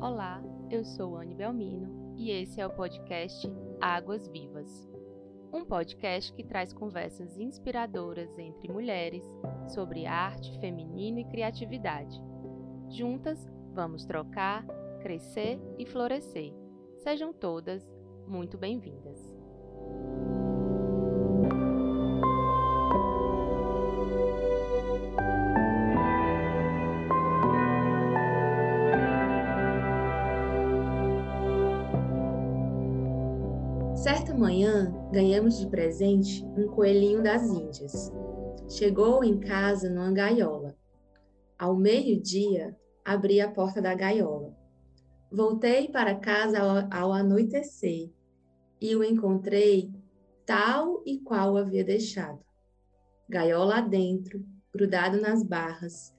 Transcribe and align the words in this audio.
Olá, 0.00 0.42
eu 0.70 0.84
sou 0.84 1.16
Anne 1.16 1.34
Belmino 1.34 2.14
e 2.18 2.30
esse 2.30 2.60
é 2.60 2.66
o 2.66 2.70
podcast 2.70 3.50
Águas 3.80 4.28
Vivas. 4.28 4.86
Um 5.50 5.64
podcast 5.64 6.32
que 6.34 6.44
traz 6.44 6.70
conversas 6.70 7.38
inspiradoras 7.38 8.38
entre 8.38 8.70
mulheres 8.70 9.24
sobre 9.68 10.04
arte, 10.04 10.52
feminino 10.60 11.18
e 11.18 11.24
criatividade. 11.24 12.20
Juntas, 12.90 13.50
vamos 13.72 14.04
trocar, 14.04 14.66
crescer 15.00 15.58
e 15.78 15.86
florescer. 15.86 16.52
Sejam 16.98 17.32
todas 17.32 17.82
muito 18.28 18.58
bem-vindas. 18.58 19.25
Manhã, 34.36 34.92
ganhamos 35.10 35.58
de 35.58 35.66
presente 35.68 36.44
um 36.56 36.68
coelhinho 36.68 37.22
das 37.22 37.42
Índias. 37.48 38.12
Chegou 38.68 39.24
em 39.24 39.38
casa 39.38 39.88
numa 39.88 40.12
gaiola. 40.12 40.76
Ao 41.58 41.74
meio-dia, 41.74 42.76
abri 43.04 43.40
a 43.40 43.50
porta 43.50 43.80
da 43.80 43.94
gaiola. 43.94 44.54
Voltei 45.32 45.88
para 45.88 46.14
casa 46.14 46.58
ao, 46.90 47.12
anoitecer 47.12 48.10
e 48.80 48.94
o 48.94 49.02
encontrei 49.02 49.90
tal 50.44 51.02
e 51.06 51.18
qual 51.18 51.56
havia 51.56 51.82
deixado. 51.82 52.40
Gaiola 53.28 53.78
adentro, 53.78 54.44
grudado 54.72 55.20
nas 55.20 55.42
barras, 55.42 56.14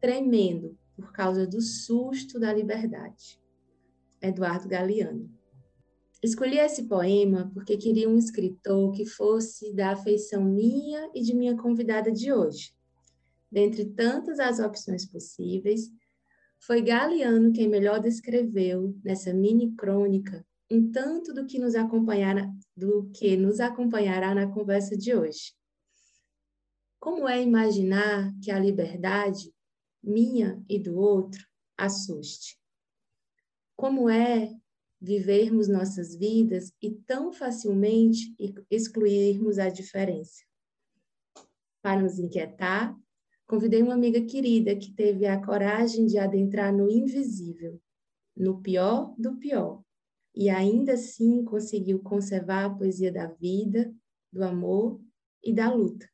tremendo 0.00 0.76
por 0.96 1.12
causa 1.12 1.46
do 1.46 1.60
susto 1.60 2.38
da 2.38 2.52
liberdade. 2.52 3.40
Eduardo 4.20 4.68
Galeano. 4.68 5.43
Escolhi 6.24 6.56
esse 6.56 6.84
poema 6.84 7.50
porque 7.52 7.76
queria 7.76 8.08
um 8.08 8.16
escritor 8.16 8.92
que 8.92 9.04
fosse 9.04 9.74
da 9.74 9.90
afeição 9.90 10.42
minha 10.42 11.10
e 11.14 11.20
de 11.20 11.34
minha 11.34 11.54
convidada 11.54 12.10
de 12.10 12.32
hoje. 12.32 12.74
Dentre 13.52 13.84
tantas 13.84 14.40
as 14.40 14.58
opções 14.58 15.04
possíveis, 15.04 15.92
foi 16.58 16.80
Galeano 16.80 17.52
quem 17.52 17.68
melhor 17.68 18.00
descreveu 18.00 18.98
nessa 19.04 19.34
mini 19.34 19.76
crônica 19.76 20.42
um 20.70 20.90
tanto 20.90 21.34
do 21.34 21.44
que 21.44 21.58
nos 21.58 21.74
acompanhará, 21.74 22.50
do 22.74 23.10
que 23.14 23.36
nos 23.36 23.60
acompanhará 23.60 24.34
na 24.34 24.50
conversa 24.50 24.96
de 24.96 25.14
hoje. 25.14 25.52
Como 26.98 27.28
é 27.28 27.42
imaginar 27.42 28.32
que 28.42 28.50
a 28.50 28.58
liberdade, 28.58 29.52
minha 30.02 30.58
e 30.70 30.78
do 30.78 30.96
outro, 30.96 31.46
assuste? 31.76 32.58
Como 33.76 34.08
é 34.08 34.50
vivermos 35.04 35.68
nossas 35.68 36.14
vidas 36.14 36.72
e 36.80 36.90
tão 36.90 37.30
facilmente 37.30 38.34
excluirmos 38.70 39.58
a 39.58 39.68
diferença. 39.68 40.42
Para 41.82 42.00
nos 42.00 42.18
inquietar, 42.18 42.96
convidei 43.46 43.82
uma 43.82 43.92
amiga 43.92 44.24
querida 44.24 44.74
que 44.74 44.94
teve 44.94 45.26
a 45.26 45.44
coragem 45.44 46.06
de 46.06 46.16
adentrar 46.16 46.74
no 46.74 46.90
invisível, 46.90 47.78
no 48.34 48.62
pior 48.62 49.14
do 49.18 49.36
pior, 49.36 49.82
e 50.34 50.48
ainda 50.48 50.94
assim 50.94 51.44
conseguiu 51.44 52.00
conservar 52.02 52.64
a 52.64 52.74
poesia 52.74 53.12
da 53.12 53.26
vida, 53.26 53.94
do 54.32 54.42
amor 54.42 54.98
e 55.42 55.52
da 55.52 55.70
luta. 55.70 56.08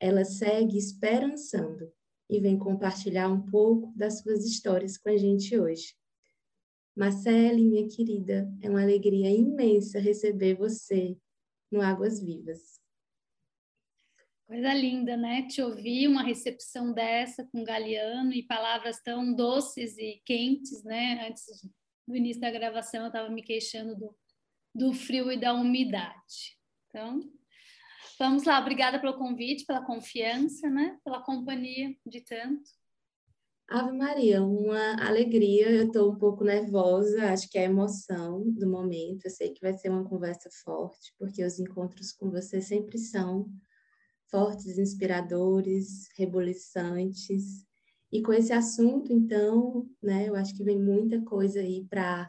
Ela 0.00 0.24
segue 0.24 0.76
esperançando 0.76 1.88
e 2.28 2.40
vem 2.40 2.58
compartilhar 2.58 3.28
um 3.28 3.42
pouco 3.42 3.92
das 3.96 4.18
suas 4.18 4.44
histórias 4.44 4.98
com 4.98 5.08
a 5.08 5.16
gente 5.16 5.56
hoje. 5.56 5.94
Marcele, 6.96 7.62
minha 7.62 7.86
querida, 7.86 8.50
é 8.62 8.70
uma 8.70 8.80
alegria 8.80 9.30
imensa 9.30 10.00
receber 10.00 10.54
você 10.54 11.14
no 11.70 11.82
Águas 11.82 12.22
Vivas. 12.22 12.80
Coisa 14.46 14.72
linda, 14.72 15.14
né? 15.14 15.46
Te 15.46 15.60
ouvir 15.60 16.08
uma 16.08 16.22
recepção 16.22 16.94
dessa 16.94 17.44
com 17.44 17.62
Galeano 17.62 18.32
e 18.32 18.42
palavras 18.42 19.02
tão 19.02 19.34
doces 19.34 19.98
e 19.98 20.22
quentes, 20.24 20.82
né? 20.84 21.28
Antes 21.28 21.44
do 22.08 22.16
início 22.16 22.40
da 22.40 22.50
gravação, 22.50 23.02
eu 23.02 23.08
estava 23.08 23.28
me 23.28 23.42
queixando 23.42 23.94
do, 23.94 24.16
do 24.74 24.94
frio 24.94 25.30
e 25.30 25.36
da 25.36 25.52
umidade. 25.52 26.56
Então, 26.88 27.20
vamos 28.18 28.44
lá. 28.44 28.58
Obrigada 28.58 28.98
pelo 28.98 29.18
convite, 29.18 29.66
pela 29.66 29.84
confiança, 29.84 30.70
né? 30.70 30.98
Pela 31.04 31.20
companhia 31.22 31.94
de 32.06 32.22
tanto. 32.22 32.70
Ave 33.68 33.90
Maria, 33.96 34.44
uma 34.44 34.94
alegria. 35.04 35.68
Eu 35.70 35.86
estou 35.86 36.12
um 36.12 36.16
pouco 36.16 36.44
nervosa, 36.44 37.32
acho 37.32 37.50
que 37.50 37.58
é 37.58 37.62
a 37.62 37.70
emoção 37.70 38.48
do 38.52 38.68
momento. 38.68 39.24
Eu 39.24 39.30
sei 39.30 39.52
que 39.52 39.60
vai 39.60 39.74
ser 39.74 39.88
uma 39.90 40.04
conversa 40.04 40.48
forte, 40.62 41.12
porque 41.18 41.44
os 41.44 41.58
encontros 41.58 42.12
com 42.12 42.30
você 42.30 42.60
sempre 42.60 42.96
são 42.96 43.50
fortes, 44.30 44.78
inspiradores, 44.78 46.08
reboliçantes. 46.16 47.66
E 48.12 48.22
com 48.22 48.32
esse 48.32 48.52
assunto, 48.52 49.12
então, 49.12 49.88
né, 50.00 50.28
eu 50.28 50.36
acho 50.36 50.54
que 50.54 50.62
vem 50.62 50.80
muita 50.80 51.20
coisa 51.22 51.60
aí 51.60 51.84
para 51.90 52.26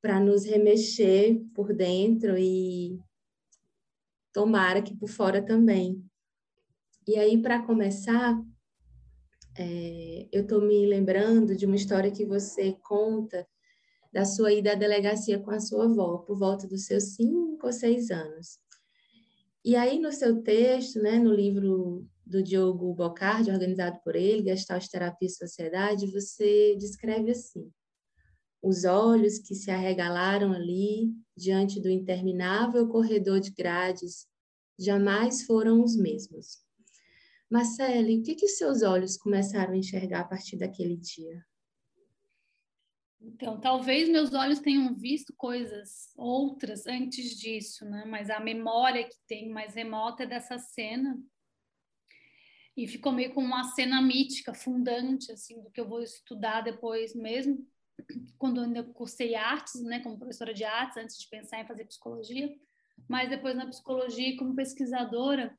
para 0.00 0.20
nos 0.20 0.44
remexer 0.44 1.42
por 1.52 1.74
dentro 1.74 2.38
e 2.38 2.96
tomara 4.32 4.80
que 4.80 4.96
por 4.96 5.08
fora 5.08 5.44
também. 5.44 6.04
E 7.08 7.16
aí, 7.16 7.40
para 7.42 7.62
começar, 7.66 8.40
é, 9.58 10.28
eu 10.32 10.42
estou 10.42 10.60
me 10.60 10.86
lembrando 10.86 11.56
de 11.56 11.66
uma 11.66 11.76
história 11.76 12.10
que 12.10 12.24
você 12.24 12.72
conta 12.82 13.46
da 14.12 14.24
sua 14.24 14.52
ida 14.52 14.72
à 14.72 14.74
delegacia 14.74 15.38
com 15.38 15.50
a 15.50 15.60
sua 15.60 15.84
avó, 15.84 16.18
por 16.18 16.38
volta 16.38 16.66
dos 16.66 16.86
seus 16.86 17.14
cinco 17.14 17.66
ou 17.66 17.72
seis 17.72 18.10
anos. 18.10 18.58
E 19.64 19.74
aí, 19.76 19.98
no 19.98 20.12
seu 20.12 20.42
texto, 20.42 21.00
né, 21.00 21.18
no 21.18 21.34
livro 21.34 22.06
do 22.24 22.42
Diogo 22.42 22.94
Bocardi, 22.94 23.50
organizado 23.50 23.98
por 24.04 24.16
ele, 24.16 24.44
Gestalt 24.44 24.86
Terapia 24.88 25.26
e 25.26 25.30
Sociedade, 25.30 26.10
você 26.10 26.76
descreve 26.76 27.30
assim: 27.30 27.70
os 28.62 28.84
olhos 28.84 29.38
que 29.38 29.54
se 29.54 29.70
arregalaram 29.70 30.52
ali, 30.52 31.12
diante 31.36 31.80
do 31.80 31.90
interminável 31.90 32.88
corredor 32.88 33.40
de 33.40 33.50
grades, 33.50 34.26
jamais 34.78 35.42
foram 35.42 35.82
os 35.82 35.96
mesmos. 35.96 36.65
Marcele, 37.50 38.18
o 38.18 38.22
que, 38.22 38.34
que 38.34 38.48
seus 38.48 38.82
olhos 38.82 39.16
começaram 39.16 39.72
a 39.72 39.76
enxergar 39.76 40.20
a 40.20 40.28
partir 40.28 40.56
daquele 40.56 40.96
dia? 40.96 41.44
Então, 43.20 43.60
talvez 43.60 44.08
meus 44.08 44.34
olhos 44.34 44.60
tenham 44.60 44.94
visto 44.94 45.32
coisas 45.36 46.12
outras 46.16 46.86
antes 46.86 47.36
disso, 47.38 47.84
né? 47.84 48.04
Mas 48.04 48.30
a 48.30 48.40
memória 48.40 49.04
que 49.04 49.16
tem 49.26 49.48
mais 49.48 49.74
remota 49.74 50.24
é 50.24 50.26
dessa 50.26 50.58
cena. 50.58 51.18
E 52.76 52.86
ficou 52.86 53.12
meio 53.12 53.32
como 53.32 53.46
uma 53.46 53.64
cena 53.64 54.02
mítica, 54.02 54.52
fundante, 54.52 55.32
assim, 55.32 55.62
do 55.62 55.70
que 55.70 55.80
eu 55.80 55.88
vou 55.88 56.02
estudar 56.02 56.60
depois 56.60 57.14
mesmo, 57.14 57.66
quando 58.38 58.62
eu 58.76 58.84
cursei 58.92 59.34
artes, 59.34 59.82
né, 59.82 60.00
como 60.00 60.18
professora 60.18 60.52
de 60.52 60.62
artes, 60.62 60.96
antes 60.98 61.18
de 61.18 61.28
pensar 61.28 61.60
em 61.60 61.66
fazer 61.66 61.86
psicologia. 61.86 62.54
Mas 63.08 63.30
depois 63.30 63.56
na 63.56 63.66
psicologia, 63.66 64.36
como 64.36 64.54
pesquisadora, 64.54 65.56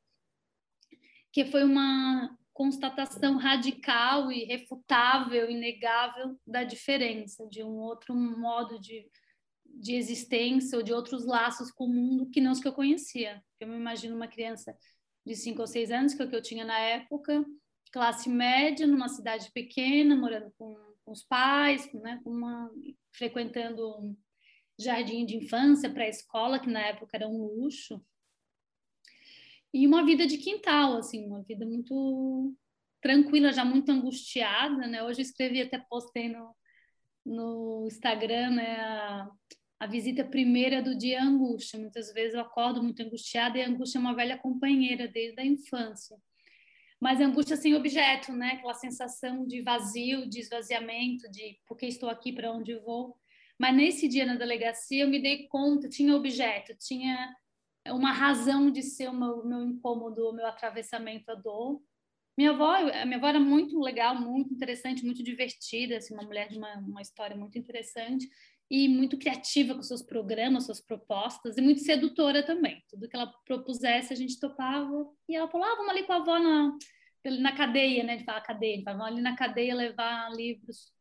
que 1.31 1.45
foi 1.45 1.63
uma 1.63 2.35
constatação 2.53 3.37
radical 3.37 4.31
e 4.31 4.45
refutável, 4.45 5.49
inegável 5.49 6.35
da 6.45 6.63
diferença, 6.63 7.47
de 7.47 7.63
um 7.63 7.77
outro 7.77 8.15
modo 8.15 8.79
de, 8.79 9.07
de 9.63 9.93
existência 9.93 10.75
ou 10.75 10.83
de 10.83 10.91
outros 10.91 11.25
laços 11.25 11.71
com 11.71 11.85
o 11.85 11.93
mundo 11.93 12.29
que 12.31 12.41
não 12.41 12.51
os 12.51 12.59
que 12.59 12.67
eu 12.67 12.73
conhecia. 12.73 13.43
Eu 13.59 13.67
me 13.67 13.75
imagino 13.75 14.15
uma 14.15 14.27
criança 14.27 14.75
de 15.23 15.35
5 15.35 15.61
ou 15.61 15.67
6 15.67 15.91
anos, 15.91 16.13
que 16.15 16.21
é 16.21 16.25
o 16.25 16.29
que 16.29 16.35
eu 16.35 16.41
tinha 16.41 16.65
na 16.65 16.79
época, 16.79 17.45
classe 17.91 18.29
média, 18.29 18.87
numa 18.87 19.09
cidade 19.09 19.51
pequena, 19.51 20.15
morando 20.15 20.51
com, 20.57 20.75
com 21.05 21.11
os 21.11 21.23
pais, 21.23 21.85
com, 21.85 21.99
né, 21.99 22.19
com 22.23 22.31
uma, 22.31 22.71
frequentando 23.11 23.87
um 23.99 24.17
jardim 24.79 25.25
de 25.25 25.35
infância, 25.35 25.89
pré-escola, 25.89 26.59
que 26.59 26.69
na 26.69 26.81
época 26.81 27.17
era 27.17 27.27
um 27.27 27.43
luxo, 27.43 28.03
e 29.73 29.85
uma 29.85 30.05
vida 30.05 30.25
de 30.25 30.37
quintal, 30.37 30.97
assim, 30.97 31.25
uma 31.27 31.43
vida 31.43 31.65
muito 31.65 32.55
tranquila, 33.01 33.53
já 33.53 33.63
muito 33.63 33.91
angustiada, 33.91 34.87
né? 34.87 35.03
Hoje 35.03 35.19
eu 35.19 35.23
escrevi, 35.23 35.61
até 35.61 35.77
postei 35.77 36.29
no, 36.29 36.55
no 37.25 37.85
Instagram, 37.87 38.51
né? 38.51 38.75
A, 38.79 39.29
a 39.79 39.87
visita 39.87 40.23
primeira 40.23 40.81
do 40.81 40.97
dia 40.97 41.21
angústia. 41.21 41.79
Muitas 41.79 42.11
vezes 42.13 42.33
eu 42.33 42.41
acordo 42.41 42.81
muito 42.81 43.01
angustiada 43.01 43.57
e 43.57 43.61
a 43.61 43.67
angústia 43.67 43.99
é 43.99 44.01
uma 44.01 44.15
velha 44.15 44.37
companheira 44.37 45.07
desde 45.07 45.39
a 45.39 45.45
infância. 45.45 46.17
Mas 46.99 47.21
angústia 47.21 47.55
sem 47.55 47.75
objeto, 47.75 48.33
né? 48.33 48.53
Aquela 48.53 48.73
sensação 48.73 49.45
de 49.45 49.61
vazio, 49.61 50.27
de 50.27 50.39
esvaziamento, 50.39 51.29
de 51.29 51.59
por 51.67 51.77
que 51.77 51.85
estou 51.85 52.09
aqui, 52.09 52.33
para 52.33 52.51
onde 52.51 52.75
vou. 52.79 53.15
Mas 53.59 53.75
nesse 53.75 54.07
dia 54.07 54.25
na 54.25 54.35
delegacia 54.35 55.03
eu 55.03 55.09
me 55.09 55.21
dei 55.21 55.47
conta, 55.47 55.87
tinha 55.87 56.15
objeto, 56.15 56.75
tinha 56.79 57.35
uma 57.91 58.11
razão 58.11 58.71
de 58.71 58.81
ser 58.81 59.09
o 59.09 59.13
meu, 59.13 59.45
meu 59.45 59.63
incômodo, 59.63 60.29
o 60.29 60.33
meu 60.33 60.45
atravessamento 60.45 61.31
à 61.31 61.35
dor. 61.35 61.81
Minha 62.37 62.51
avó, 62.51 62.75
a 62.75 63.05
minha 63.05 63.17
avó 63.17 63.27
era 63.27 63.39
muito 63.39 63.79
legal, 63.79 64.15
muito 64.15 64.53
interessante, 64.53 65.03
muito 65.03 65.23
divertida, 65.23 65.97
assim, 65.97 66.13
uma 66.13 66.23
mulher 66.23 66.49
de 66.49 66.57
uma, 66.57 66.75
uma 66.77 67.01
história 67.01 67.35
muito 67.35 67.57
interessante 67.57 68.29
e 68.69 68.87
muito 68.87 69.17
criativa 69.17 69.73
com 69.73 69.81
seus 69.81 70.01
programas, 70.01 70.65
suas 70.65 70.81
propostas, 70.81 71.57
e 71.57 71.61
muito 71.61 71.81
sedutora 71.81 72.43
também. 72.45 72.83
Tudo 72.89 73.07
que 73.07 73.15
ela 73.15 73.31
propusesse, 73.45 74.13
a 74.13 74.15
gente 74.15 74.39
topava. 74.39 75.09
E 75.27 75.35
ela 75.35 75.47
falou: 75.49 75.65
ah, 75.65 75.75
vamos 75.75 75.91
ali 75.91 76.03
com 76.03 76.13
a 76.13 76.17
avó 76.17 76.37
na, 76.37 76.77
na 77.39 77.55
cadeia, 77.55 78.03
né? 78.03 78.17
De 78.17 78.23
falar 78.23 78.41
cadeia, 78.41 78.83
vamos 78.83 79.05
ali 79.05 79.21
na 79.21 79.35
cadeia 79.35 79.73
levar 79.73 80.31
livros 80.31 80.91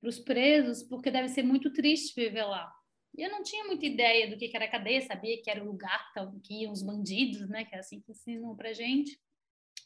para 0.00 0.08
os 0.08 0.18
presos, 0.18 0.82
porque 0.82 1.10
deve 1.10 1.28
ser 1.28 1.44
muito 1.44 1.72
triste 1.72 2.20
viver 2.20 2.44
lá. 2.44 2.70
E 3.16 3.22
eu 3.22 3.30
não 3.30 3.42
tinha 3.42 3.64
muita 3.64 3.84
ideia 3.84 4.28
do 4.28 4.36
que 4.36 4.50
era 4.54 4.68
cadeia, 4.68 5.00
sabia 5.02 5.40
que 5.42 5.50
era 5.50 5.62
o 5.62 5.66
lugar 5.66 6.12
que 6.42 6.62
iam 6.62 6.72
os 6.72 6.82
bandidos, 6.82 7.48
né? 7.48 7.64
Que 7.64 7.74
é 7.74 7.78
assim 7.78 8.00
que 8.00 8.12
ensinam 8.12 8.56
para 8.56 8.72
gente. 8.72 9.18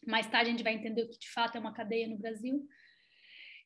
Mais 0.06 0.28
tarde 0.28 0.48
a 0.48 0.52
gente 0.52 0.62
vai 0.62 0.74
entender 0.74 1.02
o 1.02 1.08
que 1.08 1.18
de 1.18 1.30
fato 1.30 1.56
é 1.56 1.60
uma 1.60 1.72
cadeia 1.72 2.08
no 2.08 2.18
Brasil. 2.18 2.66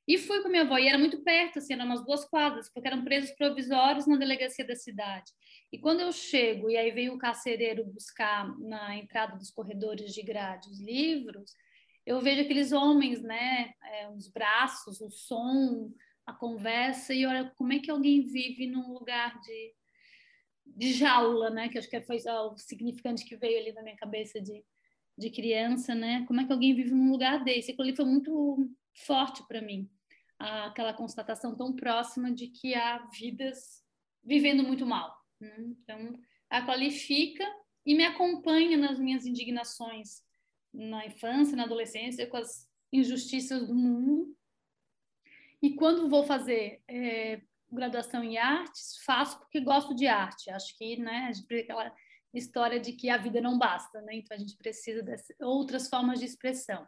E 0.09 0.19
fui 0.19 0.43
com 0.43 0.49
minha 0.49 0.62
avó, 0.62 0.77
e 0.79 0.89
era 0.89 0.99
muito 0.99 1.23
perto, 1.23 1.59
assim, 1.59 1.75
eram 1.75 1.85
umas 1.85 2.05
duas 2.05 2.25
quadras, 2.25 2.69
porque 2.73 2.89
eram 2.89 3.05
presos 3.05 3.31
provisórios 3.33 4.07
na 4.07 4.17
delegacia 4.17 4.67
da 4.67 4.75
cidade. 4.75 5.31
E 5.73 5.79
quando 5.79 6.01
eu 6.01 6.11
chego, 6.11 6.69
e 6.69 6.77
aí 6.77 6.91
veio 6.91 7.15
o 7.15 7.19
carcereiro 7.19 7.85
buscar 7.85 8.49
na 8.59 8.97
entrada 8.97 9.37
dos 9.37 9.51
corredores 9.51 10.12
de 10.12 10.23
grade 10.23 10.69
os 10.69 10.81
livros, 10.81 11.55
eu 12.05 12.21
vejo 12.21 12.41
aqueles 12.41 12.73
homens, 12.73 13.23
né, 13.23 13.73
é, 13.85 14.11
os 14.11 14.29
braços, 14.29 15.01
o 15.01 15.11
som, 15.11 15.93
a 16.31 16.35
conversa, 16.35 17.15
e 17.15 17.27
olha 17.27 17.53
como 17.56 17.73
é 17.73 17.79
que 17.79 17.91
alguém 17.91 18.23
vive 18.23 18.67
num 18.67 18.93
lugar 18.93 19.41
de, 19.41 19.75
de 20.67 20.93
jaula, 20.93 21.50
né, 21.50 21.69
que 21.69 21.79
acho 21.79 21.88
que 21.88 22.00
foi 22.03 22.17
o 22.17 22.56
significante 22.56 23.25
que 23.25 23.37
veio 23.37 23.59
ali 23.59 23.73
na 23.73 23.82
minha 23.82 23.97
cabeça 23.97 24.41
de, 24.41 24.65
de 25.17 25.31
criança, 25.31 25.94
né, 25.94 26.25
como 26.27 26.41
é 26.41 26.47
que 26.47 26.53
alguém 26.53 26.75
vive 26.75 26.91
num 26.91 27.11
lugar 27.11 27.44
desse. 27.44 27.73
Aquilo 27.73 27.88
ali 27.88 27.97
foi 27.97 28.05
muito 28.05 28.71
forte 28.94 29.47
para 29.47 29.61
mim 29.61 29.88
aquela 30.41 30.94
constatação 30.94 31.55
tão 31.55 31.75
próxima 31.77 32.33
de 32.33 32.47
que 32.49 32.75
há 32.75 32.99
vidas 33.12 33.85
vivendo 34.25 34.62
muito 34.62 34.87
mal. 34.87 35.15
Né? 35.38 35.55
Então, 35.59 36.19
a 36.49 36.65
qualifica 36.65 37.44
e 37.85 37.94
me 37.94 38.05
acompanha 38.05 38.76
nas 38.79 38.99
minhas 38.99 39.26
indignações 39.26 40.23
na 40.73 41.05
infância, 41.05 41.56
na 41.56 41.65
adolescência, 41.65 42.26
com 42.26 42.37
as 42.37 42.67
injustiças 42.93 43.67
do 43.67 43.75
mundo. 43.75 44.35
E 45.62 45.75
quando 45.75 46.09
vou 46.09 46.25
fazer 46.25 46.83
é, 46.89 47.41
graduação 47.71 48.25
em 48.25 48.39
artes, 48.39 48.97
faço 49.05 49.39
porque 49.39 49.61
gosto 49.61 49.95
de 49.95 50.07
arte. 50.07 50.51
Acho 50.51 50.77
que 50.77 50.97
né, 50.97 51.27
a 51.29 51.33
gente 51.33 51.47
tem 51.47 51.61
aquela 51.61 51.95
história 52.33 52.81
de 52.81 52.93
que 52.93 53.11
a 53.11 53.17
vida 53.17 53.41
não 53.41 53.59
basta, 53.59 54.01
né? 54.03 54.15
então 54.15 54.37
a 54.37 54.41
gente 54.41 54.57
precisa 54.57 55.03
de 55.03 55.15
outras 55.41 55.89
formas 55.89 56.19
de 56.19 56.27
expressão. 56.27 56.87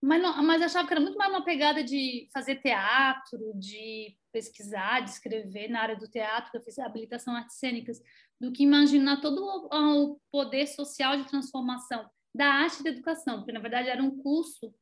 Mas, 0.00 0.20
não, 0.20 0.42
mas 0.42 0.60
achava 0.60 0.86
que 0.86 0.92
era 0.92 1.00
muito 1.00 1.16
mais 1.16 1.30
uma 1.30 1.44
pegada 1.44 1.82
de 1.82 2.28
fazer 2.32 2.56
teatro, 2.56 3.54
de 3.54 4.14
pesquisar, 4.30 5.00
de 5.00 5.10
escrever 5.10 5.68
na 5.68 5.80
área 5.80 5.96
do 5.96 6.08
teatro, 6.08 6.50
que 6.50 6.58
eu 6.58 6.62
fiz 6.62 6.78
habilitação 6.78 7.34
artes 7.34 7.56
cênicas, 7.56 8.02
do 8.38 8.52
que 8.52 8.62
imaginar 8.62 9.22
todo 9.22 9.42
o, 9.42 10.12
o 10.12 10.20
poder 10.30 10.66
social 10.66 11.16
de 11.16 11.26
transformação 11.26 12.06
da 12.34 12.46
arte 12.46 12.80
e 12.80 12.84
da 12.84 12.90
educação, 12.90 13.38
porque 13.38 13.52
na 13.52 13.60
verdade 13.60 13.88
era 13.88 14.02
um 14.02 14.18
curso 14.18 14.74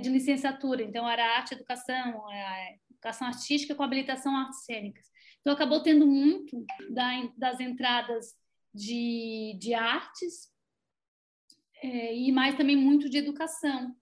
de 0.00 0.08
licenciatura, 0.08 0.82
então 0.82 1.08
era 1.08 1.36
arte 1.36 1.54
educação, 1.54 2.30
é, 2.32 2.78
educação 2.90 3.26
artística 3.26 3.74
com 3.74 3.82
habilitação 3.82 4.36
artes 4.36 4.64
cênicas. 4.64 5.06
Então 5.40 5.52
acabou 5.52 5.82
tendo 5.82 6.06
muito 6.06 6.64
da, 6.90 7.10
das 7.36 7.60
entradas 7.60 8.34
de, 8.74 9.56
de 9.58 9.74
artes 9.74 10.50
é, 11.82 12.14
e 12.16 12.32
mais 12.32 12.56
também 12.56 12.76
muito 12.76 13.08
de 13.08 13.18
educação. 13.18 13.94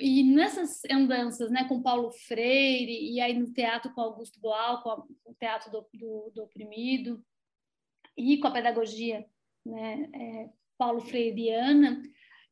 E 0.00 0.22
nessas 0.22 0.82
andanças, 0.90 1.50
né, 1.50 1.64
com 1.66 1.82
Paulo 1.82 2.10
Freire, 2.10 3.12
e 3.12 3.20
aí 3.20 3.32
no 3.38 3.50
teatro 3.52 3.92
com 3.94 4.00
Augusto 4.02 4.38
Boal, 4.38 4.82
com 4.82 4.90
o 5.24 5.34
teatro 5.34 5.70
do, 5.70 5.86
do, 5.94 6.32
do 6.34 6.42
oprimido, 6.42 7.24
e 8.16 8.38
com 8.38 8.48
a 8.48 8.50
pedagogia 8.50 9.24
né, 9.64 10.10
é, 10.12 10.50
Paulo 10.76 11.00
Freireana, 11.00 12.02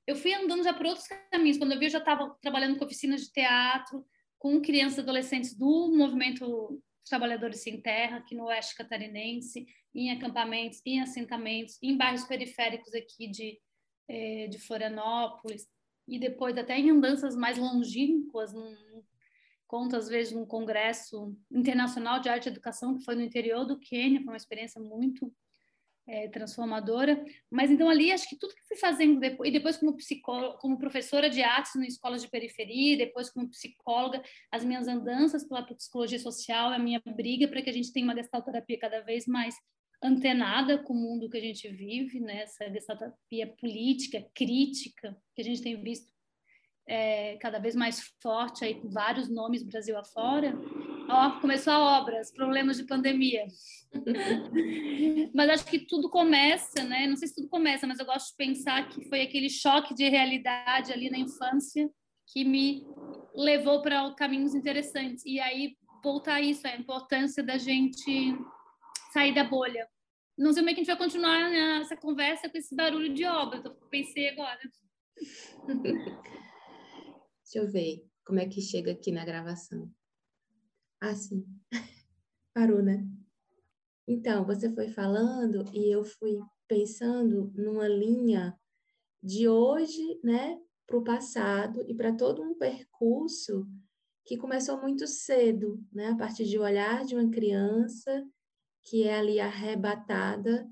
eu 0.07 0.15
fui 0.17 0.33
andando 0.33 0.63
já 0.63 0.73
por 0.73 0.87
outros 0.87 1.07
caminhos. 1.31 1.59
Quando 1.59 1.73
eu 1.73 1.79
vi, 1.79 1.87
eu 1.87 1.91
já 1.91 1.99
estava 1.99 2.37
trabalhando 2.41 2.79
com 2.79 2.85
oficinas 2.85 3.23
de 3.23 3.33
teatro, 3.33 4.07
com 4.39 4.61
crianças 4.61 4.99
e 4.99 5.01
adolescentes 5.01 5.55
do 5.55 5.93
movimento 5.97 6.81
Trabalhadores 7.09 7.61
Sem 7.61 7.81
Terra, 7.81 8.19
aqui 8.19 8.35
no 8.35 8.45
Oeste 8.45 8.75
Catarinense, 8.77 9.67
em 9.95 10.11
acampamentos, 10.11 10.81
em 10.85 11.01
assentamentos, 11.01 11.79
em 11.83 11.97
bairros 11.97 12.25
periféricos 12.25 12.95
aqui 12.95 13.29
de, 13.29 13.59
é, 14.09 14.49
de 14.49 14.59
Florianópolis, 14.59 15.67
e 16.07 16.19
depois 16.19 16.57
até 16.57 16.79
em 16.79 16.91
andanças 16.91 17.35
mais 17.35 17.59
longínquas, 17.59 18.53
num, 18.53 19.03
conto 19.67 19.97
às 19.97 20.09
vezes 20.09 20.33
num 20.33 20.47
congresso 20.47 21.37
internacional 21.51 22.21
de 22.21 22.29
arte 22.29 22.47
e 22.47 22.49
educação 22.49 22.97
que 22.97 23.05
foi 23.05 23.15
no 23.15 23.23
interior 23.23 23.65
do 23.65 23.79
Quênia, 23.79 24.21
foi 24.21 24.33
uma 24.33 24.37
experiência 24.37 24.81
muito 24.81 25.33
é, 26.07 26.29
transformadora. 26.29 27.25
Mas 27.51 27.71
então 27.71 27.89
ali 27.89 28.13
acho 28.13 28.29
que 28.29 28.37
tudo 28.37 28.55
que 28.55 28.67
fui 28.67 28.77
fazendo 28.77 29.19
depois, 29.19 29.49
e 29.49 29.53
depois 29.53 29.77
como 29.77 29.97
psicóloga, 29.97 30.59
como 30.59 30.79
professora 30.79 31.29
de 31.29 31.43
artes 31.43 31.75
em 31.77 31.87
escolas 31.87 32.23
de 32.23 32.29
periferia, 32.29 32.97
depois 32.97 33.31
como 33.31 33.49
psicóloga, 33.49 34.23
as 34.51 34.65
minhas 34.65 34.89
andanças 34.89 35.47
pela 35.47 35.63
psicologia 35.63 36.19
social, 36.19 36.71
a 36.71 36.79
minha 36.79 37.03
briga 37.05 37.49
para 37.49 37.63
que 37.63 37.71
a 37.71 37.73
gente 37.73 37.93
tenha 37.93 38.07
uma 38.07 38.15
gestalterapia 38.15 38.79
cada 38.79 39.01
vez 39.01 39.27
mais 39.27 39.55
antenada 40.03 40.79
com 40.79 40.93
o 40.93 40.97
mundo 40.97 41.29
que 41.29 41.39
a 41.39 41.41
gente 41.41 41.69
vive, 41.69 42.21
né? 42.21 42.43
essa 42.43 42.71
gestalterapia 42.71 43.47
política, 43.59 44.25
crítica, 44.35 45.17
que 45.35 45.41
a 45.41 45.45
gente 45.45 45.63
tem 45.63 45.83
visto 45.83 46.07
é, 46.87 47.37
cada 47.39 47.59
vez 47.59 47.75
mais 47.75 48.01
forte 48.23 48.65
aí 48.65 48.75
com 48.75 48.89
vários 48.89 49.29
nomes 49.29 49.63
Brasil 49.63 49.97
afora. 49.99 50.55
Ó, 51.09 51.41
começou 51.41 51.73
a 51.73 52.01
obras, 52.01 52.33
problemas 52.33 52.77
de 52.77 52.85
pandemia. 52.85 53.47
mas 55.35 55.51
acho 55.51 55.67
que 55.67 55.79
tudo 55.81 56.11
começa, 56.11 56.83
né? 56.85 57.07
Não 57.07 57.17
sei 57.17 57.29
se 57.29 57.35
tudo 57.35 57.49
começa, 57.49 57.87
mas 57.87 57.99
eu 57.99 58.07
gosto 58.07 58.31
de 58.31 58.37
pensar 58.37 58.89
que 58.89 59.09
foi 59.09 59.23
aquele 59.23 59.49
choque 59.49 59.95
de 59.95 60.09
realidade 60.09 60.93
ali 60.93 61.09
na 61.09 61.19
infância 61.19 61.89
que 62.33 62.45
me 62.45 62.85
levou 63.35 63.83
para 63.83 64.13
caminhos 64.15 64.55
interessantes. 64.55 65.25
E 65.25 65.39
aí 65.39 65.77
voltar 66.03 66.35
a 66.35 66.41
isso, 66.41 66.67
a 66.67 66.77
importância 66.77 67.43
da 67.43 67.57
gente 67.57 68.37
sair 69.13 69.35
da 69.35 69.45
bolha. 69.45 69.89
Não 70.37 70.53
sei 70.53 70.63
como 70.63 70.71
é 70.71 70.75
que 70.75 70.81
a 70.81 70.85
gente 70.85 70.93
vai 70.95 70.99
continuar 70.99 71.53
essa 71.81 71.97
conversa 71.97 72.49
com 72.49 72.59
esse 72.59 72.75
barulho 72.75 73.15
de 73.15 73.25
obra, 73.25 73.63
eu 73.65 73.75
pensei 73.91 74.29
agora. 74.29 74.61
Deixa 77.43 77.59
eu 77.59 77.71
ver 77.71 78.05
como 78.25 78.41
é 78.41 78.47
que 78.47 78.61
chega 78.61 78.93
aqui 78.93 79.11
na 79.11 79.25
gravação. 79.25 79.91
Ah, 81.01 81.15
sim. 81.15 81.45
Parou, 82.55 82.83
né? 82.83 83.07
Então, 84.09 84.45
você 84.45 84.73
foi 84.73 84.89
falando 84.89 85.65
e 85.75 85.91
eu 85.91 86.05
fui 86.05 86.39
pensando 86.69 87.53
numa 87.55 87.89
linha 87.89 88.59
de 89.23 89.49
hoje, 89.49 90.21
né, 90.23 90.59
para 90.87 90.97
o 90.97 91.05
passado 91.05 91.85
e 91.89 91.95
para 91.95 92.13
todo 92.15 92.43
um 92.43 92.55
percurso 92.55 93.67
que 94.25 94.37
começou 94.37 94.81
muito 94.81 95.07
cedo, 95.07 95.85
né, 95.93 96.11
a 96.11 96.17
partir 96.17 96.45
de 96.45 96.59
olhar 96.59 97.05
de 97.05 97.15
uma 97.17 97.31
criança 97.31 98.25
que 98.83 99.05
é 99.05 99.19
ali 99.19 99.41
arrebatada 99.41 100.69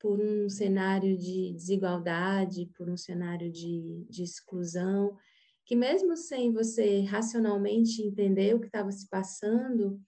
por 0.00 0.20
um 0.20 0.48
cenário 0.48 1.16
de 1.16 1.52
desigualdade, 1.52 2.66
por 2.76 2.90
um 2.90 2.96
cenário 2.96 3.52
de, 3.52 4.04
de 4.10 4.24
exclusão, 4.24 5.16
que 5.64 5.76
mesmo 5.76 6.16
sem 6.16 6.52
você 6.52 7.02
racionalmente 7.02 8.02
entender 8.02 8.54
o 8.54 8.60
que 8.60 8.66
estava 8.66 8.90
se 8.90 9.08
passando, 9.08 10.00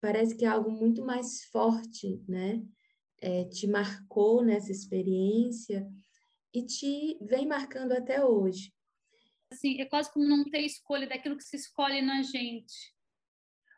parece 0.00 0.36
que 0.36 0.44
é 0.44 0.48
algo 0.48 0.70
muito 0.70 1.04
mais 1.04 1.44
forte, 1.44 2.22
né? 2.28 2.62
É, 3.20 3.44
te 3.44 3.68
marcou 3.68 4.42
nessa 4.42 4.72
experiência 4.72 5.88
e 6.52 6.66
te 6.66 7.16
vem 7.20 7.46
marcando 7.46 7.92
até 7.92 8.24
hoje. 8.24 8.72
Assim, 9.52 9.80
é 9.80 9.84
quase 9.84 10.12
como 10.12 10.26
não 10.26 10.44
ter 10.44 10.62
escolha 10.62 11.06
daquilo 11.06 11.36
que 11.36 11.44
se 11.44 11.56
escolhe 11.56 12.02
na 12.02 12.22
gente. 12.22 12.92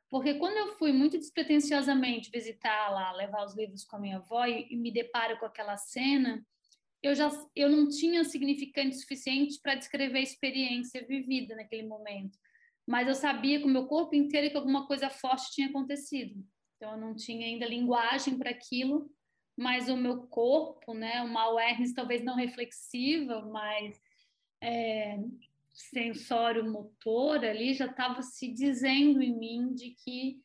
Porque 0.09 0.35
quando 0.35 0.57
eu 0.57 0.77
fui 0.79 0.93
muito 0.93 1.19
despretensiosamente 1.19 2.31
visitar 2.31 2.91
lá, 2.91 3.13
levar 3.13 3.45
os 3.45 3.55
livros 3.57 3.85
com 3.85 3.97
a 3.97 3.99
minha 3.99 4.17
avó 4.17 4.47
e, 4.47 4.67
e 4.71 4.77
me 4.77 4.93
deparo 4.93 5.39
com 5.39 5.45
aquela 5.45 5.77
cena, 5.77 6.41
eu 7.07 7.15
já 7.15 7.31
eu 7.55 7.69
não 7.69 7.89
tinha 7.89 8.25
significante 8.25 8.97
suficiente 8.97 9.61
para 9.63 9.75
descrever 9.75 10.19
a 10.19 10.23
experiência 10.23 11.05
vivida 11.07 11.55
naquele 11.55 11.87
momento. 11.87 12.39
Mas 12.87 13.07
eu 13.07 13.15
sabia 13.15 13.61
com 13.61 13.69
o 13.69 13.71
meu 13.71 13.87
corpo 13.87 14.15
inteiro 14.15 14.51
que 14.51 14.57
alguma 14.57 14.87
coisa 14.87 15.11
forte 15.11 15.53
tinha 15.53 15.69
acontecido. 15.69 16.43
Então 16.77 16.93
eu 16.93 16.99
não 16.99 17.15
tinha 17.15 17.47
ainda 17.47 17.67
linguagem 17.67 18.39
para 18.39 18.51
aquilo, 18.51 19.11
mas 19.57 19.89
o 19.89 19.97
meu 19.97 20.27
corpo, 20.27 20.95
né, 20.95 21.21
uma 21.23 21.43
awareness 21.43 21.93
talvez 21.95 22.23
não 22.23 22.37
reflexiva, 22.37 23.43
mas 23.43 24.01
é, 24.63 25.19
sensório 25.73 26.71
motor 26.71 27.45
ali 27.45 27.75
já 27.75 27.87
estava 27.87 28.23
se 28.23 28.49
dizendo 28.49 29.23
em 29.23 29.37
mim 29.37 29.75
de 29.75 29.91
que 29.91 30.43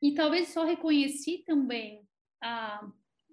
e 0.00 0.14
talvez 0.14 0.48
só 0.48 0.64
reconheci 0.64 1.44
também 1.44 2.06
a, 2.40 2.88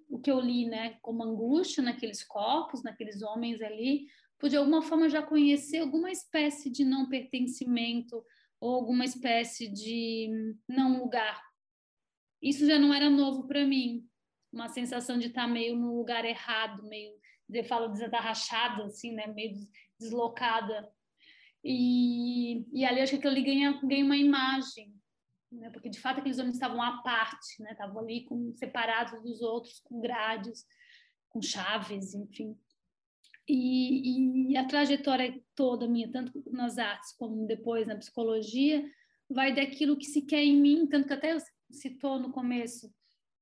o 0.08 0.18
que 0.18 0.30
eu 0.30 0.40
li, 0.40 0.66
né, 0.66 0.98
como 1.02 1.24
angústia 1.24 1.82
naqueles 1.82 2.24
corpos, 2.24 2.82
naqueles 2.82 3.22
homens 3.22 3.60
ali, 3.60 4.06
por 4.38 4.48
de 4.48 4.56
alguma 4.56 4.82
forma 4.82 5.08
já 5.08 5.22
conhecer 5.22 5.78
alguma 5.78 6.10
espécie 6.10 6.70
de 6.70 6.84
não 6.84 7.08
pertencimento 7.08 8.22
ou 8.60 8.74
alguma 8.74 9.04
espécie 9.04 9.68
de 9.68 10.54
não 10.68 10.98
lugar. 10.98 11.42
Isso 12.40 12.66
já 12.66 12.78
não 12.78 12.92
era 12.92 13.10
novo 13.10 13.46
para 13.46 13.64
mim, 13.64 14.06
uma 14.52 14.68
sensação 14.68 15.18
de 15.18 15.26
estar 15.28 15.46
meio 15.46 15.76
no 15.76 15.96
lugar 15.96 16.24
errado, 16.24 16.82
meio, 16.84 17.12
eu 17.52 17.64
falo 17.64 17.92
de 17.92 18.04
estar 18.04 18.20
rachada, 18.20 18.84
assim, 18.84 19.12
né, 19.12 19.26
meio 19.26 19.54
deslocada. 19.98 20.90
E, 21.64 22.64
e 22.72 22.84
ali 22.84 23.00
acho 23.00 23.18
que 23.18 23.26
ali 23.26 23.42
ganha, 23.42 23.80
ganha 23.82 24.04
uma 24.04 24.16
imagem, 24.16 24.94
né, 25.56 25.70
porque 25.70 25.88
de 25.88 26.00
fato 26.00 26.20
aqueles 26.20 26.38
homens 26.38 26.54
estavam 26.54 26.80
à 26.82 27.02
parte, 27.02 27.62
né, 27.62 27.72
estavam 27.72 27.98
ali 27.98 28.24
com, 28.24 28.54
separados 28.56 29.22
dos 29.22 29.42
outros, 29.42 29.80
com 29.80 30.00
grades, 30.00 30.64
com 31.28 31.40
chaves, 31.42 32.14
enfim. 32.14 32.56
E, 33.48 34.52
e, 34.52 34.56
a 34.56 34.66
trajetória 34.66 35.40
toda 35.54 35.86
minha, 35.86 36.10
tanto 36.10 36.42
nas 36.50 36.78
artes 36.78 37.12
como 37.16 37.46
depois 37.46 37.86
na 37.86 37.96
psicologia, 37.96 38.84
vai 39.28 39.54
daquilo 39.54 39.96
que 39.96 40.04
se 40.04 40.22
quer 40.22 40.42
em 40.42 40.60
mim, 40.60 40.86
tanto 40.86 41.06
que 41.06 41.14
até 41.14 41.36
citou 41.70 42.18
no 42.18 42.32
começo 42.32 42.92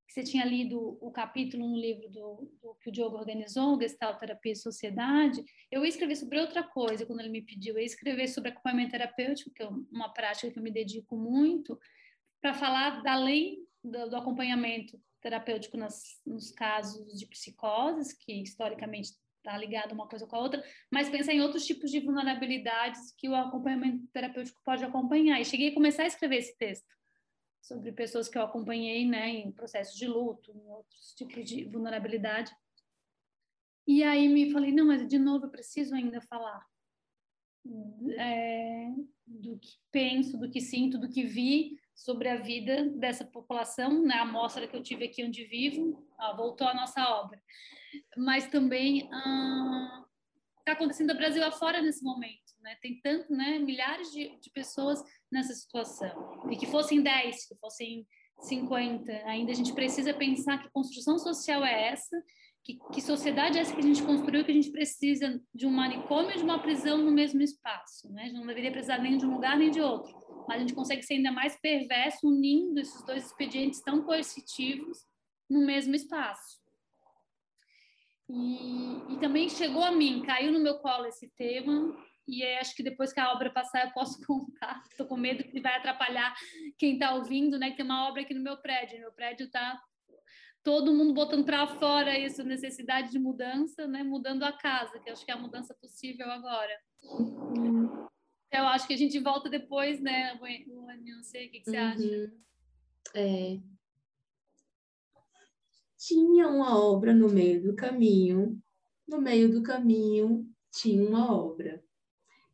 que 0.06 0.12
você 0.12 0.22
tinha 0.22 0.44
lido 0.44 0.98
o 1.00 1.10
capítulo 1.10 1.66
no 1.66 1.76
livro 1.76 2.08
do, 2.10 2.50
do 2.62 2.74
que 2.80 2.90
o 2.90 2.92
Diogo 2.92 3.16
organizou, 3.16 3.80
Gestalt 3.80 4.18
Terapia 4.18 4.52
e 4.52 4.56
Sociedade, 4.56 5.42
eu 5.70 5.82
ia 5.82 5.88
escrever 5.88 6.16
sobre 6.16 6.38
outra 6.38 6.62
coisa 6.62 7.06
quando 7.06 7.20
ele 7.20 7.30
me 7.30 7.42
pediu, 7.42 7.74
eu 7.74 7.80
ia 7.80 7.86
escrever 7.86 8.28
sobre 8.28 8.50
acompanhamento 8.50 8.92
terapêutico, 8.92 9.50
que 9.50 9.62
é 9.62 9.68
uma 9.90 10.12
prática 10.12 10.50
que 10.50 10.58
eu 10.58 10.62
me 10.62 10.70
dedico 10.70 11.16
muito, 11.16 11.78
para 12.44 12.52
falar 12.52 13.02
além 13.06 13.66
do, 13.82 14.10
do 14.10 14.16
acompanhamento 14.16 15.00
terapêutico 15.22 15.78
nas, 15.78 16.20
nos 16.26 16.50
casos 16.50 17.18
de 17.18 17.24
psicoses, 17.24 18.12
que 18.12 18.42
historicamente 18.42 19.12
está 19.38 19.56
ligado 19.56 19.92
uma 19.92 20.06
coisa 20.06 20.26
com 20.26 20.36
a 20.36 20.40
outra, 20.40 20.62
mas 20.90 21.08
pensar 21.08 21.32
em 21.32 21.40
outros 21.40 21.64
tipos 21.64 21.90
de 21.90 22.00
vulnerabilidades 22.00 23.14
que 23.16 23.30
o 23.30 23.34
acompanhamento 23.34 24.06
terapêutico 24.08 24.60
pode 24.62 24.84
acompanhar. 24.84 25.40
E 25.40 25.44
cheguei 25.46 25.70
a 25.70 25.74
começar 25.74 26.02
a 26.02 26.06
escrever 26.06 26.36
esse 26.36 26.54
texto 26.58 26.94
sobre 27.62 27.92
pessoas 27.92 28.28
que 28.28 28.36
eu 28.36 28.42
acompanhei, 28.42 29.08
né, 29.08 29.30
em 29.30 29.50
processos 29.50 29.96
de 29.96 30.06
luto, 30.06 30.52
em 30.52 30.68
outros 30.68 31.14
tipos 31.14 31.48
de 31.48 31.64
vulnerabilidade. 31.64 32.54
E 33.86 34.02
aí 34.02 34.28
me 34.28 34.52
falei, 34.52 34.70
não, 34.70 34.88
mas 34.88 35.08
de 35.08 35.18
novo 35.18 35.46
eu 35.46 35.50
preciso 35.50 35.94
ainda 35.94 36.20
falar 36.20 36.62
é, 38.18 38.90
do 39.26 39.58
que 39.58 39.78
penso, 39.90 40.36
do 40.36 40.50
que 40.50 40.60
sinto, 40.60 40.98
do 40.98 41.08
que 41.08 41.24
vi 41.24 41.82
sobre 41.94 42.28
a 42.28 42.36
vida 42.36 42.90
dessa 42.96 43.24
população, 43.24 44.02
né, 44.02 44.16
a 44.16 44.22
amostra 44.22 44.66
que 44.66 44.76
eu 44.76 44.82
tive 44.82 45.04
aqui 45.04 45.24
onde 45.24 45.44
vivo, 45.44 46.06
ó, 46.18 46.36
voltou 46.36 46.66
a 46.66 46.74
nossa 46.74 47.02
obra 47.08 47.40
mas 48.16 48.46
também 48.48 48.98
está 48.98 49.12
ah, 50.66 50.72
acontecendo 50.72 51.12
no 51.12 51.18
Brasil 51.18 51.44
afora 51.44 51.80
nesse 51.80 52.02
momento. 52.02 52.42
Né? 52.60 52.76
Tem 52.80 53.00
tanto, 53.02 53.32
né, 53.32 53.58
milhares 53.58 54.10
de, 54.10 54.36
de 54.40 54.50
pessoas 54.50 55.02
nessa 55.30 55.54
situação. 55.54 56.48
E 56.50 56.56
que 56.56 56.66
fossem 56.66 57.02
10, 57.02 57.48
que 57.48 57.54
fossem 57.56 58.06
50, 58.40 59.12
ainda 59.26 59.52
a 59.52 59.54
gente 59.54 59.72
precisa 59.72 60.12
pensar 60.12 60.58
que 60.58 60.70
construção 60.70 61.18
social 61.18 61.64
é 61.64 61.88
essa, 61.88 62.16
que, 62.64 62.78
que 62.92 63.02
sociedade 63.02 63.58
é 63.58 63.60
essa 63.60 63.74
que 63.74 63.80
a 63.80 63.84
gente 63.84 64.02
construiu, 64.02 64.44
que 64.44 64.50
a 64.50 64.54
gente 64.54 64.70
precisa 64.70 65.40
de 65.54 65.66
um 65.66 65.70
manicômio 65.70 66.30
e 66.30 66.38
de 66.38 66.42
uma 66.42 66.58
prisão 66.58 66.98
no 66.98 67.10
mesmo 67.10 67.42
espaço. 67.42 68.10
Né? 68.10 68.22
A 68.22 68.26
gente 68.26 68.38
não 68.38 68.46
deveria 68.46 68.72
precisar 68.72 68.98
nem 68.98 69.18
de 69.18 69.26
um 69.26 69.34
lugar 69.34 69.58
nem 69.58 69.70
de 69.70 69.80
outro. 69.80 70.14
Mas 70.46 70.56
a 70.56 70.60
gente 70.60 70.74
consegue 70.74 71.02
ser 71.02 71.14
ainda 71.14 71.32
mais 71.32 71.58
perverso 71.60 72.28
unindo 72.28 72.80
esses 72.80 73.02
dois 73.04 73.26
expedientes 73.26 73.80
tão 73.80 74.02
coercitivos 74.02 75.06
no 75.48 75.64
mesmo 75.64 75.94
espaço. 75.94 76.62
E, 78.28 79.14
e 79.14 79.18
também 79.20 79.48
chegou 79.48 79.82
a 79.82 79.92
mim, 79.92 80.22
caiu 80.22 80.52
no 80.52 80.60
meu 80.60 80.78
colo 80.78 81.06
esse 81.06 81.28
tema, 81.36 81.94
e 82.26 82.42
acho 82.56 82.74
que 82.74 82.82
depois 82.82 83.12
que 83.12 83.20
a 83.20 83.32
obra 83.32 83.50
passar 83.50 83.86
eu 83.86 83.92
posso 83.92 84.18
contar. 84.26 84.82
Estou 84.90 85.06
com 85.06 85.16
medo 85.16 85.44
que 85.44 85.60
vai 85.60 85.76
atrapalhar 85.76 86.34
quem 86.78 86.94
está 86.94 87.14
ouvindo, 87.14 87.58
né? 87.58 87.70
Que 87.70 87.76
tem 87.76 87.84
uma 87.84 88.08
obra 88.08 88.22
aqui 88.22 88.34
no 88.34 88.42
meu 88.42 88.56
prédio. 88.56 88.98
Meu 88.98 89.12
prédio 89.12 89.46
está 89.46 89.80
todo 90.62 90.94
mundo 90.94 91.12
botando 91.12 91.44
para 91.44 91.66
fora 91.66 92.18
isso, 92.18 92.42
necessidade 92.42 93.10
de 93.10 93.18
mudança, 93.18 93.86
né? 93.86 94.02
Mudando 94.02 94.42
a 94.44 94.52
casa, 94.52 94.98
que 94.98 95.10
acho 95.10 95.24
que 95.24 95.30
é 95.30 95.34
a 95.34 95.38
mudança 95.38 95.74
possível 95.74 96.30
agora. 96.30 96.74
Uhum. 98.54 98.64
Eu 98.64 98.68
acho 98.68 98.86
que 98.86 98.94
a 98.94 98.98
gente 98.98 99.18
volta 99.18 99.48
depois, 99.50 100.00
né? 100.00 100.38
Não 100.66 101.22
sei 101.22 101.48
o 101.48 101.50
que, 101.50 101.60
que 101.60 101.70
você 101.70 101.78
uhum. 101.78 101.88
acha. 101.88 102.32
É, 103.14 103.58
tinha 106.06 106.48
uma 106.48 106.78
obra 106.78 107.14
no 107.14 107.28
meio 107.30 107.62
do 107.62 107.74
caminho, 107.74 108.60
no 109.08 109.20
meio 109.20 109.50
do 109.50 109.62
caminho 109.62 110.46
tinha 110.70 111.02
uma 111.02 111.34
obra. 111.34 111.82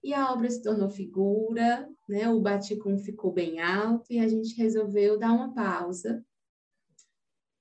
E 0.03 0.15
a 0.15 0.33
obra 0.33 0.49
se 0.49 0.63
tornou 0.63 0.89
figura, 0.89 1.89
né? 2.09 2.29
o 2.29 2.41
baticum 2.41 2.97
ficou 2.99 3.33
bem 3.33 3.61
alto 3.61 4.13
e 4.13 4.19
a 4.19 4.29
gente 4.29 4.57
resolveu 4.57 5.19
dar 5.19 5.33
uma 5.33 5.53
pausa. 5.53 6.25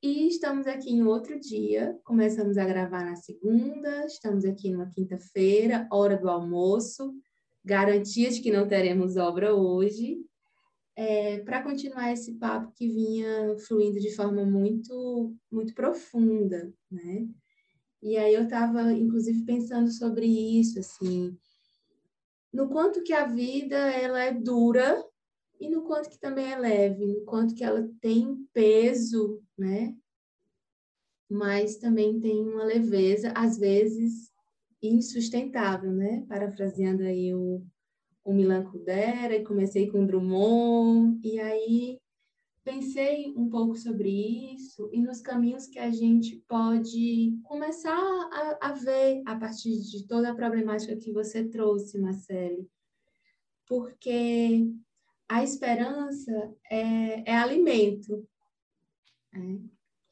E 0.02 0.28
estamos 0.28 0.66
aqui 0.68 0.92
em 0.92 1.04
outro 1.04 1.40
dia, 1.40 2.00
começamos 2.06 2.58
a 2.58 2.66
gravar 2.66 3.04
na 3.04 3.16
segunda, 3.16 4.06
estamos 4.06 4.46
aqui 4.46 4.72
numa 4.72 4.90
quinta-feira, 4.90 5.88
hora 5.92 6.18
do 6.18 6.30
almoço, 6.30 7.14
garantias 7.64 8.40
que 8.40 8.52
não 8.52 8.68
teremos 8.68 9.18
obra 9.18 9.54
hoje, 9.54 10.18
é, 10.96 11.40
para 11.40 11.64
continuar 11.64 12.12
esse 12.12 12.34
papo 12.34 12.74
que 12.76 12.88
vinha 12.88 13.58
fluindo 13.68 14.00
de 14.00 14.14
forma 14.14 14.44
muito, 14.44 15.34
muito 15.52 15.74
profunda, 15.74 16.74
né? 16.92 17.28
E 18.02 18.18
aí 18.18 18.34
eu 18.34 18.44
estava, 18.44 18.92
inclusive, 18.94 19.46
pensando 19.46 19.92
sobre 19.92 20.26
isso, 20.26 20.80
assim, 20.80 21.38
no 22.52 22.68
quanto 22.68 23.04
que 23.04 23.14
a 23.14 23.26
vida 23.26 23.78
ela 23.78 24.22
é 24.22 24.34
dura 24.34 25.04
e 25.60 25.70
no 25.70 25.84
quanto 25.84 26.10
que 26.10 26.20
também 26.20 26.52
é 26.52 26.58
leve, 26.58 27.06
no 27.06 27.24
quanto 27.26 27.54
que 27.54 27.64
ela 27.64 27.88
tem 28.02 28.48
peso, 28.54 29.42
né? 29.58 29.96
Mas 31.30 31.78
também 31.78 32.20
tem 32.20 32.42
uma 32.42 32.64
leveza, 32.64 33.32
às 33.36 33.58
vezes 33.58 34.29
insustentável, 34.82 35.92
né? 35.92 36.26
Parafraseando 36.28 37.04
aí 37.04 37.34
o, 37.34 37.64
o 38.24 38.34
Milan 38.34 38.64
Kundera 38.64 39.36
e 39.36 39.44
comecei 39.44 39.90
com 39.90 40.06
Drummond, 40.06 41.20
e 41.28 41.40
aí 41.40 42.00
pensei 42.64 43.34
um 43.36 43.50
pouco 43.50 43.76
sobre 43.76 44.10
isso 44.54 44.90
e 44.94 45.02
nos 45.02 45.22
caminhos 45.22 45.66
que 45.66 45.80
a 45.80 45.90
gente 45.90 46.36
pode 46.48 47.36
começar 47.44 47.98
a, 47.98 48.70
a 48.70 48.74
ver 48.74 49.24
a 49.26 49.36
partir 49.36 49.80
de 49.82 50.06
toda 50.06 50.30
a 50.30 50.36
problemática 50.36 50.96
que 50.96 51.12
você 51.12 51.44
trouxe, 51.44 51.98
Marcele. 52.00 52.70
Porque 53.66 54.68
a 55.28 55.44
esperança 55.44 56.54
é, 56.70 57.32
é 57.32 57.36
alimento. 57.36 58.28
Né? 59.34 59.60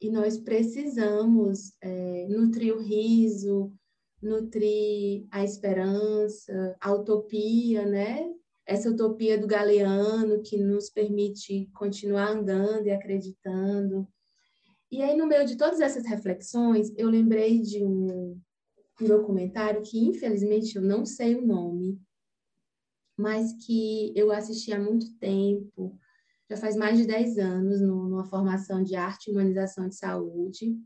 E 0.00 0.10
nós 0.10 0.38
precisamos 0.38 1.76
é, 1.80 2.26
nutrir 2.28 2.74
o 2.74 2.80
riso, 2.80 3.72
nutrir 4.20 5.26
a 5.30 5.44
esperança, 5.44 6.76
a 6.80 6.92
utopia, 6.92 7.86
né? 7.86 8.32
Essa 8.66 8.90
utopia 8.90 9.38
do 9.38 9.46
galeano 9.46 10.42
que 10.42 10.58
nos 10.58 10.90
permite 10.90 11.70
continuar 11.72 12.30
andando 12.30 12.86
e 12.86 12.90
acreditando. 12.90 14.06
E 14.90 15.02
aí, 15.02 15.16
no 15.16 15.26
meio 15.26 15.46
de 15.46 15.56
todas 15.56 15.80
essas 15.80 16.06
reflexões, 16.06 16.92
eu 16.96 17.08
lembrei 17.08 17.60
de 17.60 17.84
um, 17.84 18.40
um 19.00 19.06
documentário 19.06 19.82
que, 19.82 19.98
infelizmente, 19.98 20.76
eu 20.76 20.82
não 20.82 21.04
sei 21.04 21.34
o 21.34 21.46
nome, 21.46 22.00
mas 23.16 23.52
que 23.64 24.12
eu 24.16 24.30
assisti 24.30 24.72
há 24.72 24.78
muito 24.78 25.14
tempo, 25.18 25.98
já 26.50 26.56
faz 26.56 26.76
mais 26.76 26.96
de 26.96 27.06
10 27.06 27.38
anos, 27.38 27.80
numa 27.80 28.24
formação 28.24 28.82
de 28.82 28.96
arte 28.96 29.28
e 29.28 29.32
humanização 29.32 29.88
de 29.88 29.96
saúde, 29.96 30.78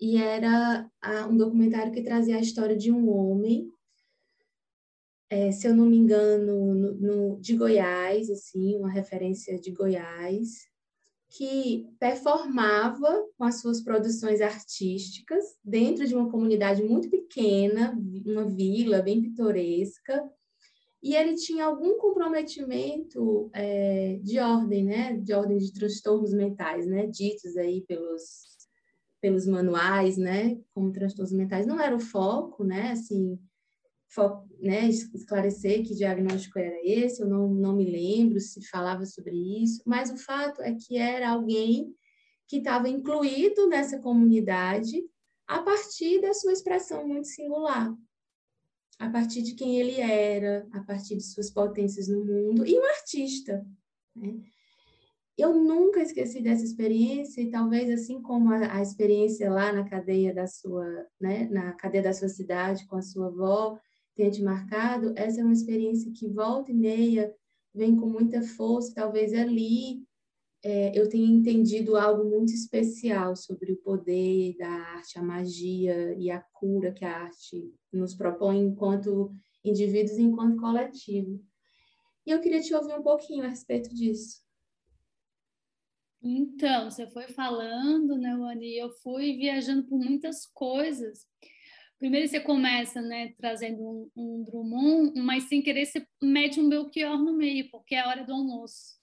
e 0.00 0.16
era 0.16 0.88
um 1.28 1.36
documentário 1.36 1.92
que 1.92 2.02
trazia 2.02 2.36
a 2.36 2.40
história 2.40 2.76
de 2.76 2.92
um 2.92 3.08
homem, 3.10 3.70
é, 5.30 5.52
se 5.52 5.66
eu 5.66 5.74
não 5.74 5.86
me 5.86 5.96
engano, 5.96 6.74
no, 6.74 6.94
no, 6.94 7.40
de 7.40 7.54
Goiás, 7.54 8.30
assim, 8.30 8.76
uma 8.76 8.90
referência 8.90 9.58
de 9.58 9.70
Goiás, 9.72 10.66
que 11.28 11.86
performava 11.98 13.26
com 13.36 13.44
as 13.44 13.60
suas 13.60 13.82
produções 13.82 14.40
artísticas 14.40 15.44
dentro 15.62 16.06
de 16.06 16.14
uma 16.14 16.30
comunidade 16.30 16.82
muito 16.82 17.10
pequena, 17.10 17.94
uma 18.24 18.46
vila 18.46 19.02
bem 19.02 19.20
pitoresca, 19.20 20.30
e 21.02 21.14
ele 21.14 21.34
tinha 21.34 21.66
algum 21.66 21.98
comprometimento 21.98 23.50
é, 23.52 24.18
de 24.22 24.38
ordem, 24.38 24.84
né, 24.84 25.16
de 25.18 25.32
ordem 25.34 25.58
de 25.58 25.72
transtornos 25.72 26.32
mentais, 26.32 26.86
né, 26.86 27.06
ditos 27.06 27.56
aí 27.56 27.82
pelos 27.82 28.57
pelos 29.20 29.46
manuais, 29.46 30.16
né, 30.16 30.60
como 30.72 30.92
transtornos 30.92 31.32
mentais, 31.32 31.66
não 31.66 31.80
era 31.80 31.94
o 31.94 32.00
foco, 32.00 32.64
né, 32.64 32.92
assim, 32.92 33.38
foco, 34.08 34.48
né, 34.60 34.88
esclarecer 34.88 35.84
que 35.86 35.94
diagnóstico 35.94 36.58
era 36.58 36.78
esse, 36.84 37.22
eu 37.22 37.28
não, 37.28 37.48
não 37.48 37.76
me 37.76 37.90
lembro 37.90 38.40
se 38.40 38.64
falava 38.68 39.04
sobre 39.06 39.34
isso, 39.62 39.82
mas 39.86 40.10
o 40.10 40.16
fato 40.16 40.62
é 40.62 40.74
que 40.74 40.96
era 40.96 41.30
alguém 41.30 41.94
que 42.46 42.58
estava 42.58 42.88
incluído 42.88 43.68
nessa 43.68 43.98
comunidade 43.98 45.04
a 45.46 45.62
partir 45.62 46.20
da 46.20 46.32
sua 46.34 46.52
expressão 46.52 47.06
muito 47.06 47.26
singular. 47.28 47.94
a 48.98 49.08
partir 49.10 49.42
de 49.42 49.54
quem 49.54 49.78
ele 49.78 50.00
era, 50.00 50.66
a 50.72 50.80
partir 50.80 51.16
de 51.16 51.22
suas 51.22 51.50
potências 51.50 52.08
no 52.08 52.24
mundo, 52.24 52.66
e 52.66 52.78
um 52.78 52.84
artista. 52.84 53.64
Né? 54.14 54.40
Eu 55.38 55.54
nunca 55.54 56.02
esqueci 56.02 56.42
dessa 56.42 56.64
experiência, 56.64 57.40
e 57.40 57.48
talvez 57.48 57.88
assim 57.88 58.20
como 58.20 58.52
a, 58.52 58.74
a, 58.76 58.82
experiência 58.82 59.48
lá 59.48 59.72
na 59.72 59.88
cadeia 59.88 60.34
da 60.34 60.48
sua, 60.48 61.06
né, 61.20 61.48
na 61.48 61.72
cadeia 61.74 62.02
da 62.02 62.12
sua 62.12 62.28
cidade 62.28 62.84
com 62.88 62.96
a 62.96 63.02
sua 63.02 63.28
avó 63.28 63.78
tenha 64.16 64.32
te 64.32 64.42
marcado, 64.42 65.12
essa 65.14 65.40
é 65.40 65.44
uma 65.44 65.52
experiência 65.52 66.10
que 66.12 66.26
volta 66.26 66.72
e 66.72 66.74
meia 66.74 67.32
vem 67.72 67.94
com 67.94 68.06
muita 68.06 68.42
força, 68.42 68.92
talvez 68.92 69.32
ali 69.32 70.02
é, 70.64 70.98
eu 70.98 71.08
tenha 71.08 71.28
entendido 71.28 71.96
algo 71.96 72.28
muito 72.28 72.52
especial 72.52 73.36
sobre 73.36 73.70
o 73.70 73.76
poder 73.76 74.56
da 74.56 74.68
arte, 74.68 75.20
a 75.20 75.22
magia 75.22 76.14
e 76.18 76.32
a 76.32 76.40
cura 76.52 76.90
que 76.90 77.04
a 77.04 77.16
arte 77.16 77.72
nos 77.92 78.12
propõe 78.12 78.58
enquanto 78.58 79.30
indivíduos 79.64 80.18
e 80.18 80.22
enquanto 80.22 80.60
coletivo. 80.60 81.40
E 82.26 82.32
eu 82.32 82.40
queria 82.40 82.60
te 82.60 82.74
ouvir 82.74 82.94
um 82.94 83.02
pouquinho 83.02 83.44
a 83.44 83.48
respeito 83.48 83.94
disso. 83.94 84.47
Então, 86.22 86.90
você 86.90 87.06
foi 87.06 87.28
falando, 87.28 88.16
né, 88.16 88.36
Wani? 88.36 88.76
Eu 88.76 88.90
fui 88.90 89.36
viajando 89.36 89.84
por 89.84 89.98
muitas 89.98 90.46
coisas. 90.46 91.26
Primeiro 91.98 92.28
você 92.28 92.40
começa, 92.40 93.00
né, 93.00 93.34
trazendo 93.38 93.82
um, 93.82 94.10
um 94.16 94.44
Drummond, 94.44 95.20
mas 95.20 95.44
sem 95.44 95.60
querer 95.60 95.84
você 95.84 96.06
mete 96.22 96.60
um 96.60 96.68
Belchior 96.68 97.18
no 97.18 97.36
meio, 97.36 97.68
porque 97.70 97.94
é 97.94 98.00
a 98.00 98.08
hora 98.08 98.24
do 98.24 98.32
almoço. 98.32 98.98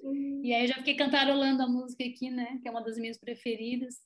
Uhum. 0.00 0.40
E 0.44 0.52
aí 0.54 0.62
eu 0.62 0.68
já 0.68 0.74
fiquei 0.76 0.94
cantarolando 0.94 1.62
a 1.62 1.68
música 1.68 2.04
aqui, 2.04 2.30
né, 2.30 2.58
que 2.62 2.68
é 2.68 2.70
uma 2.70 2.82
das 2.82 2.96
minhas 2.96 3.18
preferidas, 3.18 3.96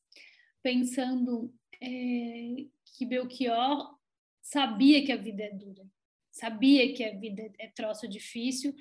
pensando 0.63 1.53
é, 1.81 2.67
que 2.97 3.05
Belchior 3.05 3.95
sabia 4.43 5.05
que 5.05 5.13
a 5.13 5.17
vida 5.17 5.43
é 5.45 5.51
dura, 5.51 5.87
sabia 6.31 6.95
que 6.95 7.05
a 7.05 7.15
vida 7.15 7.51
é 7.59 7.69
troço 7.69 8.09
difícil, 8.09 8.75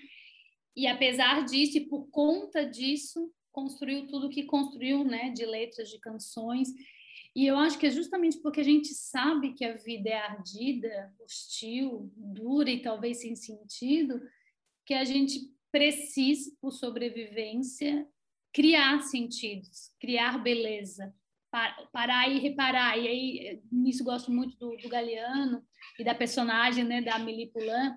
e 0.75 0.87
apesar 0.87 1.43
disso, 1.45 1.77
e 1.77 1.87
por 1.87 2.07
conta 2.09 2.65
disso, 2.65 3.33
construiu 3.55 4.05
tudo 4.05 4.29
que 4.29 4.43
construiu, 4.43 5.05
né, 5.05 5.29
de 5.29 5.45
letras, 5.45 5.89
de 5.89 5.97
canções. 5.97 6.67
E 7.33 7.47
eu 7.47 7.57
acho 7.57 7.79
que 7.79 7.87
é 7.87 7.89
justamente 7.89 8.37
porque 8.39 8.59
a 8.59 8.63
gente 8.65 8.93
sabe 8.93 9.53
que 9.53 9.63
a 9.63 9.77
vida 9.77 10.09
é 10.09 10.17
ardida, 10.17 11.13
hostil, 11.21 12.11
dura 12.17 12.69
e 12.69 12.81
talvez 12.81 13.21
sem 13.21 13.33
sentido, 13.33 14.21
que 14.85 14.93
a 14.93 15.05
gente 15.05 15.39
precisa, 15.71 16.51
por 16.59 16.71
sobrevivência, 16.71 18.05
criar 18.53 19.01
sentidos, 19.03 19.91
criar 20.01 20.37
beleza, 20.37 21.13
parar 21.93 22.29
e 22.29 22.39
reparar. 22.39 22.97
E 22.97 23.07
aí, 23.07 23.63
nisso 23.71 24.03
gosto 24.03 24.31
muito 24.31 24.57
do, 24.57 24.75
do 24.75 24.89
Galeano 24.89 25.65
e 25.97 26.03
da 26.03 26.13
personagem 26.13 26.83
né, 26.83 27.01
da 27.01 27.15
Amélie 27.15 27.51
Poulain, 27.51 27.95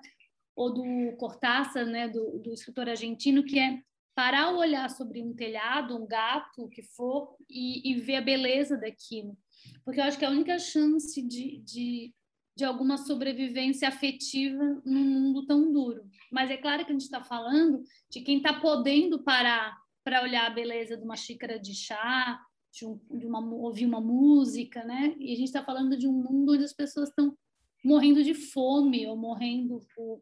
ou 0.54 0.72
do 0.72 1.16
Cortázar, 1.16 1.84
né, 1.84 2.08
do, 2.08 2.38
do 2.38 2.52
escritor 2.52 2.88
argentino, 2.88 3.44
que 3.44 3.58
é 3.58 3.82
parar 4.18 4.52
o 4.52 4.58
olhar 4.58 4.90
sobre 4.90 5.22
um 5.22 5.32
telhado, 5.32 5.96
um 5.96 6.04
gato, 6.04 6.64
o 6.64 6.68
que 6.68 6.82
for, 6.82 7.36
e, 7.48 7.88
e 7.88 8.00
ver 8.00 8.16
a 8.16 8.20
beleza 8.20 8.76
daquilo. 8.76 9.38
Porque 9.84 10.00
eu 10.00 10.04
acho 10.04 10.18
que 10.18 10.24
é 10.24 10.28
a 10.28 10.32
única 10.32 10.58
chance 10.58 11.22
de, 11.22 11.58
de, 11.58 12.12
de 12.56 12.64
alguma 12.64 12.96
sobrevivência 12.96 13.86
afetiva 13.86 14.82
num 14.84 15.04
mundo 15.04 15.46
tão 15.46 15.72
duro. 15.72 16.02
Mas 16.32 16.50
é 16.50 16.56
claro 16.56 16.84
que 16.84 16.90
a 16.90 16.94
gente 16.94 17.04
está 17.04 17.22
falando 17.22 17.84
de 18.10 18.20
quem 18.22 18.38
está 18.38 18.58
podendo 18.58 19.22
parar 19.22 19.78
para 20.02 20.20
olhar 20.24 20.48
a 20.48 20.54
beleza 20.54 20.96
de 20.96 21.04
uma 21.04 21.14
xícara 21.14 21.56
de 21.56 21.72
chá, 21.72 22.44
de, 22.72 22.84
um, 22.86 23.00
de 23.16 23.24
uma, 23.24 23.38
ouvir 23.38 23.86
uma 23.86 24.00
música, 24.00 24.82
né? 24.82 25.14
E 25.20 25.32
a 25.32 25.36
gente 25.36 25.46
está 25.46 25.62
falando 25.62 25.96
de 25.96 26.08
um 26.08 26.12
mundo 26.12 26.54
onde 26.54 26.64
as 26.64 26.72
pessoas 26.72 27.10
estão 27.10 27.38
morrendo 27.84 28.24
de 28.24 28.34
fome 28.34 29.06
ou 29.06 29.16
morrendo 29.16 29.78
por 29.94 30.20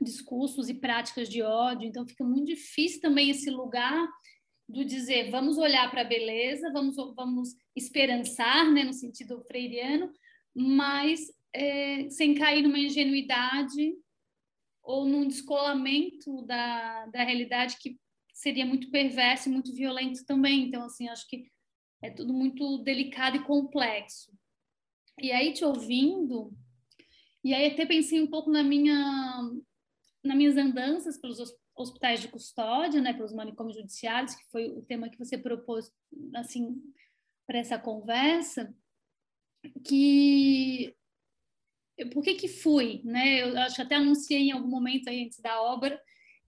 discursos 0.00 0.68
e 0.68 0.74
práticas 0.74 1.28
de 1.28 1.42
ódio. 1.42 1.88
Então 1.88 2.06
fica 2.06 2.24
muito 2.24 2.46
difícil 2.46 3.00
também 3.00 3.30
esse 3.30 3.50
lugar 3.50 4.08
do 4.68 4.84
dizer 4.84 5.30
vamos 5.30 5.58
olhar 5.58 5.90
para 5.90 6.00
a 6.00 6.04
beleza, 6.04 6.72
vamos 6.72 6.96
vamos 7.14 7.50
esperançar, 7.76 8.70
né, 8.72 8.82
no 8.84 8.92
sentido 8.92 9.44
freiriano, 9.46 10.10
mas 10.54 11.20
é, 11.52 12.08
sem 12.10 12.34
cair 12.34 12.62
numa 12.62 12.78
ingenuidade 12.78 13.94
ou 14.82 15.06
num 15.06 15.26
descolamento 15.26 16.42
da, 16.42 17.06
da 17.06 17.24
realidade 17.24 17.76
que 17.80 17.98
seria 18.34 18.66
muito 18.66 18.90
perverso 18.90 19.48
e 19.48 19.52
muito 19.52 19.72
violento 19.72 20.24
também. 20.26 20.64
Então, 20.64 20.84
assim, 20.84 21.08
acho 21.08 21.26
que 21.28 21.46
é 22.02 22.10
tudo 22.10 22.34
muito 22.34 22.78
delicado 22.78 23.36
e 23.36 23.44
complexo. 23.44 24.30
E 25.20 25.30
aí, 25.32 25.52
te 25.52 25.64
ouvindo, 25.64 26.52
e 27.42 27.54
aí 27.54 27.66
até 27.66 27.86
pensei 27.86 28.20
um 28.20 28.26
pouco 28.26 28.50
na 28.50 28.62
minha 28.62 29.50
nas 30.24 30.36
minhas 30.36 30.56
andanças 30.56 31.18
pelos 31.18 31.38
hospitais 31.76 32.20
de 32.20 32.28
custódia, 32.28 33.00
né, 33.00 33.12
pelos 33.12 33.32
manicômios 33.32 33.76
judiciários, 33.76 34.34
que 34.34 34.44
foi 34.50 34.70
o 34.70 34.82
tema 34.82 35.08
que 35.08 35.18
você 35.18 35.36
propôs, 35.36 35.92
assim, 36.34 36.80
para 37.46 37.58
essa 37.58 37.78
conversa, 37.78 38.74
que 39.84 40.96
por 42.12 42.24
que 42.24 42.34
que 42.34 42.48
fui, 42.48 43.00
né? 43.04 43.42
Eu 43.42 43.58
acho 43.60 43.76
que 43.76 43.82
até 43.82 43.94
anunciei 43.94 44.48
em 44.48 44.52
algum 44.52 44.68
momento 44.68 45.08
aí 45.08 45.24
antes 45.24 45.38
da 45.40 45.62
obra 45.62 46.00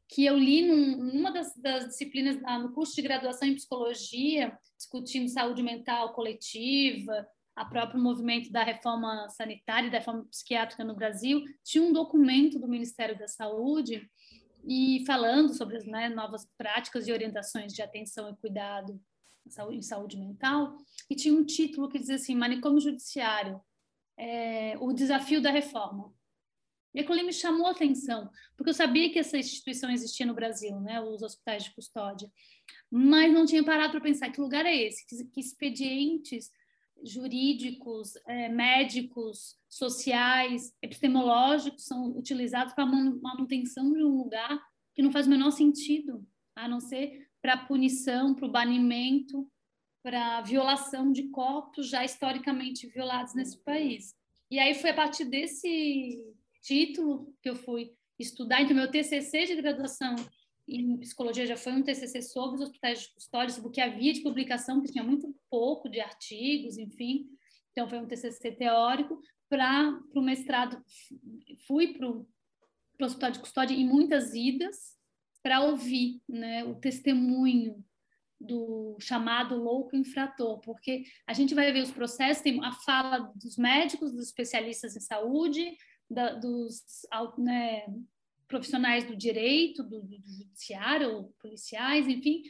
que 0.08 0.24
eu 0.24 0.36
li 0.36 0.62
num, 0.62 0.96
numa 0.96 1.32
das, 1.32 1.54
das 1.56 1.88
disciplinas 1.88 2.40
no 2.62 2.72
curso 2.72 2.94
de 2.94 3.02
graduação 3.02 3.48
em 3.48 3.54
psicologia, 3.54 4.56
discutindo 4.76 5.28
saúde 5.28 5.62
mental 5.62 6.14
coletiva, 6.14 7.26
a 7.56 7.64
próprio 7.64 7.98
movimento 7.98 8.52
da 8.52 8.62
reforma 8.62 9.26
sanitária 9.30 9.88
e 9.88 9.90
da 9.90 9.98
reforma 9.98 10.26
psiquiátrica 10.26 10.84
no 10.84 10.94
Brasil, 10.94 11.42
tinha 11.64 11.82
um 11.82 11.92
documento 11.92 12.58
do 12.58 12.68
Ministério 12.68 13.18
da 13.18 13.26
Saúde 13.26 14.06
e 14.68 15.02
falando 15.06 15.54
sobre 15.54 15.78
as 15.78 15.86
né, 15.86 16.10
novas 16.10 16.46
práticas 16.58 17.08
e 17.08 17.12
orientações 17.12 17.72
de 17.72 17.80
atenção 17.80 18.28
e 18.28 18.36
cuidado 18.36 19.00
em 19.72 19.80
saúde 19.80 20.18
mental, 20.18 20.76
e 21.08 21.14
tinha 21.14 21.32
um 21.32 21.44
título 21.44 21.88
que 21.88 22.00
dizia 22.00 22.16
assim, 22.16 22.34
manicômio 22.34 22.80
judiciário, 22.80 23.60
é, 24.18 24.76
o 24.80 24.92
desafio 24.92 25.40
da 25.40 25.52
reforma. 25.52 26.12
E 26.92 27.00
aquilo 27.00 27.24
me 27.24 27.32
chamou 27.32 27.68
a 27.68 27.70
atenção, 27.70 28.28
porque 28.56 28.70
eu 28.70 28.74
sabia 28.74 29.10
que 29.12 29.20
essa 29.20 29.38
instituição 29.38 29.88
existia 29.88 30.26
no 30.26 30.34
Brasil, 30.34 30.80
né, 30.80 31.00
os 31.00 31.22
hospitais 31.22 31.62
de 31.62 31.74
custódia, 31.74 32.28
mas 32.90 33.32
não 33.32 33.46
tinha 33.46 33.62
parado 33.62 33.92
para 33.92 34.00
pensar 34.00 34.30
que 34.30 34.40
lugar 34.40 34.66
é 34.66 34.74
esse, 34.74 35.06
que, 35.06 35.24
que 35.26 35.40
expedientes 35.40 36.50
jurídicos, 37.04 38.14
é, 38.26 38.48
médicos, 38.48 39.56
sociais, 39.68 40.74
epistemológicos 40.82 41.84
são 41.84 42.16
utilizados 42.16 42.74
para 42.74 42.86
manutenção 42.86 43.92
de 43.92 44.02
um 44.02 44.16
lugar 44.16 44.60
que 44.94 45.02
não 45.02 45.12
faz 45.12 45.26
o 45.26 45.30
menor 45.30 45.50
sentido, 45.50 46.26
a 46.54 46.66
não 46.66 46.80
ser 46.80 47.28
para 47.42 47.56
punição, 47.66 48.34
para 48.34 48.46
o 48.46 48.50
banimento, 48.50 49.46
para 50.02 50.40
violação 50.40 51.12
de 51.12 51.28
corpos 51.28 51.88
já 51.88 52.04
historicamente 52.04 52.86
violados 52.88 53.34
nesse 53.34 53.62
país. 53.62 54.14
E 54.50 54.58
aí 54.58 54.74
foi 54.74 54.90
a 54.90 54.94
partir 54.94 55.24
desse 55.24 56.16
título 56.62 57.34
que 57.42 57.50
eu 57.50 57.56
fui 57.56 57.92
estudar. 58.18 58.62
Então, 58.62 58.74
meu 58.74 58.90
TCC 58.90 59.46
de 59.46 59.56
graduação 59.56 60.14
em 60.68 60.96
psicologia 60.98 61.46
já 61.46 61.56
foi 61.56 61.72
um 61.72 61.82
TCC 61.82 62.22
sobre 62.22 62.56
os 62.56 62.62
hospitais 62.62 63.02
de 63.02 63.14
custódia, 63.14 63.54
sobre 63.54 63.68
o 63.68 63.72
que 63.72 63.80
havia 63.80 64.12
de 64.12 64.22
publicação, 64.22 64.82
que 64.82 64.90
tinha 64.90 65.04
muito 65.04 65.34
pouco 65.48 65.88
de 65.88 66.00
artigos, 66.00 66.76
enfim. 66.76 67.28
Então, 67.72 67.88
foi 67.88 67.98
um 67.98 68.06
TCC 68.06 68.52
teórico. 68.52 69.20
Para 69.48 70.00
o 70.14 70.20
mestrado, 70.20 70.82
fui 71.66 71.94
para 71.94 72.08
o 72.08 72.26
hospital 73.00 73.30
de 73.30 73.38
custódia 73.38 73.74
em 73.74 73.86
muitas 73.86 74.34
idas 74.34 74.96
para 75.42 75.60
ouvir 75.60 76.20
né, 76.28 76.64
o 76.64 76.74
testemunho 76.74 77.84
do 78.40 78.96
chamado 79.00 79.56
louco 79.56 79.96
infrator, 79.96 80.58
porque 80.60 81.04
a 81.26 81.32
gente 81.32 81.54
vai 81.54 81.72
ver 81.72 81.82
os 81.82 81.90
processos, 81.90 82.42
tem 82.42 82.62
a 82.64 82.72
fala 82.72 83.32
dos 83.34 83.56
médicos, 83.56 84.12
dos 84.12 84.26
especialistas 84.26 84.96
em 84.96 85.00
saúde, 85.00 85.76
da, 86.10 86.34
dos 86.34 86.82
né, 87.38 87.86
profissionais 88.48 89.04
do 89.04 89.16
direito, 89.16 89.82
do, 89.82 90.02
do 90.02 90.16
judiciário, 90.16 91.32
policiais, 91.40 92.06
enfim, 92.08 92.42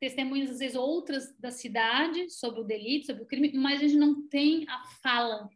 testemunhas 0.00 0.50
às 0.50 0.58
vezes 0.58 0.76
outras 0.76 1.34
da 1.38 1.50
cidade 1.50 2.30
sobre 2.30 2.60
o 2.60 2.64
delito, 2.64 3.06
sobre 3.06 3.22
o 3.22 3.26
crime, 3.26 3.52
mas 3.54 3.80
a 3.80 3.86
gente 3.86 3.96
não 3.96 4.26
tem 4.28 4.64
a 4.68 4.84
fala 5.02 5.48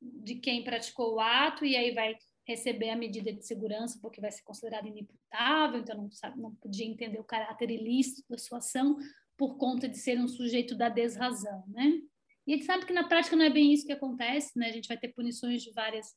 de 0.00 0.36
quem 0.36 0.64
praticou 0.64 1.14
o 1.14 1.20
ato 1.20 1.64
e 1.64 1.76
aí 1.76 1.92
vai 1.92 2.16
receber 2.46 2.90
a 2.90 2.96
medida 2.96 3.32
de 3.32 3.44
segurança 3.44 3.98
porque 4.00 4.20
vai 4.20 4.30
ser 4.30 4.42
considerado 4.42 4.86
inimputável, 4.86 5.80
então 5.80 5.96
não 5.96 6.10
sabe, 6.10 6.40
não 6.40 6.54
podia 6.54 6.86
entender 6.86 7.20
o 7.20 7.24
caráter 7.24 7.70
ilícito 7.70 8.24
da 8.28 8.38
sua 8.38 8.58
ação 8.58 8.96
por 9.36 9.56
conta 9.56 9.88
de 9.88 9.98
ser 9.98 10.18
um 10.18 10.28
sujeito 10.28 10.74
da 10.74 10.88
desrazão, 10.88 11.64
né? 11.68 12.00
E 12.46 12.54
a 12.54 12.56
gente 12.56 12.66
sabe 12.66 12.86
que 12.86 12.92
na 12.92 13.06
prática 13.06 13.36
não 13.36 13.44
é 13.44 13.50
bem 13.50 13.72
isso 13.72 13.86
que 13.86 13.92
acontece, 13.92 14.58
né? 14.58 14.68
A 14.68 14.72
gente 14.72 14.88
vai 14.88 14.98
ter 14.98 15.08
punições 15.08 15.62
de 15.62 15.70
várias 15.72 16.08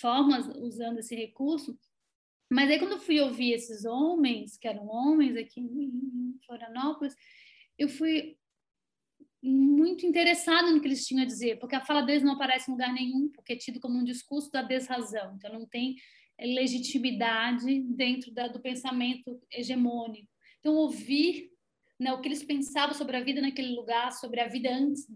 formas 0.00 0.46
usando 0.56 0.98
esse 0.98 1.14
recurso, 1.14 1.78
mas 2.50 2.70
aí 2.70 2.78
quando 2.78 2.92
eu 2.92 2.98
fui 2.98 3.20
ouvir 3.20 3.52
esses 3.52 3.84
homens, 3.84 4.56
que 4.56 4.66
eram 4.66 4.88
homens 4.88 5.36
aqui 5.36 5.60
em 5.60 6.38
Florianópolis, 6.44 7.14
eu 7.78 7.88
fui 7.88 8.36
muito 9.42 10.04
interessado 10.04 10.70
no 10.70 10.80
que 10.80 10.88
eles 10.88 11.06
tinham 11.06 11.22
a 11.22 11.26
dizer, 11.26 11.58
porque 11.58 11.74
a 11.74 11.80
fala 11.80 12.02
deles 12.02 12.22
não 12.22 12.34
aparece 12.34 12.70
em 12.70 12.74
lugar 12.74 12.92
nenhum, 12.92 13.30
porque 13.30 13.54
é 13.54 13.56
tido 13.56 13.80
como 13.80 13.98
um 13.98 14.04
discurso 14.04 14.50
da 14.50 14.62
desrazão, 14.62 15.34
então 15.36 15.52
não 15.52 15.66
tem 15.66 15.96
legitimidade 16.38 17.80
dentro 17.82 18.32
da, 18.32 18.48
do 18.48 18.60
pensamento 18.60 19.40
hegemônico. 19.52 20.28
Então, 20.58 20.74
ouvir 20.74 21.50
né, 21.98 22.12
o 22.12 22.20
que 22.20 22.28
eles 22.28 22.42
pensavam 22.42 22.94
sobre 22.94 23.16
a 23.16 23.22
vida 23.22 23.40
naquele 23.40 23.74
lugar, 23.74 24.12
sobre 24.12 24.40
a 24.40 24.48
vida 24.48 24.70
antes, 24.70 25.06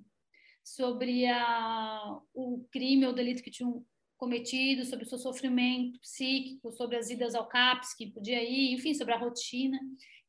sobre 0.62 1.26
a, 1.26 2.18
o 2.32 2.66
crime 2.70 3.06
ou 3.06 3.12
delito 3.12 3.42
que 3.42 3.50
tinham 3.50 3.84
cometido, 4.16 4.84
sobre 4.84 5.04
o 5.04 5.08
seu 5.08 5.18
sofrimento 5.18 6.00
psíquico, 6.00 6.72
sobre 6.72 6.96
as 6.96 7.10
idas 7.10 7.34
ao 7.34 7.48
CAPS 7.48 7.94
que 7.94 8.10
podia 8.10 8.42
ir, 8.42 8.72
enfim, 8.72 8.94
sobre 8.94 9.14
a 9.14 9.18
rotina. 9.18 9.78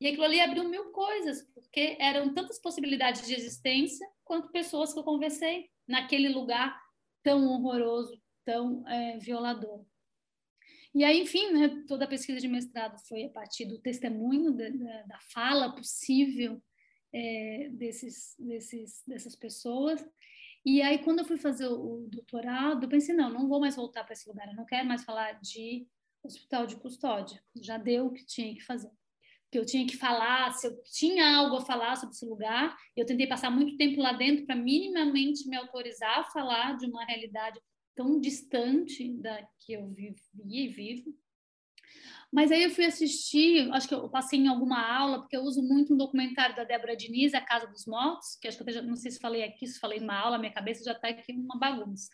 E 0.00 0.06
aquilo 0.06 0.24
ali 0.24 0.40
abriu 0.40 0.68
mil 0.68 0.90
coisas, 0.90 1.42
porque 1.54 1.96
eram 1.98 2.34
tantas 2.34 2.58
possibilidades 2.58 3.26
de 3.26 3.34
existência 3.34 4.06
quanto 4.24 4.52
pessoas 4.52 4.92
que 4.92 4.98
eu 4.98 5.04
conversei 5.04 5.70
naquele 5.86 6.28
lugar 6.28 6.78
tão 7.22 7.46
horroroso, 7.48 8.20
tão 8.44 8.86
é, 8.88 9.18
violador. 9.18 9.84
E 10.94 11.04
aí, 11.04 11.20
enfim, 11.20 11.52
né, 11.52 11.84
toda 11.86 12.06
a 12.06 12.08
pesquisa 12.08 12.40
de 12.40 12.48
mestrado 12.48 12.98
foi 13.06 13.24
a 13.24 13.28
partir 13.28 13.66
do 13.66 13.78
testemunho, 13.78 14.52
da, 14.52 14.68
da, 14.70 15.18
fala 15.30 15.74
possível 15.74 16.62
é, 17.12 17.68
desses, 17.72 18.34
desses, 18.38 19.02
dessas 19.06 19.36
pessoas. 19.36 20.02
E 20.66 20.82
aí, 20.82 20.98
quando 20.98 21.20
eu 21.20 21.24
fui 21.24 21.38
fazer 21.38 21.68
o, 21.68 22.08
doutorado, 22.10 22.84
eu 22.84 22.88
pensei, 22.88 23.14
não, 23.14 23.30
não 23.30 23.48
vou 23.48 23.60
mais 23.60 23.76
voltar 23.76 24.04
para 24.04 24.12
esse 24.12 24.28
lugar, 24.28 24.48
eu 24.48 24.56
não 24.56 24.66
quero 24.66 24.86
mais 24.86 25.04
falar 25.04 25.40
de 25.40 25.86
hospital 26.22 26.66
de 26.66 26.76
custódia, 26.76 27.40
já 27.54 27.78
deu 27.78 28.06
o 28.06 28.12
que 28.12 28.26
tinha 28.26 28.52
que 28.52 28.62
fazer 28.62 28.90
que 29.50 29.58
eu 29.58 29.64
tinha 29.64 29.86
que 29.86 29.96
falar, 29.96 30.52
se 30.52 30.66
eu 30.66 30.82
tinha 30.82 31.36
algo 31.36 31.56
a 31.56 31.64
falar 31.64 31.96
sobre 31.96 32.14
esse 32.14 32.26
lugar. 32.26 32.76
Eu 32.96 33.06
tentei 33.06 33.26
passar 33.26 33.50
muito 33.50 33.76
tempo 33.76 34.00
lá 34.00 34.12
dentro 34.12 34.44
para 34.44 34.56
minimamente 34.56 35.48
me 35.48 35.56
autorizar 35.56 36.18
a 36.18 36.24
falar 36.24 36.76
de 36.76 36.86
uma 36.86 37.04
realidade 37.04 37.60
tão 37.94 38.20
distante 38.20 39.10
da 39.14 39.42
que 39.60 39.72
eu 39.72 39.88
vivi 39.88 40.16
e 40.44 40.68
vivo. 40.68 41.16
Mas 42.32 42.50
aí 42.50 42.64
eu 42.64 42.70
fui 42.70 42.84
assistir, 42.84 43.70
acho 43.72 43.88
que 43.88 43.94
eu 43.94 44.08
passei 44.08 44.38
em 44.38 44.48
alguma 44.48 44.80
aula, 44.80 45.20
porque 45.20 45.36
eu 45.36 45.42
uso 45.42 45.62
muito 45.62 45.94
um 45.94 45.96
documentário 45.96 46.56
da 46.56 46.64
Débora 46.64 46.96
Diniz, 46.96 47.34
A 47.34 47.40
Casa 47.40 47.66
dos 47.66 47.86
Mortos, 47.86 48.36
que 48.40 48.48
acho 48.48 48.62
que 48.62 48.70
eu 48.70 48.82
não 48.82 48.96
sei 48.96 49.10
se 49.10 49.20
falei 49.20 49.44
aqui, 49.44 49.66
se 49.66 49.78
falei 49.78 50.00
numa 50.00 50.18
aula, 50.18 50.38
minha 50.38 50.52
cabeça 50.52 50.84
já 50.84 50.92
está 50.92 51.08
aqui 51.08 51.32
uma 51.32 51.58
bagunça. 51.58 52.08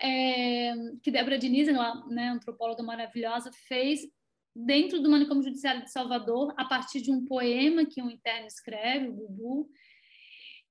É, 0.00 0.72
que 1.02 1.10
Débora 1.10 1.38
Diniz, 1.38 1.68
ela, 1.68 2.06
né, 2.06 2.28
antropóloga 2.28 2.82
maravilhosa, 2.82 3.50
fez 3.68 4.00
dentro 4.56 5.00
do 5.00 5.10
manicômio 5.10 5.42
judiciário 5.42 5.82
de 5.82 5.90
Salvador, 5.90 6.54
a 6.56 6.64
partir 6.64 7.00
de 7.00 7.10
um 7.10 7.24
poema 7.24 7.84
que 7.84 8.00
um 8.00 8.10
interno 8.10 8.46
escreve, 8.46 9.08
o 9.08 9.12
Bubu, 9.12 9.68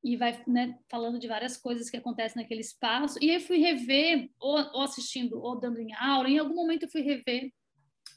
e 0.03 0.17
vai 0.17 0.41
né, 0.47 0.77
falando 0.89 1.19
de 1.19 1.27
várias 1.27 1.55
coisas 1.55 1.89
que 1.89 1.97
acontecem 1.97 2.41
naquele 2.41 2.61
espaço. 2.61 3.17
E 3.21 3.31
aí 3.31 3.39
fui 3.39 3.57
rever, 3.57 4.29
ou, 4.39 4.57
ou, 4.73 4.81
assistindo, 4.81 5.41
ou 5.41 5.59
dando 5.59 5.79
em 5.79 5.93
aula, 5.93 6.29
em 6.29 6.37
algum 6.37 6.55
momento 6.55 6.83
eu 6.83 6.89
fui 6.89 7.01
rever 7.01 7.51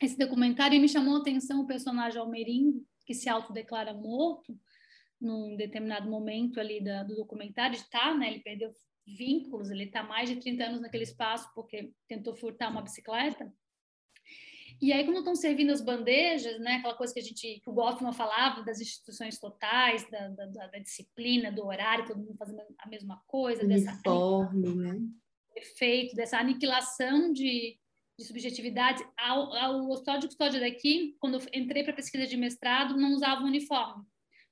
esse 0.01 0.19
documentário 0.19 0.77
e 0.77 0.81
me 0.81 0.89
chamou 0.89 1.17
a 1.17 1.21
atenção 1.21 1.61
o 1.61 1.67
personagem 1.67 2.19
Almerim, 2.19 2.85
que 3.05 3.15
se 3.15 3.29
autodeclara 3.29 3.95
morto, 3.95 4.59
num 5.21 5.57
determinado 5.57 6.11
momento 6.11 6.61
ali 6.61 6.83
da, 6.83 7.03
do 7.03 7.17
documentário, 7.17 7.77
está, 7.77 8.15
né, 8.15 8.29
ele 8.29 8.41
perdeu 8.41 8.71
vínculos, 9.07 9.71
ele 9.71 9.85
está 9.85 10.03
mais 10.03 10.29
de 10.29 10.37
30 10.37 10.65
anos 10.65 10.81
naquele 10.81 11.05
espaço 11.05 11.49
porque 11.55 11.93
tentou 12.09 12.35
furtar 12.35 12.71
uma 12.71 12.83
bicicleta, 12.83 13.51
e 14.81 14.93
aí, 14.93 15.05
quando 15.05 15.19
estão 15.19 15.35
servindo 15.35 15.71
as 15.71 15.81
bandejas, 15.81 16.61
né, 16.61 16.75
aquela 16.75 16.95
coisa 16.95 17.13
que 17.15 17.21
a 17.21 17.23
gente, 17.23 17.61
que 17.61 17.71
o 17.71 17.73
Goffman 17.73 18.13
falava 18.13 18.63
das 18.63 18.81
instituições 18.81 19.39
totais, 19.39 20.09
da, 20.11 20.29
da, 20.29 20.47
da, 20.47 20.79
disciplina, 20.79 21.51
do 21.51 21.65
horário, 21.65 22.07
todo 22.07 22.19
mundo 22.19 22.37
fazendo 22.37 22.61
a 22.79 22.89
mesma 22.89 23.23
coisa, 23.27 23.65
Uniforme, 23.65 23.83
dessa 23.83 24.03
né? 24.75 25.01
Perfeito, 25.55 26.15
dessa 26.15 26.39
aniquilação 26.39 27.33
de, 27.33 27.79
de 28.19 28.25
subjetividade. 28.25 29.05
Hospital 29.91 30.19
de 30.19 30.27
custódia 30.27 30.61
daqui, 30.61 31.17
quando 31.19 31.35
eu 31.35 31.43
entrei 31.53 31.85
para 31.85 31.93
pesquisa 31.93 32.27
de 32.27 32.37
mestrado, 32.37 32.97
não 32.97 33.13
usava 33.13 33.45
uniforme. 33.45 34.05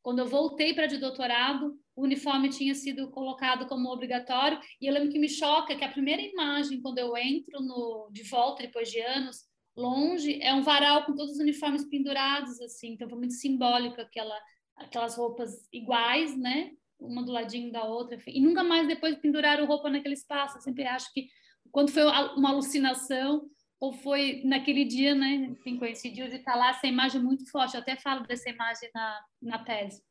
Quando 0.03 0.19
eu 0.19 0.27
voltei 0.27 0.75
para 0.75 0.87
de 0.87 0.99
doutorado, 0.99 1.79
o 1.97 2.03
uniforme 2.03 2.51
tinha 2.51 2.75
sido 2.75 3.11
colocado 3.11 3.67
como 3.67 3.91
obrigatório. 3.91 4.61
E 4.81 4.87
eu 4.87 4.93
lembro 4.93 5.11
que 5.11 5.19
me 5.19 5.29
choca 5.29 5.75
que 5.75 5.85
a 5.85 5.91
primeira 5.91 6.21
imagem, 6.21 6.83
quando 6.83 6.99
eu 6.99 7.17
entro 7.17 7.63
no, 7.63 8.11
de 8.13 8.23
volta 8.23 8.63
depois 8.63 8.91
de 8.91 9.01
anos, 9.01 9.49
longe 9.77 10.41
é 10.41 10.55
um 10.55 10.63
varal 10.63 11.05
com 11.05 11.15
todos 11.15 11.33
os 11.33 11.39
uniformes 11.39 11.85
pendurados 11.89 12.61
assim 12.61 12.93
então 12.93 13.09
foi 13.09 13.19
muito 13.19 13.35
simbólico 13.35 14.01
aquela 14.01 14.39
aquelas 14.77 15.17
roupas 15.17 15.69
iguais 15.73 16.37
né 16.37 16.71
uma 16.99 17.25
do 17.25 17.33
ladinho 17.33 17.73
da 17.73 17.85
outra 17.85 18.17
e 18.27 18.41
nunca 18.41 18.63
mais 18.63 18.87
depois 18.87 19.17
penduraram 19.17 19.67
roupa 19.67 19.91
naquele 19.91 20.15
espaço 20.15 20.59
eu 20.59 20.63
sempre 20.63 20.85
acho 20.85 21.13
que 21.13 21.29
quando 21.73 21.91
foi 21.91 22.05
uma 22.05 22.51
alucinação 22.51 23.51
ou 23.81 23.93
foi 23.93 24.43
naquele 24.45 24.85
dia 24.85 25.15
né? 25.15 25.35
Enfim 25.35 25.79
coincidiu 25.79 26.29
de 26.29 26.37
estar 26.37 26.55
lá 26.55 26.71
essa 26.71 26.87
imagem 26.87 27.23
muito 27.23 27.49
forte. 27.51 27.75
Eu 27.75 27.81
até 27.81 27.97
falo 27.97 28.27
dessa 28.27 28.49
imagem 28.49 28.91
na, 28.95 29.25
na 29.43 29.59
tese 29.59 30.03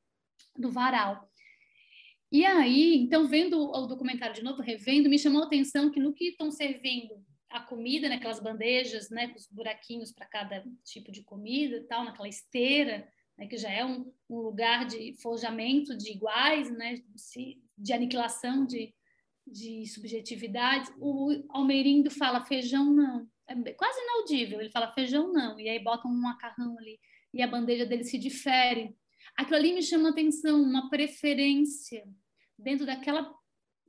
do 0.58 0.71
varal. 0.71 1.30
E 2.32 2.45
aí 2.45 2.97
então 2.97 3.28
vendo 3.28 3.60
o 3.60 3.88
documentário 3.88 4.36
de 4.36 4.43
novo 4.43 4.62
revendo 4.62 5.10
me 5.10 5.19
chamou 5.19 5.43
a 5.43 5.45
atenção 5.45 5.91
que 5.91 5.99
no 5.99 6.13
que 6.13 6.30
estão 6.30 6.52
servindo 6.52 7.23
a 7.54 7.60
comida 7.60 8.10
naquelas 8.10 8.39
bandejas, 8.39 9.12
né, 9.12 9.28
com 9.28 9.38
os 9.38 9.47
buraquinhos 9.47 10.12
para 10.12 10.26
cada 10.26 10.63
tipo 10.84 11.12
de 11.12 11.21
comida 11.21 11.78
e 11.78 11.84
tal, 11.84 12.04
naquela 12.04 12.28
esteira, 12.28 13.08
né, 13.38 13.45
que 13.45 13.58
já 13.58 13.71
é 13.71 13.86
um, 13.86 14.12
um, 14.28 14.39
lugar 14.39 14.88
de 14.88 15.13
forjamento 15.21 15.95
de 15.95 16.12
iguais, 16.12 16.71
né, 16.71 16.95
de, 16.95 17.62
de 17.78 17.93
aniquilação 17.93 18.65
de, 18.65 18.91
de 19.45 19.86
subjetividade. 19.86 20.89
O 20.99 21.43
Almeirindo 21.49 22.10
fala 22.10 22.43
feijão 22.43 22.91
não, 22.91 23.30
é 23.48 23.74
quase 23.74 24.00
inaudível, 24.00 24.62
ele 24.62 24.70
fala 24.70 24.92
feijão 24.92 25.32
não, 25.32 25.60
e 25.60 25.70
aí 25.70 25.80
bota 25.80 26.08
um 26.08 26.12
macarrão 26.12 26.78
ali, 26.78 27.00
e 27.34 27.42
a 27.42 27.48
bandeja 27.48 27.86
dele 27.86 28.04
se 28.04 28.18
difere. 28.18 28.96
Aquilo 29.36 29.58
ali 29.58 29.74
me 29.74 29.82
chama 29.82 30.10
atenção, 30.10 30.62
uma 30.62 30.90
preferência 30.90 32.04
dentro 32.58 32.86
daquela 32.86 33.34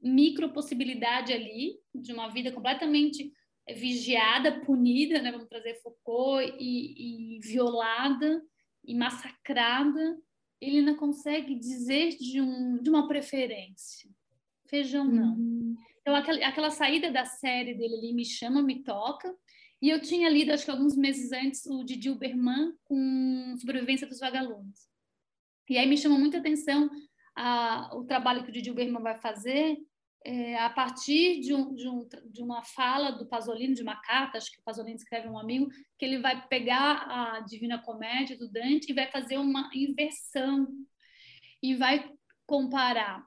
micro 0.02 0.52
possibilidade 0.52 1.32
ali, 1.32 1.78
de 1.94 2.12
uma 2.12 2.28
vida 2.28 2.52
completamente 2.52 3.32
vigiada, 3.72 4.60
punida, 4.60 5.22
né? 5.22 5.32
vamos 5.32 5.48
trazer 5.48 5.80
Foucault, 5.80 6.54
e, 6.58 7.36
e 7.36 7.40
violada 7.40 8.42
e 8.84 8.94
massacrada, 8.94 10.18
ele 10.60 10.82
não 10.82 10.96
consegue 10.96 11.54
dizer 11.54 12.10
de, 12.18 12.40
um, 12.40 12.82
de 12.82 12.90
uma 12.90 13.08
preferência. 13.08 14.10
Feijão, 14.66 15.04
não. 15.04 15.34
Uhum. 15.34 15.74
Então, 16.04 16.14
aquela, 16.14 16.46
aquela 16.46 16.70
saída 16.70 17.10
da 17.10 17.24
série 17.24 17.72
dele 17.72 17.94
ali 17.94 18.12
me 18.12 18.26
chama, 18.26 18.62
me 18.62 18.82
toca. 18.82 19.34
E 19.80 19.88
eu 19.88 20.00
tinha 20.00 20.28
lido, 20.28 20.52
acho 20.52 20.66
que 20.66 20.70
alguns 20.70 20.94
meses 20.94 21.32
antes, 21.32 21.64
o 21.64 21.82
de 21.82 21.96
Dilberman 21.96 22.74
com 22.84 23.56
Sobrevivência 23.58 24.06
dos 24.06 24.20
Vagalumes. 24.20 24.86
E 25.68 25.78
aí 25.78 25.88
me 25.88 25.96
chama 25.96 26.18
muita 26.18 26.38
atenção 26.38 26.90
a, 27.34 27.90
o 27.94 28.04
trabalho 28.04 28.44
que 28.44 28.50
o 28.50 28.52
Didi 28.52 28.70
Berman 28.70 29.02
vai 29.02 29.16
fazer 29.16 29.78
é, 30.26 30.56
a 30.58 30.70
partir 30.70 31.40
de, 31.40 31.52
um, 31.52 31.74
de, 31.74 31.88
um, 31.88 32.08
de, 32.30 32.42
uma 32.42 32.62
fala 32.62 33.10
do 33.10 33.26
Pasolini, 33.26 33.74
de 33.74 33.82
uma 33.82 33.96
carta, 33.96 34.38
acho 34.38 34.50
que 34.50 34.58
o 34.58 34.64
Pasolini 34.64 34.96
escreve 34.96 35.28
um 35.28 35.38
amigo, 35.38 35.68
que 35.98 36.04
ele 36.04 36.18
vai 36.18 36.46
pegar 36.48 37.06
a 37.08 37.40
Divina 37.40 37.82
Comédia 37.82 38.36
do 38.36 38.48
Dante 38.48 38.90
e 38.90 38.94
vai 38.94 39.10
fazer 39.10 39.36
uma 39.36 39.70
inversão 39.74 40.66
e 41.62 41.74
vai 41.74 42.10
comparar 42.46 43.22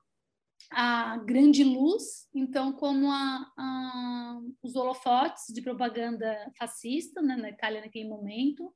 a 0.69 1.17
grande 1.17 1.63
luz, 1.63 2.27
então, 2.34 2.73
como 2.73 3.10
a, 3.10 3.51
a, 3.58 4.39
os 4.62 4.75
holofotes 4.75 5.53
de 5.53 5.62
propaganda 5.62 6.51
fascista 6.58 7.21
né, 7.21 7.36
na 7.36 7.49
Itália 7.49 7.82
naquele 7.82 8.08
momento, 8.08 8.73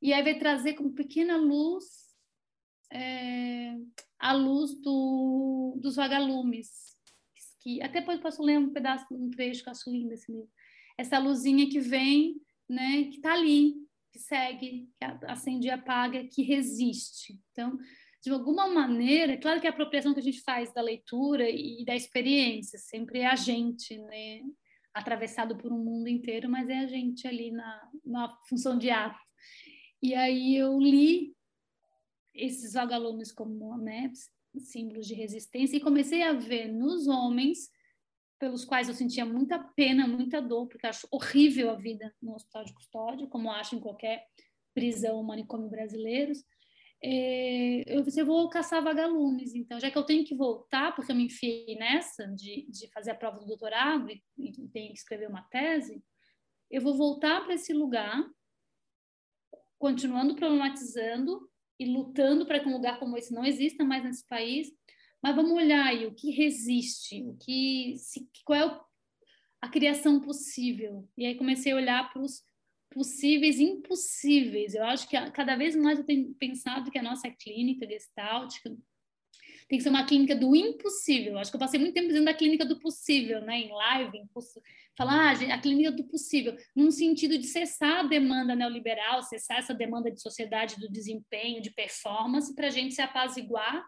e 0.00 0.12
aí 0.12 0.22
vai 0.22 0.38
trazer 0.38 0.74
como 0.74 0.92
pequena 0.92 1.36
luz 1.36 1.84
é, 2.92 3.74
a 4.18 4.32
luz 4.32 4.80
do, 4.80 5.78
dos 5.80 5.96
vagalumes, 5.96 6.68
que 7.60 7.80
até 7.80 8.00
depois 8.00 8.20
posso 8.20 8.42
ler 8.42 8.58
um 8.58 8.72
pedaço, 8.72 9.06
um 9.12 9.30
trecho 9.30 9.62
que 9.62 9.68
eu 9.68 9.72
acho 9.72 9.90
lindo 9.90 10.12
esse 10.12 10.30
livro. 10.30 10.50
Essa 10.98 11.18
luzinha 11.18 11.68
que 11.68 11.80
vem, 11.80 12.40
né, 12.68 13.04
que 13.04 13.16
está 13.16 13.32
ali, 13.32 13.74
que 14.12 14.18
segue, 14.18 14.88
que 14.98 15.26
acende 15.26 15.68
e 15.68 15.70
apaga, 15.70 16.24
que 16.24 16.42
resiste. 16.42 17.40
Então, 17.52 17.78
de 18.22 18.30
alguma 18.30 18.68
maneira, 18.68 19.36
claro 19.36 19.60
que 19.60 19.66
a 19.66 19.70
apropriação 19.70 20.14
que 20.14 20.20
a 20.20 20.22
gente 20.22 20.42
faz 20.42 20.72
da 20.72 20.80
leitura 20.80 21.50
e 21.50 21.84
da 21.84 21.96
experiência 21.96 22.78
sempre 22.78 23.20
é 23.20 23.26
a 23.26 23.34
gente, 23.34 23.98
né, 23.98 24.42
atravessado 24.94 25.56
por 25.56 25.72
um 25.72 25.82
mundo 25.82 26.08
inteiro, 26.08 26.48
mas 26.48 26.68
é 26.68 26.78
a 26.78 26.86
gente 26.86 27.26
ali 27.26 27.50
na, 27.50 27.90
na 28.04 28.38
função 28.48 28.78
de 28.78 28.90
ato. 28.90 29.18
E 30.00 30.14
aí 30.14 30.56
eu 30.56 30.78
li 30.78 31.34
esses 32.32 32.74
vagalumes 32.74 33.32
como 33.32 33.76
né, 33.78 34.12
símbolos 34.56 35.06
de 35.06 35.14
resistência, 35.14 35.76
e 35.76 35.80
comecei 35.80 36.22
a 36.22 36.32
ver 36.32 36.68
nos 36.68 37.08
homens, 37.08 37.70
pelos 38.38 38.64
quais 38.64 38.88
eu 38.88 38.94
sentia 38.94 39.24
muita 39.24 39.58
pena, 39.58 40.06
muita 40.06 40.40
dor, 40.40 40.66
porque 40.66 40.86
acho 40.86 41.06
horrível 41.10 41.70
a 41.70 41.76
vida 41.76 42.12
no 42.20 42.34
hospital 42.34 42.64
de 42.64 42.74
custódia, 42.74 43.26
como 43.26 43.50
acho 43.50 43.76
em 43.76 43.80
qualquer 43.80 44.26
prisão 44.74 45.16
ou 45.16 45.22
manicômio 45.22 45.68
brasileiros, 45.68 46.44
é, 47.04 47.82
eu, 47.86 48.04
eu 48.16 48.26
vou 48.26 48.48
caçar 48.48 48.82
vagalumes, 48.82 49.54
então, 49.54 49.80
já 49.80 49.90
que 49.90 49.98
eu 49.98 50.04
tenho 50.04 50.24
que 50.24 50.36
voltar, 50.36 50.94
porque 50.94 51.10
eu 51.10 51.16
me 51.16 51.24
enfiei 51.24 51.76
nessa 51.76 52.28
de, 52.28 52.64
de 52.70 52.88
fazer 52.92 53.10
a 53.10 53.14
prova 53.14 53.40
do 53.40 53.46
doutorado 53.46 54.08
e, 54.08 54.22
e 54.38 54.68
tenho 54.68 54.92
que 54.92 54.98
escrever 54.98 55.28
uma 55.28 55.42
tese, 55.42 56.02
eu 56.70 56.80
vou 56.80 56.96
voltar 56.96 57.42
para 57.42 57.54
esse 57.54 57.72
lugar, 57.72 58.24
continuando 59.78 60.36
problematizando 60.36 61.50
e 61.78 61.86
lutando 61.86 62.46
para 62.46 62.60
que 62.60 62.68
um 62.68 62.72
lugar 62.72 63.00
como 63.00 63.18
esse 63.18 63.34
não 63.34 63.44
exista 63.44 63.84
mais 63.84 64.04
nesse 64.04 64.26
país, 64.28 64.68
mas 65.20 65.34
vamos 65.34 65.52
olhar 65.52 65.84
aí 65.84 66.06
o 66.06 66.14
que 66.14 66.30
resiste, 66.30 67.24
o 67.24 67.36
que, 67.36 67.96
se, 67.98 68.28
qual 68.44 68.58
é 68.58 68.66
o, 68.66 68.80
a 69.60 69.68
criação 69.68 70.20
possível. 70.20 71.08
E 71.16 71.26
aí 71.26 71.34
comecei 71.34 71.72
a 71.72 71.76
olhar 71.76 72.12
para 72.12 72.22
os 72.22 72.44
possíveis 72.92 73.58
impossíveis. 73.58 74.74
Eu 74.74 74.84
acho 74.84 75.08
que 75.08 75.16
cada 75.30 75.56
vez 75.56 75.74
mais 75.74 75.98
eu 75.98 76.04
tenho 76.04 76.34
pensado 76.34 76.90
que 76.90 76.98
a 76.98 77.02
nossa 77.02 77.30
clínica 77.30 77.86
gestáltica 77.86 78.70
tem 79.68 79.78
que 79.78 79.82
ser 79.82 79.90
uma 79.90 80.04
clínica 80.04 80.36
do 80.36 80.54
impossível. 80.54 81.38
Acho 81.38 81.50
que 81.50 81.56
eu 81.56 81.60
passei 81.60 81.80
muito 81.80 81.94
tempo 81.94 82.08
dizendo 82.08 82.26
da 82.26 82.34
clínica 82.34 82.64
do 82.64 82.78
possível, 82.78 83.40
né, 83.40 83.58
em 83.58 83.72
live, 83.72 84.18
em 84.18 84.28
falar 84.96 85.34
ah, 85.34 85.54
a 85.54 85.60
clínica 85.60 85.90
do 85.90 86.04
possível, 86.04 86.56
num 86.76 86.90
sentido 86.90 87.38
de 87.38 87.46
cessar 87.46 88.00
a 88.00 88.02
demanda 88.02 88.54
neoliberal, 88.54 89.22
cessar 89.22 89.58
essa 89.58 89.72
demanda 89.72 90.10
de 90.10 90.20
sociedade 90.20 90.78
do 90.78 90.90
desempenho, 90.90 91.62
de 91.62 91.70
performance, 91.70 92.54
para 92.54 92.66
a 92.66 92.70
gente 92.70 92.94
se 92.94 93.00
apaziguar 93.00 93.82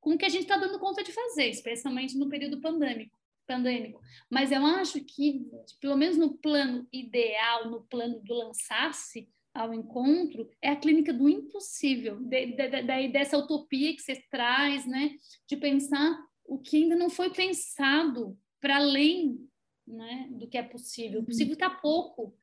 com 0.00 0.14
o 0.14 0.18
que 0.18 0.24
a 0.24 0.28
gente 0.28 0.42
está 0.42 0.56
dando 0.56 0.80
conta 0.80 1.04
de 1.04 1.12
fazer, 1.12 1.48
especialmente 1.48 2.18
no 2.18 2.28
período 2.28 2.60
pandêmico 2.60 3.21
pandêmico. 3.52 4.00
Mas 4.30 4.50
eu 4.50 4.64
acho 4.64 5.00
que, 5.04 5.46
pelo 5.80 5.96
menos 5.96 6.16
no 6.16 6.34
plano 6.38 6.86
ideal, 6.92 7.70
no 7.70 7.82
plano 7.82 8.20
do 8.20 8.34
lançar-se 8.34 9.28
ao 9.54 9.74
encontro, 9.74 10.48
é 10.62 10.70
a 10.70 10.76
clínica 10.76 11.12
do 11.12 11.28
impossível, 11.28 12.18
de, 12.20 12.46
de, 12.46 12.68
de, 12.82 13.08
dessa 13.08 13.36
utopia 13.36 13.94
que 13.94 14.00
você 14.00 14.16
traz, 14.30 14.86
né? 14.86 15.16
De 15.46 15.56
pensar 15.56 16.18
o 16.44 16.58
que 16.58 16.82
ainda 16.82 16.96
não 16.96 17.10
foi 17.10 17.30
pensado 17.30 18.38
para 18.60 18.76
além 18.76 19.38
né, 19.86 20.28
do 20.30 20.48
que 20.48 20.56
é 20.56 20.62
possível. 20.62 21.18
O 21.18 21.20
uhum. 21.20 21.26
possível 21.26 21.54
está 21.54 21.68
pouco 21.68 22.34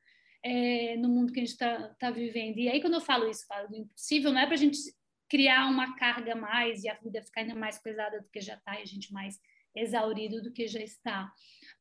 é, 0.42 0.96
no 0.96 1.08
mundo 1.08 1.32
que 1.32 1.40
a 1.40 1.42
gente 1.42 1.52
está 1.52 1.88
tá 1.98 2.10
vivendo. 2.10 2.58
E 2.58 2.68
aí, 2.68 2.80
quando 2.80 2.94
eu 2.94 3.00
falo 3.00 3.28
isso, 3.28 3.46
falo 3.46 3.68
do 3.68 3.76
impossível, 3.76 4.32
não 4.32 4.40
é 4.40 4.46
para 4.46 4.54
a 4.54 4.58
gente 4.58 4.78
criar 5.28 5.68
uma 5.68 5.96
carga 5.96 6.34
mais 6.34 6.82
e 6.82 6.88
a 6.88 6.94
vida 6.94 7.22
ficar 7.22 7.42
ainda 7.42 7.54
mais 7.54 7.78
pesada 7.78 8.20
do 8.20 8.28
que 8.28 8.40
já 8.40 8.54
está 8.54 8.78
e 8.78 8.82
a 8.82 8.86
gente 8.86 9.12
mais 9.12 9.38
exaurido 9.74 10.42
do 10.42 10.52
que 10.52 10.66
já 10.66 10.80
está. 10.80 11.32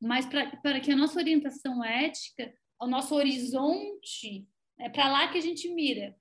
Mas 0.02 0.26
para 0.26 0.80
que 0.80 0.92
a 0.92 0.96
nossa 0.96 1.20
orientação 1.20 1.84
ética, 1.84 2.54
o 2.80 2.88
nosso 2.88 3.14
horizonte, 3.16 4.48
é 4.78 4.90
para 4.90 5.10
lá 5.10 5.28
que 5.28 5.38
a 5.38 5.42
gente 5.42 5.68
mira. 5.70 6.16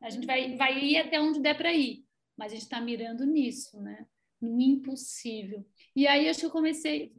A 0.00 0.10
gente 0.10 0.26
vai, 0.26 0.56
vai 0.56 0.78
ir 0.84 0.98
até 0.98 1.20
onde 1.20 1.40
der 1.40 1.56
para 1.56 1.72
ir, 1.72 2.04
mas 2.36 2.52
a 2.52 2.54
gente 2.54 2.64
está 2.64 2.80
mirando 2.80 3.24
nisso, 3.24 3.80
né? 3.80 4.06
No 4.40 4.60
impossível. 4.60 5.64
E 5.94 6.06
aí 6.06 6.28
acho 6.28 6.40
que 6.40 6.46
eu 6.46 6.50
comecei, 6.50 7.14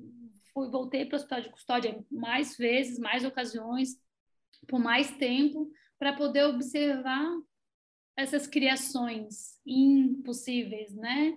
fui, 0.54 0.70
voltei 0.70 1.06
para 1.06 1.16
o 1.16 1.18
hospital 1.18 1.42
de 1.42 1.50
custódia 1.50 2.06
mais 2.12 2.58
vezes, 2.58 3.00
mais 3.00 3.24
ocasiões, 3.24 3.98
por 4.68 4.80
mais 4.80 5.12
tempo, 5.18 5.72
para 5.98 6.14
poder 6.14 6.44
observar 6.44 7.26
essas 8.16 8.46
criações 8.46 9.60
impossíveis, 9.66 10.94
né? 10.94 11.36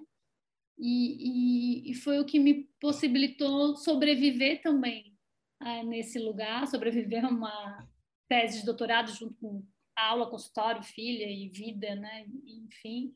E, 0.78 1.86
e, 1.88 1.90
e, 1.90 1.94
foi 1.94 2.18
o 2.18 2.24
que 2.26 2.38
me 2.38 2.68
possibilitou 2.78 3.76
sobreviver 3.76 4.60
também 4.60 5.16
ah, 5.58 5.82
nesse 5.82 6.18
lugar, 6.18 6.66
sobreviver 6.66 7.24
a 7.24 7.28
uma 7.28 7.88
tese 8.28 8.60
de 8.60 8.66
doutorado 8.66 9.10
junto 9.10 9.34
com 9.36 9.64
aula, 9.96 10.28
consultório, 10.28 10.82
filha 10.82 11.24
e 11.24 11.48
vida, 11.48 11.94
né? 11.94 12.26
Enfim. 12.46 13.12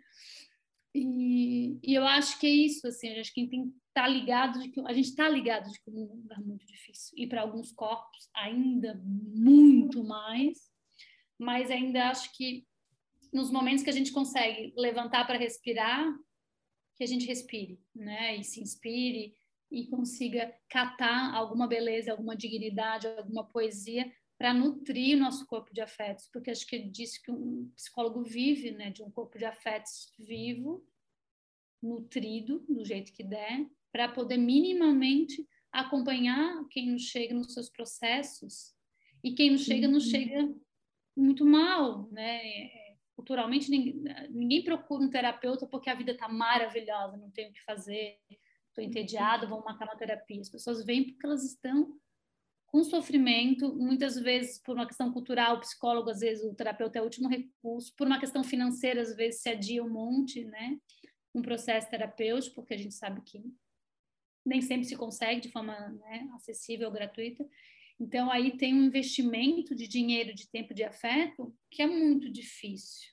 E, 0.94 1.79
e 1.83 1.94
eu 1.94 2.05
acho 2.05 2.38
que 2.40 2.46
é 2.46 2.51
isso, 2.51 2.87
assim, 2.87 3.18
acho 3.18 3.33
que 3.33 3.46
tem 3.46 3.64
que 3.64 3.77
estar 3.88 4.03
tá 4.03 4.09
ligado, 4.09 4.59
de 4.59 4.73
a 4.87 4.92
gente 4.92 5.09
está 5.09 5.29
ligado 5.29 5.70
de 5.70 5.79
que 5.81 5.90
é 5.90 5.92
um 5.92 6.14
lugar 6.23 6.40
muito 6.40 6.66
difícil. 6.66 7.12
E 7.16 7.27
para 7.27 7.42
alguns 7.42 7.73
corpos, 7.73 8.29
ainda 8.35 9.01
muito 9.05 10.03
mais. 10.03 10.70
Mas 11.38 11.70
ainda 11.70 12.09
acho 12.09 12.35
que 12.37 12.66
nos 13.33 13.51
momentos 13.51 13.85
que 13.85 13.90
a 13.90 13.92
gente 13.92 14.12
consegue 14.12 14.73
levantar 14.77 15.27
para 15.27 15.38
respirar, 15.38 16.07
que 17.00 17.04
a 17.04 17.06
gente 17.06 17.26
respire, 17.26 17.80
né? 17.96 18.36
E 18.36 18.44
se 18.44 18.60
inspire 18.60 19.34
e 19.70 19.86
consiga 19.86 20.54
catar 20.68 21.34
alguma 21.34 21.66
beleza, 21.66 22.12
alguma 22.12 22.36
dignidade, 22.36 23.06
alguma 23.06 23.42
poesia 23.42 24.12
para 24.36 24.52
nutrir 24.52 25.16
o 25.16 25.20
nosso 25.20 25.46
corpo 25.46 25.72
de 25.72 25.80
afetos, 25.80 26.28
porque 26.30 26.50
acho 26.50 26.66
que 26.66 26.76
ele 26.76 26.90
disse 26.90 27.22
que 27.22 27.30
um 27.30 27.72
psicólogo 27.74 28.22
vive, 28.22 28.72
né, 28.72 28.90
de 28.90 29.02
um 29.02 29.10
corpo 29.10 29.38
de 29.38 29.46
afetos 29.46 30.12
vivo, 30.18 30.86
nutrido 31.82 32.62
do 32.68 32.84
jeito 32.84 33.14
que 33.14 33.24
der, 33.24 33.66
para 33.90 34.06
poder 34.06 34.36
minimamente 34.36 35.48
acompanhar 35.72 36.66
quem 36.68 36.90
nos 36.90 37.04
chega 37.04 37.32
nos 37.32 37.54
seus 37.54 37.70
processos 37.70 38.74
e 39.24 39.32
quem 39.32 39.52
nos 39.52 39.64
chega 39.64 39.88
nos 39.88 40.04
uhum. 40.04 40.10
chega 40.10 40.54
muito 41.16 41.46
mal, 41.46 42.10
né? 42.10 42.42
Culturalmente 43.20 43.70
ninguém, 43.70 44.02
ninguém, 44.30 44.64
procura 44.64 45.04
um 45.04 45.11
terapeuta 45.11 45.66
porque 45.66 45.90
a 45.90 45.94
vida 45.94 46.12
está 46.12 46.26
maravilhosa, 46.26 47.18
não 47.18 47.30
tenho 47.30 47.50
o 47.50 47.52
que 47.52 47.62
fazer, 47.62 48.18
estou 48.68 48.83
entediado, 48.83 49.46
vou 49.46 49.62
marcar 49.62 49.85
uma 49.85 49.96
terapia. 49.96 50.40
As 50.40 50.48
pessoas 50.48 50.83
vêm 50.83 51.04
porque 51.04 51.26
elas 51.26 51.44
estão 51.44 51.94
com 52.66 52.83
sofrimento, 52.83 53.74
muitas 53.76 54.14
vezes 54.18 54.59
por 54.62 54.74
uma 54.74 54.87
questão 54.87 55.12
cultural, 55.12 55.56
o 55.56 55.61
psicólogo, 55.61 56.09
às 56.09 56.20
vezes 56.20 56.44
o 56.44 56.54
terapeuta 56.54 56.98
é 56.98 57.02
o 57.02 57.04
último 57.04 57.28
recurso, 57.28 57.94
por 57.94 58.06
uma 58.06 58.18
questão 58.18 58.42
financeira, 58.42 59.02
às 59.02 59.14
vezes 59.14 59.42
se 59.42 59.50
adia 59.50 59.85
um 59.85 59.90
monte, 59.90 60.44
né? 60.44 60.78
Um 61.35 61.42
processo 61.42 61.90
terapêutico, 61.90 62.54
porque 62.54 62.74
a 62.74 62.78
gente 62.78 62.94
sabe 62.94 63.20
que 63.22 63.42
nem 64.46 64.62
sempre 64.62 64.85
se 64.85 64.96
consegue 64.96 65.42
de 65.42 65.50
forma 65.50 65.76
né, 65.90 66.28
acessível, 66.35 66.90
gratuita. 66.90 67.44
Então, 68.00 68.30
aí 68.30 68.56
tem 68.56 68.72
um 68.74 68.84
investimento 68.84 69.74
de 69.74 69.86
dinheiro, 69.86 70.34
de 70.34 70.48
tempo, 70.48 70.72
de 70.72 70.82
afeto, 70.82 71.54
que 71.70 71.82
é 71.82 71.86
muito 71.86 72.32
difícil. 72.32 73.10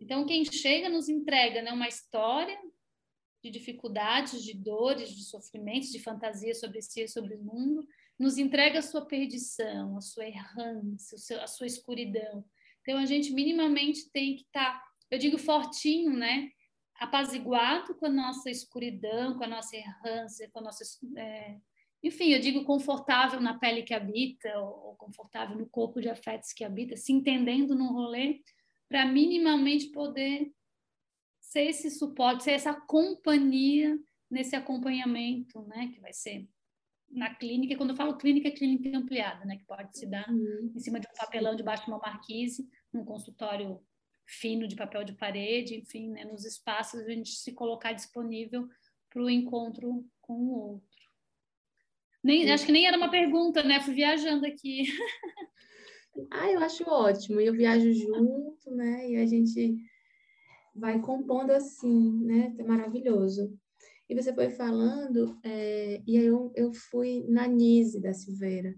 Então, 0.00 0.26
quem 0.26 0.44
chega 0.44 0.88
nos 0.88 1.08
entrega 1.08 1.62
né, 1.62 1.72
uma 1.72 1.86
história 1.86 2.58
de 3.42 3.48
dificuldades, 3.48 4.42
de 4.42 4.54
dores, 4.54 5.10
de 5.10 5.22
sofrimentos, 5.24 5.90
de 5.90 6.00
fantasias 6.00 6.58
sobre 6.58 6.82
si 6.82 7.02
e 7.02 7.08
sobre 7.08 7.36
o 7.36 7.42
mundo, 7.42 7.86
nos 8.18 8.38
entrega 8.38 8.80
a 8.80 8.82
sua 8.82 9.06
perdição, 9.06 9.96
a 9.96 10.00
sua 10.00 10.26
errância, 10.26 11.40
a 11.40 11.46
sua 11.46 11.68
escuridão. 11.68 12.44
Então, 12.82 12.98
a 12.98 13.06
gente 13.06 13.32
minimamente 13.32 14.10
tem 14.10 14.34
que 14.34 14.42
estar, 14.42 14.80
tá, 14.80 14.84
eu 15.12 15.18
digo 15.18 15.38
fortinho, 15.38 16.16
né? 16.16 16.50
Apaziguado 16.98 17.94
com 17.94 18.06
a 18.06 18.10
nossa 18.10 18.50
escuridão, 18.50 19.38
com 19.38 19.44
a 19.44 19.48
nossa 19.48 19.76
errância, 19.76 20.50
com 20.50 20.58
a 20.58 20.62
nossa 20.62 20.82
é, 21.16 21.60
enfim, 22.02 22.32
eu 22.32 22.40
digo 22.40 22.64
confortável 22.64 23.40
na 23.40 23.58
pele 23.58 23.82
que 23.82 23.94
habita, 23.94 24.56
ou 24.58 24.94
confortável 24.96 25.56
no 25.56 25.68
corpo 25.68 26.00
de 26.00 26.08
afetos 26.08 26.52
que 26.52 26.64
habita, 26.64 26.96
se 26.96 27.12
entendendo 27.12 27.74
no 27.74 27.92
rolê, 27.92 28.40
para 28.88 29.04
minimamente 29.04 29.88
poder 29.88 30.52
ser 31.40 31.62
esse 31.62 31.90
suporte, 31.90 32.44
ser 32.44 32.52
essa 32.52 32.74
companhia 32.74 33.98
nesse 34.30 34.54
acompanhamento, 34.54 35.62
né, 35.62 35.90
que 35.92 36.00
vai 36.00 36.12
ser 36.12 36.48
na 37.10 37.34
clínica, 37.34 37.76
quando 37.76 37.90
eu 37.90 37.96
falo 37.96 38.18
clínica, 38.18 38.48
é 38.48 38.50
clínica 38.50 38.96
ampliada, 38.96 39.44
né, 39.44 39.56
que 39.56 39.64
pode 39.64 39.96
se 39.96 40.06
dar 40.06 40.28
uhum. 40.28 40.72
em 40.74 40.78
cima 40.78 41.00
de 41.00 41.08
um 41.08 41.18
papelão 41.18 41.56
debaixo 41.56 41.84
de 41.84 41.90
uma 41.90 41.98
marquise, 41.98 42.68
num 42.92 43.04
consultório 43.04 43.80
fino 44.26 44.68
de 44.68 44.76
papel 44.76 45.04
de 45.04 45.14
parede, 45.14 45.74
enfim, 45.74 46.10
né, 46.10 46.24
nos 46.24 46.44
espaços 46.44 47.00
a 47.00 47.10
gente 47.10 47.30
se 47.30 47.52
colocar 47.52 47.92
disponível 47.92 48.68
para 49.08 49.22
o 49.22 49.30
encontro 49.30 50.06
com 50.20 50.34
o 50.34 50.72
outro. 50.72 50.87
Nem, 52.28 52.52
acho 52.52 52.66
que 52.66 52.72
nem 52.72 52.86
era 52.86 52.98
uma 52.98 53.10
pergunta, 53.10 53.62
né? 53.62 53.80
Fui 53.80 53.94
viajando 53.94 54.44
aqui. 54.44 54.82
ah, 56.30 56.50
eu 56.50 56.60
acho 56.60 56.84
ótimo. 56.84 57.40
Eu 57.40 57.54
viajo 57.54 57.90
junto, 57.90 58.70
né? 58.70 59.10
E 59.10 59.16
a 59.16 59.24
gente 59.24 59.78
vai 60.74 61.00
compondo 61.00 61.52
assim, 61.52 62.22
né? 62.22 62.54
É 62.58 62.62
maravilhoso. 62.62 63.50
E 64.10 64.14
você 64.14 64.30
foi 64.34 64.50
falando, 64.50 65.38
é, 65.42 66.02
e 66.06 66.18
aí 66.18 66.26
eu, 66.26 66.52
eu 66.54 66.70
fui 66.70 67.24
na 67.26 67.46
Nise 67.46 67.98
da 67.98 68.12
Silveira, 68.12 68.74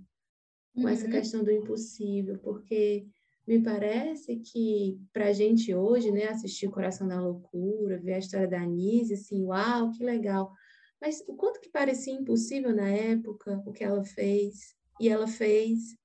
com 0.73 0.83
uhum. 0.83 0.89
essa 0.89 1.09
questão 1.09 1.43
do 1.43 1.51
impossível, 1.51 2.39
porque 2.39 3.05
me 3.49 3.61
parece 3.61 4.37
que 4.37 5.01
para 5.13 5.27
a 5.27 5.33
gente 5.33 5.75
hoje, 5.75 6.13
né, 6.13 6.29
assistir 6.29 6.71
Coração 6.71 7.09
da 7.09 7.21
Loucura, 7.21 7.99
ver 7.99 8.15
a 8.15 8.19
história 8.19 8.47
da 8.47 8.65
Nise, 8.65 9.15
assim, 9.15 9.45
uau, 9.45 9.91
que 9.91 10.05
legal. 10.05 10.53
Mas 11.01 11.23
o 11.27 11.35
quanto 11.35 11.61
que 11.61 11.71
parecia 11.71 12.13
impossível 12.13 12.75
na 12.75 12.89
época 12.89 13.63
o 13.67 13.73
que 13.73 13.83
ela 13.83 14.05
fez, 14.05 14.75
e 15.01 15.09
ela 15.09 15.27
fez 15.27 15.97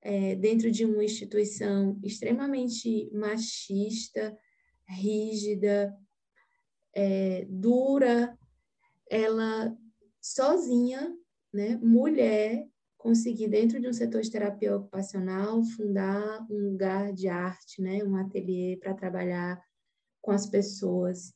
é, 0.00 0.36
dentro 0.36 0.70
de 0.70 0.84
uma 0.84 1.04
instituição 1.04 1.98
extremamente 2.04 3.10
machista, 3.12 4.36
rígida, 4.88 5.94
é, 6.94 7.44
dura, 7.48 8.38
ela 9.10 9.76
sozinha, 10.20 11.16
né, 11.52 11.76
mulher, 11.82 12.66
conseguir 12.96 13.48
dentro 13.48 13.80
de 13.80 13.88
um 13.88 13.92
setor 13.92 14.20
de 14.20 14.30
terapia 14.30 14.76
ocupacional 14.76 15.62
fundar 15.62 16.46
um 16.50 16.70
lugar 16.70 17.12
de 17.12 17.28
arte, 17.28 17.80
né, 17.80 18.02
um 18.04 18.16
ateliê 18.16 18.76
para 18.76 18.94
trabalhar 18.94 19.60
com 20.20 20.30
as 20.30 20.46
pessoas. 20.46 21.32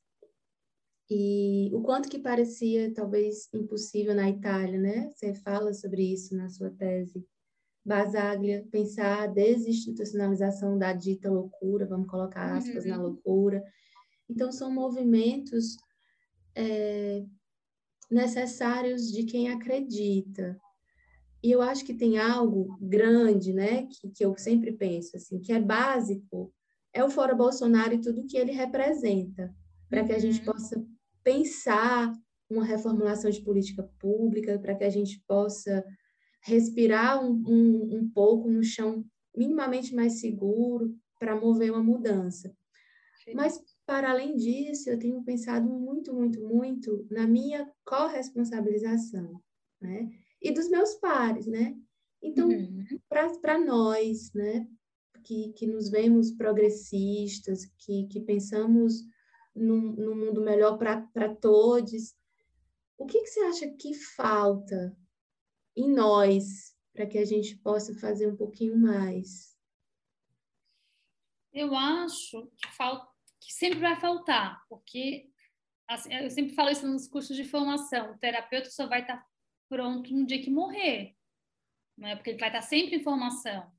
E 1.15 1.69
o 1.75 1.83
quanto 1.83 2.09
que 2.09 2.19
parecia 2.19 2.91
talvez 2.95 3.53
impossível 3.53 4.15
na 4.15 4.31
Itália, 4.31 4.81
né? 4.81 5.11
Você 5.11 5.35
fala 5.35 5.75
sobre 5.75 6.11
isso 6.11 6.35
na 6.35 6.49
sua 6.49 6.71
tese. 6.71 7.23
Basaglia, 7.85 8.67
pensar 8.71 9.25
a 9.25 9.27
desinstitucionalização 9.27 10.79
da 10.79 10.95
dita 10.95 11.31
loucura, 11.31 11.85
vamos 11.85 12.09
colocar 12.09 12.57
aspas 12.57 12.85
uhum. 12.85 12.91
na 12.91 13.03
loucura. 13.03 13.63
Então, 14.27 14.51
são 14.51 14.73
movimentos 14.73 15.77
é, 16.55 17.23
necessários 18.11 19.13
de 19.13 19.25
quem 19.25 19.51
acredita. 19.51 20.59
E 21.43 21.51
eu 21.51 21.61
acho 21.61 21.85
que 21.85 21.93
tem 21.93 22.17
algo 22.17 22.79
grande, 22.81 23.53
né, 23.53 23.87
que, 23.87 24.09
que 24.09 24.25
eu 24.25 24.35
sempre 24.39 24.73
penso, 24.73 25.15
assim, 25.15 25.39
que 25.41 25.53
é 25.53 25.61
básico, 25.61 26.51
é 26.91 27.05
o 27.05 27.11
Fora 27.11 27.35
Bolsonaro 27.35 27.93
e 27.93 28.01
tudo 28.01 28.27
que 28.27 28.39
ele 28.39 28.53
representa, 28.53 29.55
para 29.91 30.05
que 30.05 30.13
a 30.13 30.19
gente 30.19 30.39
uhum. 30.39 30.47
possa 30.47 30.83
pensar 31.23 32.13
uma 32.49 32.65
reformulação 32.65 33.31
de 33.31 33.43
política 33.43 33.83
pública, 33.99 34.59
para 34.59 34.75
que 34.75 34.85
a 34.85 34.91
gente 34.91 35.23
possa 35.27 35.85
respirar 36.43 37.25
um, 37.25 37.43
um, 37.47 37.97
um 37.97 38.11
pouco 38.11 38.51
no 38.51 38.63
chão 38.63 39.05
minimamente 39.37 39.95
mais 39.95 40.21
seguro 40.21 40.95
para 41.19 41.41
mover 41.41 41.71
uma 41.71 41.83
mudança. 41.83 42.55
Sim. 43.25 43.35
Mas, 43.35 43.61
para 43.87 44.11
além 44.11 44.35
disso, 44.35 44.91
eu 44.91 44.99
tenho 44.99 45.23
pensado 45.23 45.67
muito, 45.69 46.13
muito, 46.13 46.41
muito 46.41 47.07
na 47.11 47.27
minha 47.27 47.71
corresponsabilização, 47.85 49.41
né? 49.81 50.11
E 50.41 50.53
dos 50.53 50.69
meus 50.69 50.95
pares, 50.95 51.47
né? 51.47 51.77
Então, 52.21 52.49
uhum. 52.49 52.85
para 53.09 53.59
nós, 53.59 54.33
né? 54.35 54.67
Que, 55.25 55.53
que 55.53 55.69
nos 55.69 55.89
vemos 55.89 56.33
progressistas, 56.33 57.65
que, 57.79 58.09
que 58.09 58.21
pensamos 58.21 59.05
num, 59.55 59.93
num 59.93 60.17
mundo 60.17 60.41
melhor 60.41 60.79
para 60.79 61.35
todos, 61.35 62.15
o 62.97 63.07
que, 63.07 63.21
que 63.21 63.27
você 63.27 63.41
acha 63.41 63.69
que 63.71 63.95
falta 63.95 64.97
em 65.77 65.93
nós 65.93 66.77
para 66.93 67.07
que 67.07 67.19
a 67.19 67.25
gente 67.25 67.57
possa 67.57 67.95
fazer 67.95 68.27
um 68.27 68.37
pouquinho 68.37 68.79
mais? 68.79 69.57
Eu 71.53 71.75
acho 71.75 72.51
que, 72.57 72.69
falta, 72.73 73.07
que 73.41 73.53
sempre 73.53 73.81
vai 73.81 73.97
faltar, 73.97 74.65
porque 74.69 75.31
assim, 75.87 76.15
eu 76.15 76.31
sempre 76.31 76.55
falo 76.55 76.71
isso 76.71 76.87
nos 76.87 77.07
cursos 77.09 77.37
de 77.37 77.45
formação: 77.45 78.13
o 78.13 78.19
terapeuta 78.19 78.71
só 78.71 78.87
vai 78.87 79.03
estar 79.03 79.27
pronto 79.69 80.13
no 80.15 80.27
dia 80.27 80.43
que 80.43 80.51
morrer, 80.51 81.17
não 81.97 82.09
é? 82.09 82.17
Porque 82.17 82.31
ele 82.31 82.39
vai 82.39 82.49
estar 82.49 82.63
sempre 82.63 82.97
em 82.97 83.03
formação. 83.03 83.71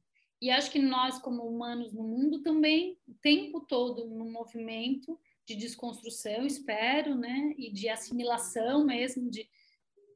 E 0.42 0.52
acho 0.52 0.70
que 0.70 0.80
nós, 0.80 1.20
como 1.20 1.44
humanos 1.44 1.94
no 1.94 2.04
mundo, 2.04 2.44
também, 2.44 3.00
o 3.08 3.14
tempo 3.14 3.62
todo, 3.62 4.06
no 4.10 4.26
movimento 4.26 5.18
de 5.46 5.56
desconstrução, 5.56 6.46
espero, 6.46 7.16
né? 7.16 7.54
E 7.58 7.72
de 7.72 7.90
assimilação 7.90 8.86
mesmo, 8.86 9.30
de, 9.30 9.48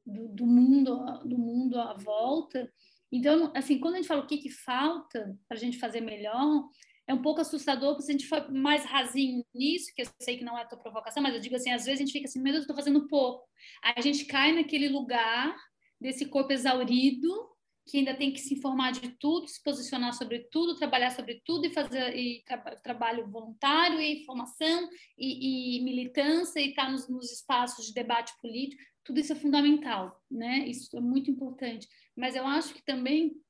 do, 0.05 0.27
do, 0.29 0.45
mundo 0.45 0.95
do 1.25 1.37
mundo 1.37 1.79
à 1.79 1.93
volta. 1.93 2.71
Então, 3.11 3.51
assim, 3.55 3.79
quando 3.79 3.95
a 3.95 3.97
gente 3.97 4.07
fala 4.07 4.23
o 4.23 4.27
que, 4.27 4.37
que 4.37 4.49
falta 4.49 5.37
para 5.47 5.57
a 5.57 5.59
gente 5.59 5.77
fazer 5.77 6.01
melhor, 6.01 6.69
é 7.07 7.13
um 7.13 7.21
pouco 7.21 7.39
assustador, 7.39 7.91
porque 7.91 8.03
se 8.03 8.11
a 8.11 8.17
gente 8.17 8.27
for 8.27 8.51
mais 8.51 8.83
rasinho 8.83 9.45
nisso, 9.55 9.93
que 9.95 10.01
eu 10.01 10.07
sei 10.19 10.37
que 10.37 10.43
não 10.43 10.57
é 10.57 10.63
a 10.63 10.65
tua 10.65 10.77
provocação, 10.77 11.23
mas 11.23 11.33
eu 11.33 11.39
digo 11.39 11.55
assim, 11.55 11.71
às 11.71 11.85
vezes 11.85 12.01
a 12.01 12.03
gente 12.03 12.11
fica 12.11 12.27
assim, 12.27 12.41
meu 12.41 12.51
Deus, 12.51 12.65
eu 12.65 12.71
estou 12.71 12.75
fazendo 12.75 13.07
pouco. 13.07 13.47
Aí 13.81 13.93
a 13.95 14.01
gente 14.01 14.25
cai 14.25 14.51
naquele 14.51 14.89
lugar 14.89 15.55
desse 15.99 16.25
corpo 16.25 16.51
exaurido, 16.51 17.49
que 17.87 17.97
ainda 17.99 18.13
tem 18.15 18.31
que 18.31 18.39
se 18.39 18.53
informar 18.53 18.91
de 18.91 19.09
tudo, 19.17 19.47
se 19.47 19.63
posicionar 19.63 20.13
sobre 20.13 20.39
tudo, 20.51 20.75
trabalhar 20.75 21.11
sobre 21.11 21.41
tudo 21.45 21.65
e 21.65 21.73
fazer 21.73 22.15
e 22.15 22.43
tra 22.45 22.57
trabalho 22.77 23.29
voluntário 23.29 23.99
e 23.99 24.25
formação 24.25 24.89
e, 25.17 25.77
e 25.77 25.83
militância 25.83 26.59
e 26.59 26.69
estar 26.69 26.85
tá 26.85 26.91
nos, 26.91 27.07
nos 27.07 27.31
espaços 27.31 27.87
de 27.87 27.93
debate 27.93 28.33
político 28.41 28.81
tudo 29.07 29.21
isso 29.21 29.31
é 29.31 29.37
fundamental, 29.37 30.21
né? 30.29 30.67
Isso 30.67 30.97
é 30.97 30.99
muito 30.99 31.31
importante. 31.31 31.87
Mas 32.13 32.35
eu 32.35 32.45
acho 32.45 32.73
que 32.73 32.83
também, 32.83 33.41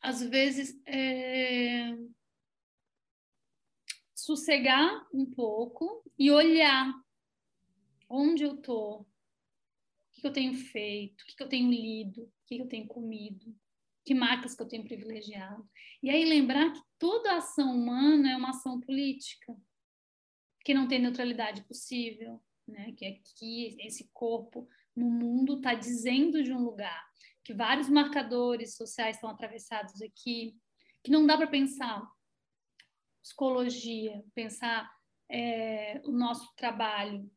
às 0.00 0.22
vezes, 0.22 0.80
é... 0.86 1.94
sossegar 4.14 5.06
um 5.12 5.26
pouco 5.26 6.02
e 6.18 6.30
olhar 6.30 6.90
onde 8.08 8.44
eu 8.44 8.56
tô, 8.56 9.04
o 10.18 10.20
que 10.20 10.26
eu 10.26 10.32
tenho 10.32 10.54
feito, 10.54 11.22
o 11.22 11.26
que 11.26 11.42
eu 11.42 11.48
tenho 11.48 11.70
lido, 11.70 12.24
o 12.24 12.32
que 12.46 12.58
eu 12.58 12.66
tenho 12.66 12.88
comido, 12.88 13.54
que 14.04 14.14
marcas 14.14 14.54
que 14.54 14.62
eu 14.62 14.68
tenho 14.68 14.84
privilegiado. 14.84 15.68
E 16.02 16.10
aí 16.10 16.24
lembrar 16.24 16.72
que 16.72 16.80
toda 16.98 17.36
ação 17.36 17.76
humana 17.76 18.32
é 18.32 18.36
uma 18.36 18.50
ação 18.50 18.80
política, 18.80 19.56
que 20.64 20.74
não 20.74 20.88
tem 20.88 20.98
neutralidade 20.98 21.62
possível, 21.64 22.42
né? 22.66 22.92
Que 22.96 23.06
aqui 23.06 23.76
esse 23.80 24.10
corpo 24.12 24.68
no 24.94 25.08
mundo 25.08 25.58
está 25.58 25.74
dizendo 25.74 26.42
de 26.42 26.52
um 26.52 26.64
lugar, 26.64 27.06
que 27.44 27.54
vários 27.54 27.88
marcadores 27.88 28.74
sociais 28.76 29.16
estão 29.16 29.30
atravessados 29.30 30.02
aqui, 30.02 30.56
que 31.02 31.12
não 31.12 31.24
dá 31.24 31.36
para 31.36 31.46
pensar 31.46 32.02
psicologia, 33.22 34.24
pensar 34.34 34.90
é, 35.30 36.00
o 36.04 36.10
nosso 36.10 36.52
trabalho 36.56 37.30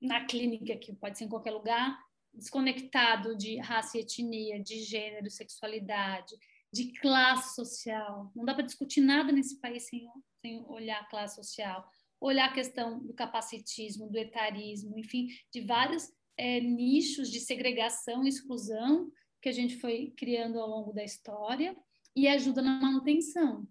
na 0.00 0.24
clínica, 0.24 0.76
que 0.76 0.94
pode 0.94 1.18
ser 1.18 1.24
em 1.24 1.28
qualquer 1.28 1.50
lugar, 1.50 1.98
desconectado 2.32 3.36
de 3.36 3.58
raça 3.58 3.98
e 3.98 4.00
etnia, 4.02 4.62
de 4.62 4.82
gênero, 4.82 5.30
sexualidade, 5.30 6.36
de 6.72 6.92
classe 7.00 7.54
social. 7.54 8.30
Não 8.34 8.44
dá 8.44 8.54
para 8.54 8.64
discutir 8.64 9.00
nada 9.00 9.32
nesse 9.32 9.60
país 9.60 9.88
sem, 9.88 10.08
sem 10.40 10.64
olhar 10.66 11.00
a 11.00 11.08
classe 11.08 11.36
social, 11.36 11.84
olhar 12.20 12.50
a 12.50 12.52
questão 12.52 13.00
do 13.00 13.14
capacitismo, 13.14 14.10
do 14.10 14.18
etarismo, 14.18 14.98
enfim, 14.98 15.28
de 15.52 15.62
vários 15.62 16.12
é, 16.36 16.60
nichos 16.60 17.30
de 17.30 17.40
segregação 17.40 18.24
e 18.24 18.28
exclusão 18.28 19.10
que 19.40 19.48
a 19.48 19.52
gente 19.52 19.76
foi 19.76 20.12
criando 20.16 20.60
ao 20.60 20.68
longo 20.68 20.92
da 20.92 21.02
história 21.02 21.76
e 22.14 22.28
ajuda 22.28 22.60
na 22.60 22.80
manutenção. 22.80 23.66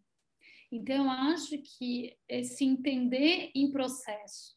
Então, 0.71 1.05
eu 1.05 1.09
acho 1.09 1.57
que 1.59 2.17
se 2.43 2.65
entender 2.65 3.51
em 3.55 3.71
processo 3.71 4.56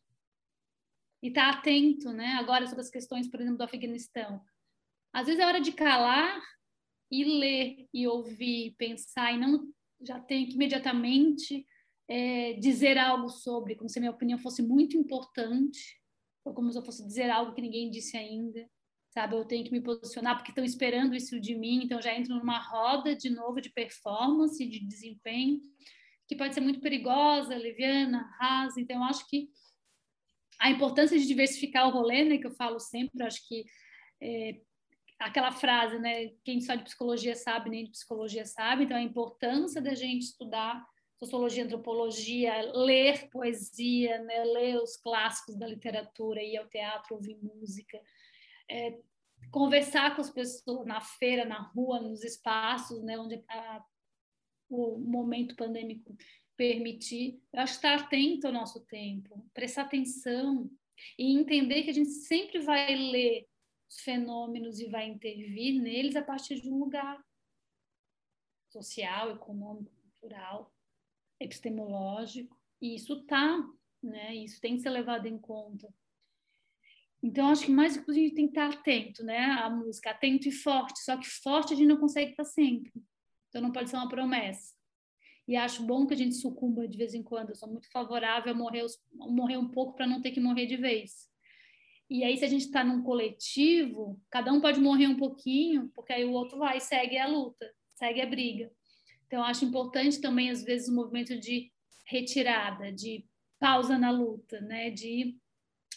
e 1.23 1.29
estar 1.29 1.53
tá 1.53 1.59
atento, 1.59 2.13
né? 2.13 2.35
Agora, 2.35 2.67
sobre 2.67 2.81
as 2.81 2.91
questões, 2.91 3.29
por 3.29 3.41
exemplo, 3.41 3.59
do 3.59 3.65
Afeganistão. 3.65 4.41
Às 5.13 5.27
vezes 5.27 5.41
é 5.41 5.47
hora 5.47 5.61
de 5.61 5.73
calar 5.73 6.41
e 7.11 7.25
ler 7.25 7.89
e 7.93 8.07
ouvir, 8.07 8.75
pensar, 8.79 9.33
e 9.33 9.39
não 9.39 9.69
já 10.03 10.19
tem 10.19 10.47
que 10.47 10.55
imediatamente 10.55 11.67
é, 12.09 12.55
dizer 12.55 12.97
algo 12.97 13.29
sobre, 13.29 13.75
como 13.75 13.89
se 13.89 13.99
a 13.99 14.01
minha 14.01 14.13
opinião 14.13 14.39
fosse 14.39 14.63
muito 14.63 14.97
importante, 14.97 16.01
ou 16.45 16.55
como 16.55 16.73
se 16.73 16.79
eu 16.79 16.85
fosse 16.85 17.07
dizer 17.07 17.29
algo 17.29 17.55
que 17.55 17.61
ninguém 17.61 17.91
disse 17.91 18.17
ainda, 18.17 18.67
sabe? 19.11 19.37
Eu 19.37 19.45
tenho 19.45 19.65
que 19.65 19.73
me 19.73 19.81
posicionar 19.81 20.37
porque 20.37 20.53
estão 20.53 20.65
esperando 20.65 21.15
isso 21.15 21.39
de 21.41 21.55
mim, 21.55 21.85
então 21.85 22.01
já 22.01 22.15
entro 22.15 22.35
numa 22.35 22.59
roda 22.59 23.15
de 23.15 23.29
novo 23.29 23.61
de 23.61 23.71
performance, 23.71 24.67
de 24.67 24.87
desempenho, 24.87 25.61
que 26.27 26.37
pode 26.37 26.55
ser 26.55 26.61
muito 26.61 26.81
perigosa, 26.81 27.57
leviana, 27.57 28.23
rasa. 28.39 28.81
Então, 28.81 28.97
eu 28.97 29.05
acho 29.05 29.29
que 29.29 29.49
a 30.61 30.71
importância 30.71 31.19
de 31.19 31.27
diversificar 31.27 31.89
o 31.89 31.91
rolê, 31.91 32.25
né, 32.25 32.39
que 32.39 32.47
eu 32.47 32.53
falo 32.53 32.79
sempre, 32.79 33.23
acho 33.23 33.47
que 33.49 33.65
é, 34.23 34.61
aquela 35.19 35.51
frase, 35.51 35.99
né, 35.99 36.31
quem 36.45 36.61
só 36.61 36.75
de 36.75 36.85
psicologia 36.85 37.35
sabe, 37.35 37.71
nem 37.71 37.85
de 37.85 37.91
psicologia 37.91 38.45
sabe, 38.45 38.85
então 38.85 38.97
a 38.97 39.03
importância 39.03 39.81
da 39.81 39.95
gente 39.95 40.23
estudar 40.23 40.85
sociologia, 41.19 41.65
antropologia, 41.65 42.73
ler 42.73 43.29
poesia, 43.31 44.19
né, 44.23 44.45
ler 44.45 44.77
os 44.77 44.97
clássicos 44.97 45.59
da 45.59 45.67
literatura, 45.67 46.43
ir 46.43 46.57
ao 46.57 46.69
teatro, 46.69 47.15
ouvir 47.15 47.37
música, 47.43 48.01
é, 48.71 48.99
conversar 49.51 50.15
com 50.15 50.21
as 50.21 50.31
pessoas 50.31 50.87
na 50.87 51.01
feira, 51.01 51.45
na 51.45 51.61
rua, 51.75 52.01
nos 52.01 52.23
espaços, 52.23 53.03
né, 53.03 53.19
onde 53.19 53.43
a, 53.49 53.85
o 54.71 54.99
momento 54.99 55.57
pandêmico 55.57 56.17
permitir. 56.61 57.43
Eu 57.55 57.61
acho 57.63 57.77
estar 57.77 57.99
atento 57.99 58.47
ao 58.47 58.53
nosso 58.53 58.81
tempo, 58.81 59.49
prestar 59.55 59.83
atenção 59.83 60.71
e 61.19 61.33
entender 61.33 61.85
que 61.85 61.89
a 61.89 61.95
gente 61.95 62.11
sempre 62.11 62.59
vai 62.59 62.95
ler 62.95 63.49
os 63.89 64.01
fenômenos 64.01 64.79
e 64.79 64.87
vai 64.87 65.07
intervir 65.07 65.81
neles 65.81 66.17
a 66.17 66.23
partir 66.23 66.61
de 66.61 66.71
um 66.71 66.79
lugar 66.79 67.19
social, 68.69 69.31
econômico, 69.31 69.91
cultural 70.21 70.71
epistemológico, 71.41 72.55
e 72.83 72.95
isso 72.95 73.25
tá, 73.25 73.67
né? 74.03 74.35
Isso 74.35 74.61
tem 74.61 74.77
que 74.77 74.83
ser 74.83 74.91
levado 74.91 75.25
em 75.25 75.39
conta. 75.39 75.89
Então, 77.23 77.49
acho 77.49 77.65
que 77.65 77.73
mais 77.73 77.97
que 77.97 78.11
a 78.11 78.15
gente 78.15 78.35
tem 78.35 78.47
que 78.47 78.59
estar 78.59 78.69
atento, 78.69 79.25
né? 79.25 79.39
A 79.63 79.71
música, 79.71 80.11
atento 80.11 80.47
e 80.47 80.53
forte. 80.53 81.01
Só 81.01 81.17
que 81.17 81.27
forte 81.27 81.73
a 81.73 81.77
gente 81.77 81.89
não 81.89 81.97
consegue 81.97 82.33
estar 82.33 82.45
sempre. 82.45 82.93
Então, 83.49 83.63
não 83.63 83.73
pode 83.73 83.89
ser 83.89 83.97
uma 83.97 84.11
promessa. 84.11 84.79
E 85.51 85.57
acho 85.57 85.83
bom 85.83 86.07
que 86.07 86.15
a 86.15 86.17
gente 86.17 86.37
sucumba 86.37 86.87
de 86.87 86.97
vez 86.97 87.13
em 87.13 87.25
quando. 87.25 87.49
Eu 87.49 87.57
sou 87.57 87.69
muito 87.69 87.91
favorável 87.91 88.53
a 88.53 88.57
morrer, 88.57 88.87
morrer 89.13 89.57
um 89.57 89.69
pouco 89.69 89.97
para 89.97 90.07
não 90.07 90.23
ter 90.23 90.31
que 90.31 90.39
morrer 90.39 90.65
de 90.65 90.77
vez. 90.77 91.29
E 92.09 92.23
aí, 92.23 92.37
se 92.37 92.45
a 92.45 92.49
gente 92.49 92.67
está 92.67 92.85
num 92.85 93.03
coletivo, 93.03 94.17
cada 94.31 94.53
um 94.53 94.61
pode 94.61 94.81
morrer 94.81 95.09
um 95.09 95.17
pouquinho, 95.17 95.91
porque 95.93 96.13
aí 96.13 96.25
o 96.25 96.31
outro 96.31 96.57
vai 96.57 96.77
e 96.77 96.81
segue 96.81 97.19
a 97.19 97.27
luta, 97.27 97.69
segue 97.97 98.21
a 98.21 98.27
briga. 98.27 98.71
Então, 99.27 99.43
acho 99.43 99.65
importante 99.65 100.21
também, 100.21 100.51
às 100.51 100.63
vezes, 100.63 100.89
o 100.89 100.95
movimento 100.95 101.37
de 101.37 101.73
retirada, 102.07 102.93
de 102.93 103.27
pausa 103.59 103.99
na 103.99 104.13
luta, 104.13 104.61
né? 104.61 104.89
De 104.89 105.37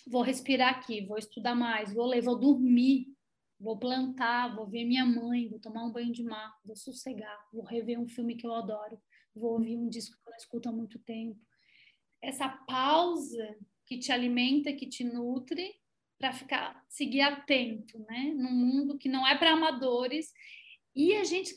vou 0.08 0.24
respirar 0.24 0.80
aqui, 0.80 1.06
vou 1.06 1.20
estudar 1.20 1.54
mais, 1.54 1.94
vou 1.94 2.08
ler, 2.08 2.24
vou 2.24 2.40
dormir, 2.40 3.06
vou 3.60 3.78
plantar, 3.78 4.56
vou 4.56 4.66
ver 4.66 4.84
minha 4.84 5.06
mãe, 5.06 5.48
vou 5.48 5.60
tomar 5.60 5.84
um 5.84 5.92
banho 5.92 6.12
de 6.12 6.24
mar, 6.24 6.58
vou 6.66 6.76
sossegar, 6.76 7.38
vou 7.54 7.64
rever 7.64 8.00
um 8.00 8.08
filme 8.08 8.36
que 8.36 8.48
eu 8.48 8.54
adoro, 8.56 9.00
vou 9.36 9.54
ouvir 9.54 9.78
um 9.78 9.90
disco 9.90 10.16
que 10.16 10.30
eu 10.30 10.32
não 10.32 10.38
escuto 10.38 10.70
há 10.70 10.72
muito 10.72 11.00
tempo. 11.00 11.40
Essa 12.22 12.50
pausa 12.50 13.58
que 13.86 13.98
te 13.98 14.12
alimenta, 14.12 14.74
que 14.74 14.88
te 14.88 15.04
nutre, 15.04 15.76
para 16.18 16.32
ficar 16.32 16.82
seguir 16.88 17.22
atento, 17.22 18.00
né? 18.08 18.34
Num 18.36 18.52
mundo 18.52 18.98
que 18.98 19.10
não 19.10 19.28
é 19.28 19.38
para 19.38 19.52
amadores 19.52 20.32
e 20.96 21.16
a 21.16 21.24
gente, 21.24 21.56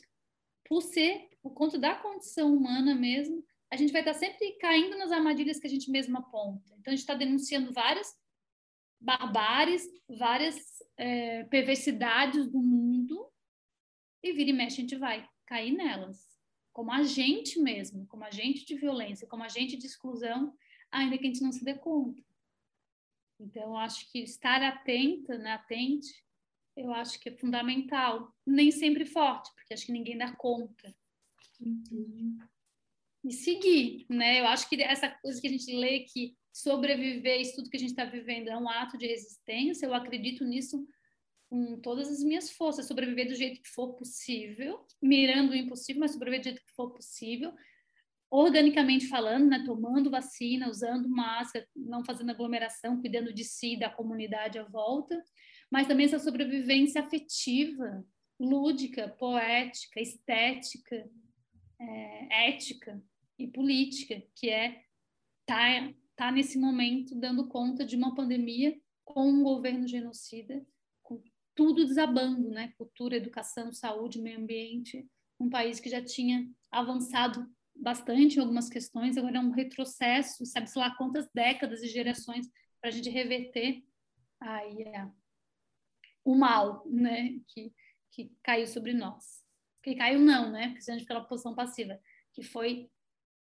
por 0.67 0.81
ser, 0.81 1.29
por 1.41 1.53
conta 1.53 1.77
da 1.77 1.95
condição 1.95 2.53
humana 2.53 2.93
mesmo, 2.93 3.45
a 3.71 3.77
gente 3.77 3.93
vai 3.93 4.01
estar 4.01 4.13
sempre 4.13 4.57
caindo 4.59 4.97
nas 4.97 5.11
armadilhas 5.11 5.59
que 5.59 5.67
a 5.67 5.69
gente 5.69 5.91
mesmo 5.91 6.17
aponta. 6.17 6.73
Então 6.77 6.91
a 6.91 6.95
gente 6.95 6.99
está 6.99 7.13
denunciando 7.13 7.71
várias 7.71 8.13
barbáries, 8.99 9.87
várias 10.09 10.57
é, 10.97 11.43
perversidades 11.45 12.49
do 12.51 12.59
mundo 12.61 13.29
e 14.23 14.33
vira 14.33 14.49
e 14.49 14.53
mexe 14.53 14.79
a 14.79 14.81
gente 14.81 14.95
vai 14.95 15.27
cair 15.45 15.71
nelas, 15.71 16.26
como 16.77 16.91
agente 16.91 17.59
mesmo, 17.59 18.05
como 18.05 18.23
agente 18.23 18.63
de 18.63 18.75
violência, 18.75 19.25
como 19.25 19.41
agente 19.41 19.75
de 19.75 19.87
exclusão, 19.87 20.55
ainda 20.91 21.17
que 21.17 21.23
a 21.23 21.27
gente 21.27 21.41
não 21.41 21.51
se 21.51 21.65
dê 21.65 21.73
conta. 21.73 22.23
Então, 23.39 23.75
acho 23.75 24.07
que 24.11 24.19
estar 24.19 24.61
atenta, 24.61 25.39
né, 25.39 25.53
atente, 25.53 26.23
eu 26.75 26.93
acho 26.93 27.19
que 27.19 27.29
é 27.29 27.35
fundamental. 27.35 28.31
Nem 28.45 28.69
sempre 28.69 29.07
forte, 29.07 29.51
porque 29.55 29.73
acho 29.73 29.87
que 29.87 29.91
ninguém 29.91 30.19
dá 30.19 30.35
conta. 30.35 30.95
Uhum. 31.59 32.37
E 33.23 33.33
seguir, 33.33 34.05
né? 34.07 34.39
Eu 34.41 34.45
acho 34.45 34.69
que 34.69 34.79
essa 34.83 35.09
coisa 35.09 35.41
que 35.41 35.47
a 35.47 35.51
gente 35.51 35.75
lê 35.75 36.01
que 36.01 36.37
sobreviver 36.53 37.41
isso 37.41 37.55
tudo 37.55 37.71
que 37.71 37.77
a 37.77 37.79
gente 37.79 37.89
está 37.89 38.05
vivendo 38.05 38.49
é 38.49 38.57
um 38.57 38.69
ato 38.69 38.99
de 38.99 39.07
resistência, 39.07 39.87
eu 39.87 39.95
acredito 39.95 40.45
nisso 40.45 40.87
com 41.49 41.79
todas 41.79 42.09
as 42.09 42.23
minhas 42.23 42.51
forças, 42.51 42.85
sobreviver 42.85 43.27
do 43.27 43.35
jeito 43.35 43.61
que 43.61 43.69
for 43.69 43.93
possível, 43.93 44.85
mirando 45.01 45.51
o 45.51 45.55
impossível, 45.55 46.01
mas 46.01 46.11
sobreviver 46.11 46.41
do 46.41 46.43
jeito 46.45 46.65
que 46.65 46.75
for 46.75 46.91
possível, 46.91 47.53
organicamente 48.29 49.07
falando, 49.07 49.47
né, 49.47 49.63
tomando 49.65 50.09
vacina, 50.09 50.69
usando 50.69 51.07
máscara, 51.07 51.65
não 51.75 52.03
fazendo 52.03 52.31
aglomeração, 52.31 52.99
cuidando 52.99 53.33
de 53.33 53.43
si, 53.43 53.77
da 53.77 53.89
comunidade 53.89 54.59
à 54.59 54.63
volta, 54.63 55.23
mas 55.71 55.87
também 55.87 56.05
essa 56.05 56.19
sobrevivência 56.19 57.01
afetiva, 57.01 58.05
lúdica, 58.39 59.07
poética, 59.07 60.01
estética, 60.01 61.09
é, 61.79 62.49
ética 62.49 63.01
e 63.39 63.47
política, 63.47 64.21
que 64.35 64.49
é 64.49 64.81
tá, 65.45 65.93
tá 66.15 66.31
nesse 66.31 66.57
momento 66.59 67.15
dando 67.15 67.47
conta 67.47 67.85
de 67.85 67.95
uma 67.95 68.13
pandemia 68.13 68.77
com 69.05 69.29
um 69.29 69.43
governo 69.43 69.87
genocida, 69.87 70.65
tudo 71.57 71.85
desabando, 71.85 72.49
né? 72.49 72.71
Cultura, 72.77 73.17
educação, 73.17 73.73
saúde, 73.73 74.21
meio 74.21 74.39
ambiente, 74.39 75.05
um 75.39 75.49
país 75.49 75.79
que 75.79 75.89
já 75.89 76.01
tinha 76.01 76.47
avançado 76.71 77.45
bastante 77.75 78.37
em 78.37 78.39
algumas 78.39 78.69
questões, 78.69 79.17
agora 79.17 79.37
é 79.37 79.41
um 79.41 79.51
retrocesso, 79.51 80.45
sabe-se 80.45 80.77
lá 80.77 80.95
quantas 80.95 81.27
décadas 81.33 81.81
e 81.81 81.87
gerações 81.87 82.47
para 82.79 82.89
a 82.89 82.91
gente 82.91 83.09
reverter 83.09 83.83
aí 84.39 84.83
é, 84.83 85.07
o 86.23 86.35
mal, 86.35 86.83
né, 86.87 87.39
que, 87.47 87.73
que 88.11 88.31
caiu 88.43 88.67
sobre 88.67 88.93
nós. 88.93 89.43
Que 89.83 89.95
caiu 89.95 90.19
não, 90.19 90.51
né, 90.51 90.69
precisamente 90.69 91.05
pela 91.05 91.23
posição 91.23 91.55
passiva, 91.55 91.99
que 92.33 92.43
foi 92.43 92.89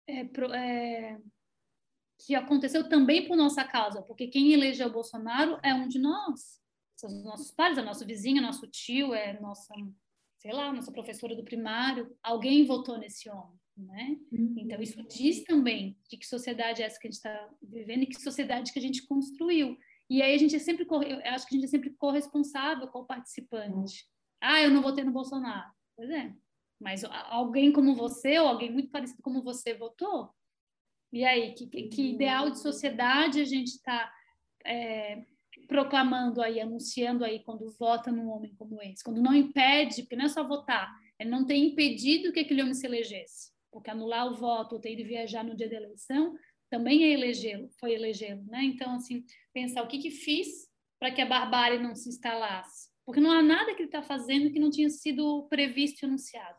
é, 0.06 0.24
pro, 0.24 0.52
é, 0.52 1.20
que 2.18 2.34
aconteceu 2.34 2.88
também 2.88 3.26
por 3.26 3.36
nossa 3.36 3.64
causa, 3.64 4.02
porque 4.02 4.28
quem 4.28 4.52
elegeu 4.52 4.92
Bolsonaro 4.92 5.58
é 5.62 5.74
um 5.74 5.88
de 5.88 5.98
nós, 5.98 6.60
os 7.06 7.24
nossos 7.24 7.50
pais, 7.50 7.78
é 7.78 7.82
nosso 7.82 8.06
vizinho, 8.06 8.38
é 8.38 8.40
nosso 8.40 8.66
tio, 8.66 9.14
é 9.14 9.38
nossa, 9.40 9.74
sei 10.38 10.52
lá, 10.52 10.72
nossa 10.72 10.92
professora 10.92 11.34
do 11.34 11.44
primário, 11.44 12.16
alguém 12.22 12.66
votou 12.66 12.98
nesse 12.98 13.28
homem 13.28 13.58
né? 13.76 14.16
Uhum. 14.32 14.54
Então 14.58 14.80
isso 14.80 15.02
diz 15.04 15.42
também 15.44 15.98
de 16.08 16.16
que 16.16 16.26
sociedade 16.26 16.82
é 16.82 16.86
essa 16.86 16.98
que 16.98 17.08
a 17.08 17.10
gente 17.10 17.16
está 17.16 17.50
vivendo 17.62 18.02
e 18.02 18.06
que 18.06 18.20
sociedade 18.20 18.72
que 18.72 18.78
a 18.78 18.82
gente 18.82 19.06
construiu. 19.06 19.76
E 20.08 20.22
aí 20.22 20.34
a 20.34 20.38
gente 20.38 20.54
é 20.54 20.58
sempre, 20.58 20.86
eu 20.88 21.18
acho 21.32 21.46
que 21.46 21.54
a 21.54 21.58
gente 21.58 21.66
é 21.66 21.70
sempre 21.70 21.90
corresponsável 21.90 22.86
com 22.88 23.00
o 23.00 23.06
participante. 23.06 24.06
Ah, 24.40 24.62
eu 24.62 24.70
não 24.70 24.82
votei 24.82 25.02
no 25.02 25.12
Bolsonaro. 25.12 25.70
Pois 25.96 26.10
é. 26.10 26.32
Mas 26.80 27.04
alguém 27.04 27.72
como 27.72 27.94
você 27.94 28.38
ou 28.38 28.48
alguém 28.48 28.70
muito 28.70 28.90
parecido 28.90 29.22
como 29.22 29.42
você 29.42 29.74
votou? 29.74 30.30
E 31.12 31.24
aí, 31.24 31.54
que, 31.54 31.66
que 31.66 32.10
ideal 32.10 32.50
de 32.50 32.58
sociedade 32.58 33.40
a 33.40 33.44
gente 33.44 33.68
está 33.68 34.12
é, 34.64 35.24
proclamando 35.66 36.42
aí, 36.42 36.60
anunciando 36.60 37.24
aí 37.24 37.42
quando 37.42 37.70
vota 37.78 38.10
num 38.10 38.28
homem 38.28 38.54
como 38.56 38.80
esse? 38.82 39.02
Quando 39.02 39.22
não 39.22 39.34
impede, 39.34 40.02
porque 40.02 40.16
não 40.16 40.26
é 40.26 40.28
só 40.28 40.46
votar, 40.46 40.92
é 41.18 41.24
não 41.24 41.46
ter 41.46 41.56
impedido 41.56 42.32
que 42.32 42.40
aquele 42.40 42.62
homem 42.62 42.74
se 42.74 42.86
elegesse 42.86 43.54
porque 43.74 43.90
anular 43.90 44.28
o 44.28 44.34
voto 44.36 44.76
ou 44.76 44.80
ter 44.80 44.92
ido 44.92 45.02
viajar 45.02 45.42
no 45.42 45.56
dia 45.56 45.68
da 45.68 45.74
eleição 45.74 46.38
também 46.70 47.04
é 47.04 47.08
elegê-lo, 47.08 47.68
foi 47.78 47.92
elegê-lo, 47.92 48.42
né? 48.44 48.62
Então, 48.64 48.94
assim, 48.94 49.24
pensar 49.52 49.82
o 49.82 49.88
que 49.88 49.98
que 49.98 50.10
fiz 50.10 50.68
para 50.98 51.10
que 51.10 51.20
a 51.20 51.26
barbárie 51.26 51.78
não 51.78 51.94
se 51.94 52.08
instalasse, 52.08 52.88
porque 53.04 53.20
não 53.20 53.32
há 53.32 53.42
nada 53.42 53.74
que 53.74 53.82
ele 53.82 53.88
está 53.88 54.00
fazendo 54.00 54.50
que 54.50 54.60
não 54.60 54.70
tinha 54.70 54.88
sido 54.88 55.46
previsto 55.48 56.02
e 56.02 56.06
anunciado. 56.06 56.58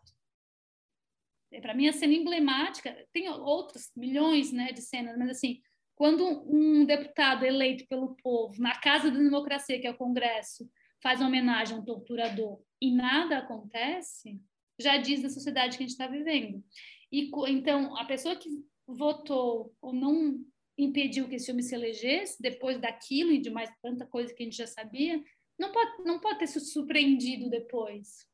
Para 1.61 1.73
mim, 1.73 1.87
a 1.87 1.93
cena 1.93 2.13
emblemática, 2.13 2.93
tem 3.13 3.29
outras 3.29 3.91
milhões 3.95 4.51
né, 4.51 4.73
de 4.73 4.81
cenas, 4.81 5.17
mas 5.17 5.29
assim, 5.29 5.61
quando 5.95 6.43
um 6.45 6.85
deputado 6.85 7.45
eleito 7.45 7.87
pelo 7.87 8.15
povo, 8.15 8.61
na 8.61 8.77
Casa 8.79 9.09
da 9.09 9.17
Democracia, 9.17 9.79
que 9.79 9.87
é 9.87 9.91
o 9.91 9.97
Congresso, 9.97 10.69
faz 11.01 11.21
homenagem 11.21 11.75
a 11.75 11.79
um 11.79 11.85
torturador 11.85 12.61
e 12.81 12.91
nada 12.91 13.37
acontece, 13.37 14.39
já 14.79 14.97
diz 14.97 15.21
da 15.21 15.29
sociedade 15.29 15.77
que 15.77 15.83
a 15.83 15.87
gente 15.87 15.93
está 15.93 16.07
vivendo. 16.07 16.63
E 17.11 17.31
então, 17.47 17.95
a 17.97 18.03
pessoa 18.05 18.35
que 18.35 18.49
votou 18.85 19.73
ou 19.81 19.93
não 19.93 20.39
impediu 20.77 21.29
que 21.29 21.35
esse 21.35 21.49
homem 21.49 21.63
se 21.63 21.73
elegesse, 21.73 22.41
depois 22.41 22.77
daquilo 22.79 23.31
e 23.31 23.39
de 23.39 23.49
mais 23.49 23.69
tanta 23.81 24.05
coisa 24.05 24.33
que 24.33 24.43
a 24.43 24.45
gente 24.45 24.57
já 24.57 24.67
sabia, 24.67 25.23
não 25.57 25.71
pode, 25.71 26.03
não 26.03 26.19
pode 26.19 26.39
ter 26.39 26.47
se 26.47 26.59
surpreendido 26.59 27.49
depois. 27.49 28.27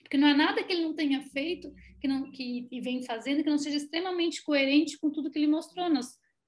Porque 0.00 0.16
não 0.16 0.28
há 0.28 0.34
nada 0.34 0.62
que 0.62 0.72
ele 0.72 0.84
não 0.84 0.94
tenha 0.94 1.22
feito, 1.22 1.72
que, 2.00 2.08
não, 2.08 2.30
que 2.30 2.66
e 2.70 2.80
vem 2.80 3.02
fazendo, 3.02 3.42
que 3.42 3.50
não 3.50 3.58
seja 3.58 3.76
extremamente 3.76 4.42
coerente 4.42 4.98
com 4.98 5.10
tudo 5.10 5.30
que 5.30 5.38
ele 5.38 5.46
mostrou 5.46 5.90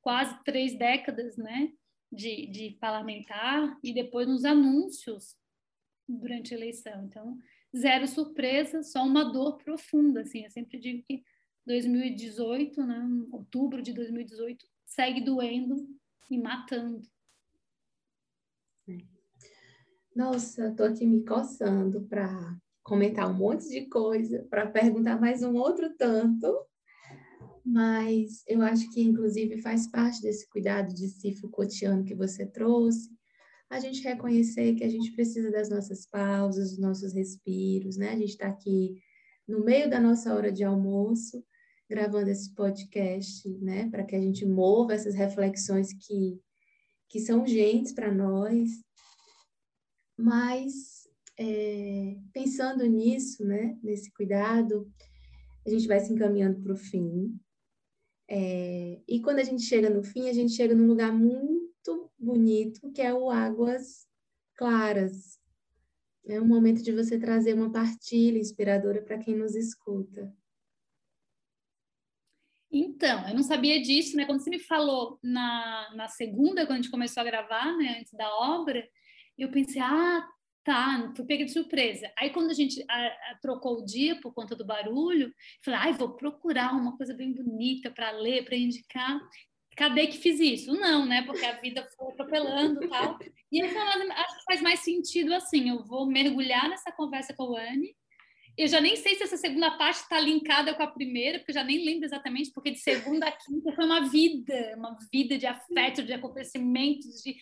quase 0.06 0.38
três 0.44 0.78
décadas 0.78 1.36
né, 1.36 1.72
de, 2.12 2.46
de 2.46 2.78
parlamentar 2.80 3.76
e 3.82 3.92
depois 3.92 4.28
nos 4.28 4.44
anúncios 4.44 5.34
durante 6.08 6.54
a 6.54 6.56
eleição. 6.56 7.06
Então, 7.06 7.36
zero 7.76 8.06
surpresa, 8.06 8.84
só 8.84 9.02
uma 9.02 9.24
dor 9.24 9.58
profunda. 9.58 10.20
Assim, 10.20 10.44
eu 10.44 10.50
sempre 10.52 10.78
digo 10.78 11.02
que 11.08 11.24
2018, 11.66 12.86
né, 12.86 13.04
outubro 13.32 13.82
de 13.82 13.92
2018, 13.92 14.64
segue 14.84 15.22
doendo 15.22 15.74
e 16.30 16.38
matando. 16.38 17.02
Nossa, 20.14 20.68
estou 20.68 20.86
aqui 20.86 21.04
me 21.04 21.24
coçando 21.24 22.06
para 22.06 22.56
comentar 22.84 23.28
um 23.28 23.34
monte 23.34 23.68
de 23.68 23.86
coisa, 23.88 24.46
para 24.48 24.70
perguntar 24.70 25.20
mais 25.20 25.42
um 25.42 25.56
outro 25.56 25.92
tanto, 25.96 26.46
mas 27.66 28.44
eu 28.46 28.62
acho 28.62 28.88
que, 28.92 29.02
inclusive, 29.02 29.60
faz 29.60 29.90
parte 29.90 30.22
desse 30.22 30.48
cuidado 30.48 30.94
de 30.94 31.08
si 31.08 31.34
Foucaultiano 31.34 32.04
que 32.04 32.14
você 32.14 32.46
trouxe, 32.46 33.10
a 33.68 33.80
gente 33.80 34.02
reconhecer 34.02 34.76
que 34.76 34.84
a 34.84 34.88
gente 34.88 35.10
precisa 35.10 35.50
das 35.50 35.68
nossas 35.68 36.06
pausas, 36.06 36.70
dos 36.70 36.78
nossos 36.78 37.12
respiros, 37.12 37.96
né? 37.96 38.10
A 38.10 38.16
gente 38.16 38.30
está 38.30 38.46
aqui 38.46 38.94
no 39.48 39.64
meio 39.64 39.90
da 39.90 39.98
nossa 39.98 40.32
hora 40.32 40.52
de 40.52 40.62
almoço, 40.62 41.44
gravando 41.90 42.30
esse 42.30 42.54
podcast, 42.54 43.48
né, 43.60 43.88
para 43.90 44.04
que 44.04 44.14
a 44.14 44.20
gente 44.20 44.44
mova 44.44 44.94
essas 44.94 45.14
reflexões 45.14 45.92
que, 45.92 46.40
que 47.08 47.18
são 47.18 47.40
urgentes 47.40 47.92
para 47.92 48.12
nós. 48.12 48.70
Mas, 50.16 51.08
é, 51.38 52.16
pensando 52.32 52.84
nisso, 52.86 53.44
né, 53.44 53.76
nesse 53.82 54.12
cuidado, 54.12 54.88
a 55.66 55.70
gente 55.70 55.86
vai 55.88 55.98
se 55.98 56.12
encaminhando 56.12 56.60
para 56.60 56.72
o 56.72 56.76
fim. 56.76 57.36
É, 58.28 59.00
e 59.06 59.20
quando 59.20 59.38
a 59.38 59.44
gente 59.44 59.62
chega 59.62 59.88
no 59.88 60.02
fim, 60.02 60.28
a 60.28 60.32
gente 60.32 60.52
chega 60.52 60.74
num 60.74 60.86
lugar 60.86 61.12
muito 61.12 62.10
bonito, 62.18 62.90
que 62.92 63.00
é 63.00 63.14
o 63.14 63.30
Águas 63.30 64.06
Claras. 64.54 65.38
É 66.26 66.40
um 66.40 66.46
momento 66.46 66.82
de 66.82 66.92
você 66.92 67.18
trazer 67.18 67.54
uma 67.54 67.70
partilha 67.70 68.38
inspiradora 68.38 69.00
para 69.00 69.18
quem 69.18 69.36
nos 69.36 69.54
escuta. 69.54 70.34
Então, 72.70 73.28
eu 73.28 73.34
não 73.34 73.44
sabia 73.44 73.80
disso, 73.80 74.16
né? 74.16 74.26
Quando 74.26 74.40
você 74.40 74.50
me 74.50 74.58
falou 74.58 75.18
na, 75.22 75.94
na 75.94 76.08
segunda, 76.08 76.66
quando 76.66 76.80
a 76.80 76.82
gente 76.82 76.90
começou 76.90 77.20
a 77.20 77.24
gravar, 77.24 77.76
né, 77.76 77.98
antes 78.00 78.12
da 78.12 78.28
obra, 78.34 78.86
eu 79.38 79.50
pensei, 79.50 79.80
ah, 79.80 80.28
tá, 80.66 81.12
fui 81.14 81.24
pega 81.24 81.44
de 81.44 81.52
surpresa. 81.52 82.12
Aí, 82.18 82.30
quando 82.30 82.50
a 82.50 82.54
gente 82.54 82.84
a, 82.90 83.06
a, 83.06 83.38
trocou 83.40 83.78
o 83.78 83.84
dia 83.86 84.20
por 84.20 84.34
conta 84.34 84.56
do 84.56 84.66
barulho, 84.66 85.32
falei, 85.64 85.80
ai, 85.80 85.92
vou 85.92 86.16
procurar 86.16 86.72
uma 86.72 86.96
coisa 86.96 87.14
bem 87.14 87.32
bonita 87.32 87.88
para 87.88 88.10
ler, 88.10 88.44
para 88.44 88.56
indicar. 88.56 89.20
cadê 89.76 90.08
que 90.08 90.18
fiz 90.18 90.40
isso? 90.40 90.74
Não, 90.74 91.06
né? 91.06 91.22
Porque 91.22 91.44
a 91.44 91.52
vida 91.60 91.86
foi 91.96 92.12
atropelando 92.12 92.82
e 92.82 92.88
tal. 92.88 93.16
E 93.52 93.62
aí, 93.62 93.76
acho 93.76 94.38
que 94.38 94.44
faz 94.44 94.60
mais 94.60 94.80
sentido 94.80 95.32
assim, 95.32 95.70
eu 95.70 95.84
vou 95.84 96.04
mergulhar 96.04 96.68
nessa 96.68 96.90
conversa 96.90 97.32
com 97.32 97.56
a 97.56 97.62
Anne, 97.62 97.94
eu 98.58 98.66
já 98.66 98.80
nem 98.80 98.96
sei 98.96 99.14
se 99.14 99.22
essa 99.22 99.36
segunda 99.36 99.70
parte 99.72 99.98
está 99.98 100.18
linkada 100.18 100.74
com 100.74 100.82
a 100.82 100.86
primeira, 100.86 101.38
porque 101.38 101.50
eu 101.50 101.56
já 101.56 101.62
nem 101.62 101.84
lembro 101.84 102.06
exatamente, 102.06 102.50
porque 102.52 102.70
de 102.70 102.78
segunda 102.78 103.28
a 103.28 103.32
quinta 103.32 103.70
foi 103.72 103.84
uma 103.84 104.08
vida, 104.08 104.74
uma 104.78 104.96
vida 105.12 105.36
de 105.36 105.46
afeto, 105.46 106.02
de 106.02 106.14
acontecimentos, 106.14 107.22
de, 107.22 107.36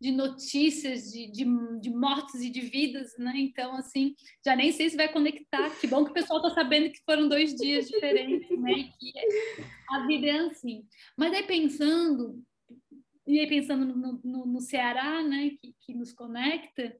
de 0.00 0.10
notícias, 0.10 1.12
de, 1.12 1.30
de, 1.30 1.44
de 1.80 1.90
mortes 1.90 2.40
e 2.40 2.48
de 2.48 2.62
vidas, 2.62 3.16
né? 3.18 3.34
Então, 3.36 3.76
assim, 3.76 4.14
já 4.44 4.56
nem 4.56 4.72
sei 4.72 4.88
se 4.88 4.96
vai 4.96 5.12
conectar. 5.12 5.68
Que 5.78 5.86
bom 5.86 6.04
que 6.04 6.10
o 6.10 6.14
pessoal 6.14 6.38
está 6.38 6.54
sabendo 6.54 6.90
que 6.90 7.04
foram 7.04 7.28
dois 7.28 7.54
dias 7.54 7.86
diferentes, 7.86 8.58
né? 8.58 8.72
E 8.72 8.84
que 8.84 9.12
a 9.90 10.06
vida 10.06 10.26
é 10.26 10.38
assim. 10.46 10.86
Mas 11.16 11.34
aí 11.34 11.42
pensando, 11.42 12.42
e 13.26 13.38
aí 13.38 13.46
pensando 13.46 13.84
no, 13.84 14.20
no, 14.24 14.46
no 14.46 14.60
Ceará, 14.60 15.22
né? 15.22 15.50
Que, 15.60 15.74
que 15.82 15.94
nos 15.94 16.12
conecta, 16.14 16.96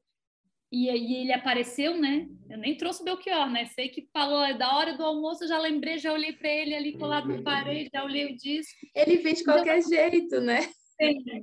e, 0.71 0.89
e 0.89 1.17
ele 1.17 1.33
apareceu, 1.33 1.97
né? 1.97 2.29
Eu 2.49 2.59
nem 2.59 2.77
trouxe 2.77 3.01
o 3.01 3.05
Belchior, 3.05 3.51
né? 3.51 3.65
Sei 3.67 3.89
que 3.89 4.09
falou 4.13 4.45
é 4.45 4.55
da 4.55 4.77
hora 4.77 4.97
do 4.97 5.03
almoço, 5.03 5.45
eu 5.45 5.49
já 5.49 5.59
lembrei, 5.59 5.99
já 5.99 6.13
olhei 6.13 6.33
para 6.33 6.49
ele 6.49 6.75
ali 6.75 6.97
colado 6.97 7.29
no 7.29 7.43
parede, 7.43 7.91
já 7.93 8.05
olhei 8.05 8.27
o 8.27 8.37
disco. 8.37 8.87
Ele 8.95 9.17
vem 9.17 9.35
de 9.35 9.43
qualquer 9.43 9.79
então, 9.79 9.91
jeito, 9.91 10.41
né? 10.41 10.71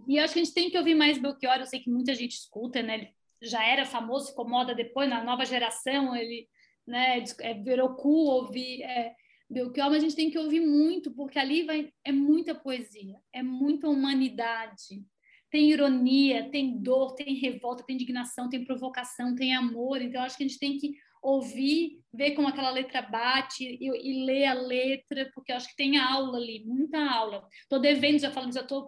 E 0.08 0.20
acho 0.20 0.34
que 0.34 0.40
a 0.40 0.44
gente 0.44 0.54
tem 0.54 0.70
que 0.70 0.78
ouvir 0.78 0.96
mais 0.96 1.18
Belchior. 1.18 1.58
Eu 1.58 1.66
sei 1.66 1.80
que 1.80 1.90
muita 1.90 2.14
gente 2.14 2.34
escuta, 2.34 2.82
né? 2.82 2.96
Ele 2.96 3.10
já 3.42 3.64
era 3.66 3.86
famoso, 3.86 4.30
ficou 4.30 4.48
moda 4.48 4.74
depois, 4.74 5.10
na 5.10 5.24
nova 5.24 5.46
geração, 5.46 6.16
ele 6.16 6.48
né, 6.86 7.24
é, 7.42 7.54
virou 7.54 7.96
cool 7.96 8.28
ouvir 8.28 8.82
é, 8.82 9.14
Belchior, 9.50 9.90
mas 9.90 9.98
a 9.98 10.08
gente 10.08 10.16
tem 10.16 10.32
que 10.32 10.40
ouvir 10.40 10.60
muito, 10.60 11.12
porque 11.12 11.38
ali 11.38 11.64
vai, 11.64 11.92
é 12.04 12.12
muita 12.12 12.56
poesia, 12.56 13.16
é 13.32 13.44
muita 13.44 13.90
humanidade 13.90 15.06
tem 15.50 15.72
ironia, 15.72 16.50
tem 16.50 16.78
dor, 16.78 17.16
tem 17.16 17.36
revolta, 17.36 17.84
tem 17.84 17.96
indignação, 17.96 18.50
tem 18.50 18.66
provocação, 18.66 19.36
tem 19.36 19.56
amor. 19.56 20.02
Então, 20.02 20.22
acho 20.22 20.38
que 20.38 20.44
a 20.44 20.48
gente 20.48 20.60
tem 20.60 20.78
que 20.78 20.94
ouvir, 21.22 22.02
ver 22.14 22.32
como 22.32 22.48
aquela 22.48 22.70
letra 22.70 23.02
bate 23.02 23.64
e, 23.64 23.86
e 23.86 24.26
ler 24.26 24.46
a 24.46 24.54
letra, 24.54 25.30
porque 25.34 25.52
acho 25.52 25.70
que 25.70 25.76
tem 25.76 25.98
aula 25.98 26.38
ali, 26.38 26.64
muita 26.66 27.00
aula. 27.00 27.48
Estou 27.62 27.80
devendo, 27.80 28.20
já 28.20 28.32
falando, 28.32 28.54
já 28.54 28.62
estou 28.62 28.88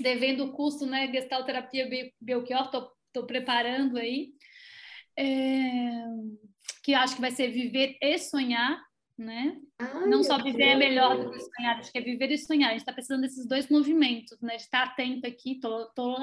devendo 0.00 0.44
o 0.44 0.52
curso, 0.52 0.86
né, 0.86 1.10
Gestalterapia 1.12 1.88
Belchior, 2.20 2.64
estou 2.64 3.26
preparando 3.26 3.98
aí, 3.98 4.32
é, 5.16 6.04
que 6.82 6.94
acho 6.94 7.16
que 7.16 7.20
vai 7.20 7.30
ser 7.30 7.48
Viver 7.48 7.96
e 8.00 8.18
Sonhar, 8.18 8.80
né? 9.16 9.56
Ai, 9.78 10.06
não 10.06 10.22
só 10.22 10.42
viver 10.42 10.70
é 10.70 10.76
melhor 10.76 11.16
do 11.16 11.30
que 11.30 11.38
sonhar, 11.38 11.78
acho 11.78 11.92
que 11.92 11.98
é 11.98 12.00
viver 12.00 12.30
e 12.30 12.38
sonhar. 12.38 12.68
A 12.68 12.72
gente 12.72 12.80
está 12.80 12.92
precisando 12.92 13.22
desses 13.22 13.46
dois 13.46 13.68
movimentos, 13.68 14.40
né? 14.40 14.56
De 14.56 14.62
estar 14.62 14.84
atento 14.84 15.26
aqui, 15.26 15.60
tô, 15.60 15.86
tô 15.94 16.16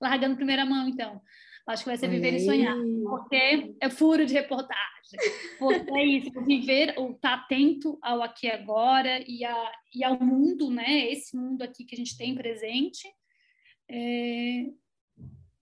largando 0.00 0.36
primeira 0.36 0.64
mão, 0.66 0.88
então. 0.88 1.20
Acho 1.66 1.84
que 1.84 1.90
vai 1.90 1.96
ser 1.96 2.08
viver 2.08 2.34
e 2.34 2.40
sonhar, 2.40 2.76
porque 3.04 3.74
é 3.80 3.88
furo 3.88 4.26
de 4.26 4.34
reportagem. 4.34 5.18
Porque 5.58 5.90
é 5.90 6.04
isso, 6.04 6.30
viver, 6.44 6.88
estar 6.90 7.16
tá 7.20 7.34
atento 7.34 7.98
ao 8.02 8.22
aqui 8.22 8.46
e 8.46 8.50
agora 8.50 9.22
e, 9.26 9.44
a, 9.44 9.72
e 9.94 10.02
ao 10.02 10.18
mundo, 10.18 10.70
né? 10.70 11.10
Esse 11.10 11.36
mundo 11.36 11.62
aqui 11.62 11.84
que 11.84 11.94
a 11.94 11.98
gente 11.98 12.16
tem 12.16 12.34
presente. 12.34 13.06
É, 13.88 14.66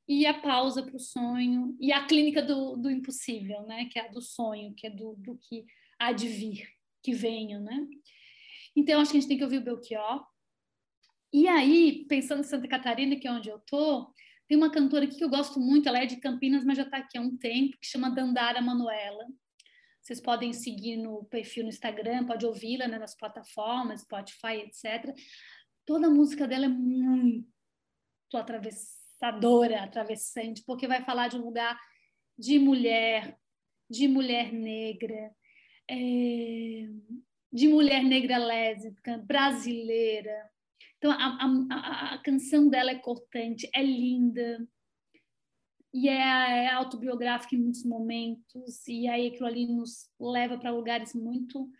e 0.08 0.26
a 0.26 0.34
pausa 0.34 0.82
para 0.82 0.96
o 0.96 1.00
sonho, 1.00 1.76
e 1.78 1.92
a 1.92 2.04
clínica 2.04 2.42
do, 2.42 2.76
do 2.76 2.90
impossível, 2.90 3.62
né? 3.66 3.88
Que 3.92 3.98
é 3.98 4.06
a 4.06 4.08
do 4.08 4.22
sonho, 4.22 4.74
que 4.74 4.86
é 4.86 4.90
do, 4.90 5.14
do 5.16 5.36
que 5.36 5.64
há 5.98 6.12
de 6.12 6.28
vir, 6.28 6.68
que 7.02 7.12
venham, 7.12 7.62
né? 7.62 7.86
Então, 8.74 9.00
acho 9.00 9.12
que 9.12 9.18
a 9.18 9.20
gente 9.20 9.28
tem 9.28 9.38
que 9.38 9.44
ouvir 9.44 9.58
o 9.58 9.64
Belchior. 9.64 10.24
E 11.32 11.46
aí, 11.46 12.06
pensando 12.08 12.40
em 12.40 12.44
Santa 12.44 12.66
Catarina, 12.66 13.16
que 13.16 13.28
é 13.28 13.32
onde 13.32 13.48
eu 13.48 13.60
tô, 13.60 14.12
tem 14.50 14.56
uma 14.56 14.68
cantora 14.68 15.04
aqui 15.04 15.16
que 15.16 15.22
eu 15.22 15.30
gosto 15.30 15.60
muito, 15.60 15.88
ela 15.88 16.00
é 16.00 16.06
de 16.06 16.16
Campinas, 16.16 16.64
mas 16.64 16.76
já 16.76 16.82
está 16.82 16.96
aqui 16.96 17.16
há 17.16 17.20
um 17.20 17.36
tempo, 17.36 17.78
que 17.78 17.86
chama 17.86 18.10
Dandara 18.10 18.60
Manuela. 18.60 19.24
Vocês 20.02 20.20
podem 20.20 20.52
seguir 20.52 20.96
no 20.96 21.24
perfil 21.26 21.62
no 21.62 21.68
Instagram, 21.68 22.26
pode 22.26 22.44
ouvi-la 22.44 22.88
né, 22.88 22.98
nas 22.98 23.16
plataformas, 23.16 24.00
Spotify, 24.00 24.56
etc. 24.56 25.14
Toda 25.86 26.08
a 26.08 26.10
música 26.10 26.48
dela 26.48 26.64
é 26.64 26.68
muito 26.68 27.46
atravessadora, 28.34 29.84
atravessante, 29.84 30.64
porque 30.66 30.88
vai 30.88 31.04
falar 31.04 31.28
de 31.28 31.36
um 31.36 31.44
lugar 31.44 31.80
de 32.36 32.58
mulher, 32.58 33.38
de 33.88 34.08
mulher 34.08 34.52
negra, 34.52 35.30
é, 35.88 36.88
de 37.52 37.68
mulher 37.68 38.02
negra 38.02 38.36
lésbica, 38.36 39.16
brasileira. 39.18 40.50
Então, 41.00 41.12
a, 41.12 41.38
a, 41.70 42.14
a, 42.14 42.18
canção 42.18 42.68
dela 42.68 42.90
é 42.90 42.96
cortante, 42.96 43.66
é 43.74 43.82
linda, 43.82 44.68
e 45.94 46.10
é, 46.10 46.66
é 46.66 46.70
autobiográfica 46.72 47.56
em 47.56 47.58
muitos 47.58 47.84
momentos, 47.84 48.86
e 48.86 49.08
aí 49.08 49.28
aquilo 49.28 49.46
ali 49.46 49.66
nos 49.66 50.10
leva 50.20 50.58
para 50.58 50.70
lugares 50.70 51.14
muito 51.14 51.70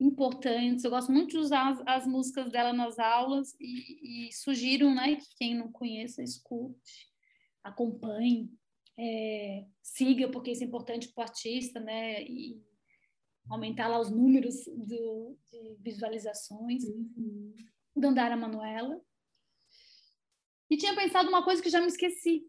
importantes. 0.00 0.84
Eu 0.84 0.90
gosto 0.90 1.12
muito 1.12 1.32
de 1.32 1.36
usar 1.36 1.70
as, 1.70 1.82
as 1.86 2.06
músicas 2.06 2.50
dela 2.50 2.72
nas 2.72 2.98
aulas 2.98 3.54
e, 3.60 4.28
e, 4.28 4.32
sugiro 4.32 4.92
né, 4.92 5.16
que 5.16 5.36
quem 5.36 5.54
não 5.54 5.70
conheça, 5.70 6.22
escute, 6.22 7.12
acompanhe, 7.62 8.50
é, 8.98 9.66
siga, 9.82 10.30
porque 10.30 10.50
isso 10.50 10.64
é 10.64 10.66
importante 10.66 11.08
para 11.12 11.20
o 11.20 11.24
artista, 11.24 11.78
né? 11.78 12.24
E, 12.24 12.58
aumentar 13.50 13.88
lá 13.88 14.00
os 14.00 14.10
números 14.10 14.64
do, 14.66 15.36
de 15.50 15.76
visualizações. 15.80 16.84
Uhum. 16.84 17.54
Dandara 17.94 18.36
Manuela. 18.36 19.00
E 20.70 20.76
tinha 20.76 20.94
pensado 20.94 21.28
uma 21.28 21.44
coisa 21.44 21.62
que 21.62 21.70
já 21.70 21.80
me 21.80 21.86
esqueci, 21.86 22.42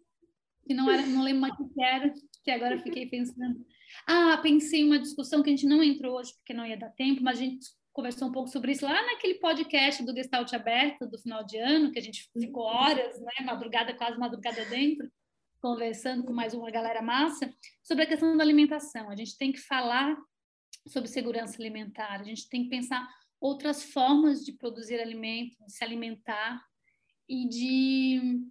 que 0.66 0.74
não 0.74 0.89
era, 0.89 1.06
não 1.06 1.24
lembro 1.24 1.41
mais 1.41 1.60
o 1.60 1.68
que 1.68 1.84
era, 1.84 2.14
que 2.44 2.52
agora 2.52 2.80
fiquei 2.82 3.06
pensando. 3.08 3.66
Ah, 4.08 4.38
pensei 4.41 4.82
em 4.82 4.86
uma 4.86 5.00
discussão 5.00 5.44
que 5.44 5.50
a 5.50 5.54
gente 5.54 5.68
não 5.68 5.84
entrou 5.84 6.18
hoje 6.18 6.34
porque 6.36 6.54
não 6.54 6.66
ia 6.66 6.78
dar 6.78 6.89
tempo, 6.91 7.22
mas 7.22 7.38
a 7.38 7.41
gente 7.41 7.68
conversou 7.91 8.28
um 8.28 8.32
pouco 8.32 8.50
sobre 8.50 8.72
isso 8.72 8.86
lá 8.86 9.06
naquele 9.06 9.36
podcast 9.36 10.04
do 10.04 10.16
Gestalt 10.16 10.52
Aberto 10.54 11.06
do 11.06 11.18
final 11.20 11.44
de 11.46 11.58
ano, 11.58 11.91
que 11.91 12.00
a 12.00 12.02
gente 12.02 12.30
ficou 12.39 12.64
horas, 12.64 13.20
né, 13.20 13.46
madrugada, 13.46 13.94
quase 13.94 14.18
madrugada 14.18 14.66
dentro, 14.66 15.12
conversando 15.62 16.24
com 16.24 16.34
mais 16.34 16.54
uma 16.54 16.72
galera 16.72 17.02
massa, 17.02 17.54
sobre 17.84 18.04
a 18.04 18.08
questão 18.08 18.36
da 18.36 18.44
alimentação. 18.44 19.10
A 19.10 19.16
gente 19.16 19.38
tem 19.38 19.52
que 19.52 19.60
falar 19.60 20.18
sobre 20.88 21.08
segurança 21.08 21.58
alimentar. 21.58 22.20
A 22.20 22.24
gente 22.24 22.50
tem 22.50 22.64
que 22.64 22.70
pensar 22.70 23.08
outras 23.44 23.84
formas 23.84 24.46
de 24.46 24.54
produzir 24.54 25.02
alimento, 25.02 25.58
de 25.66 25.74
se 25.74 25.84
alimentar 25.84 26.64
e 27.28 27.46
de 27.50 28.41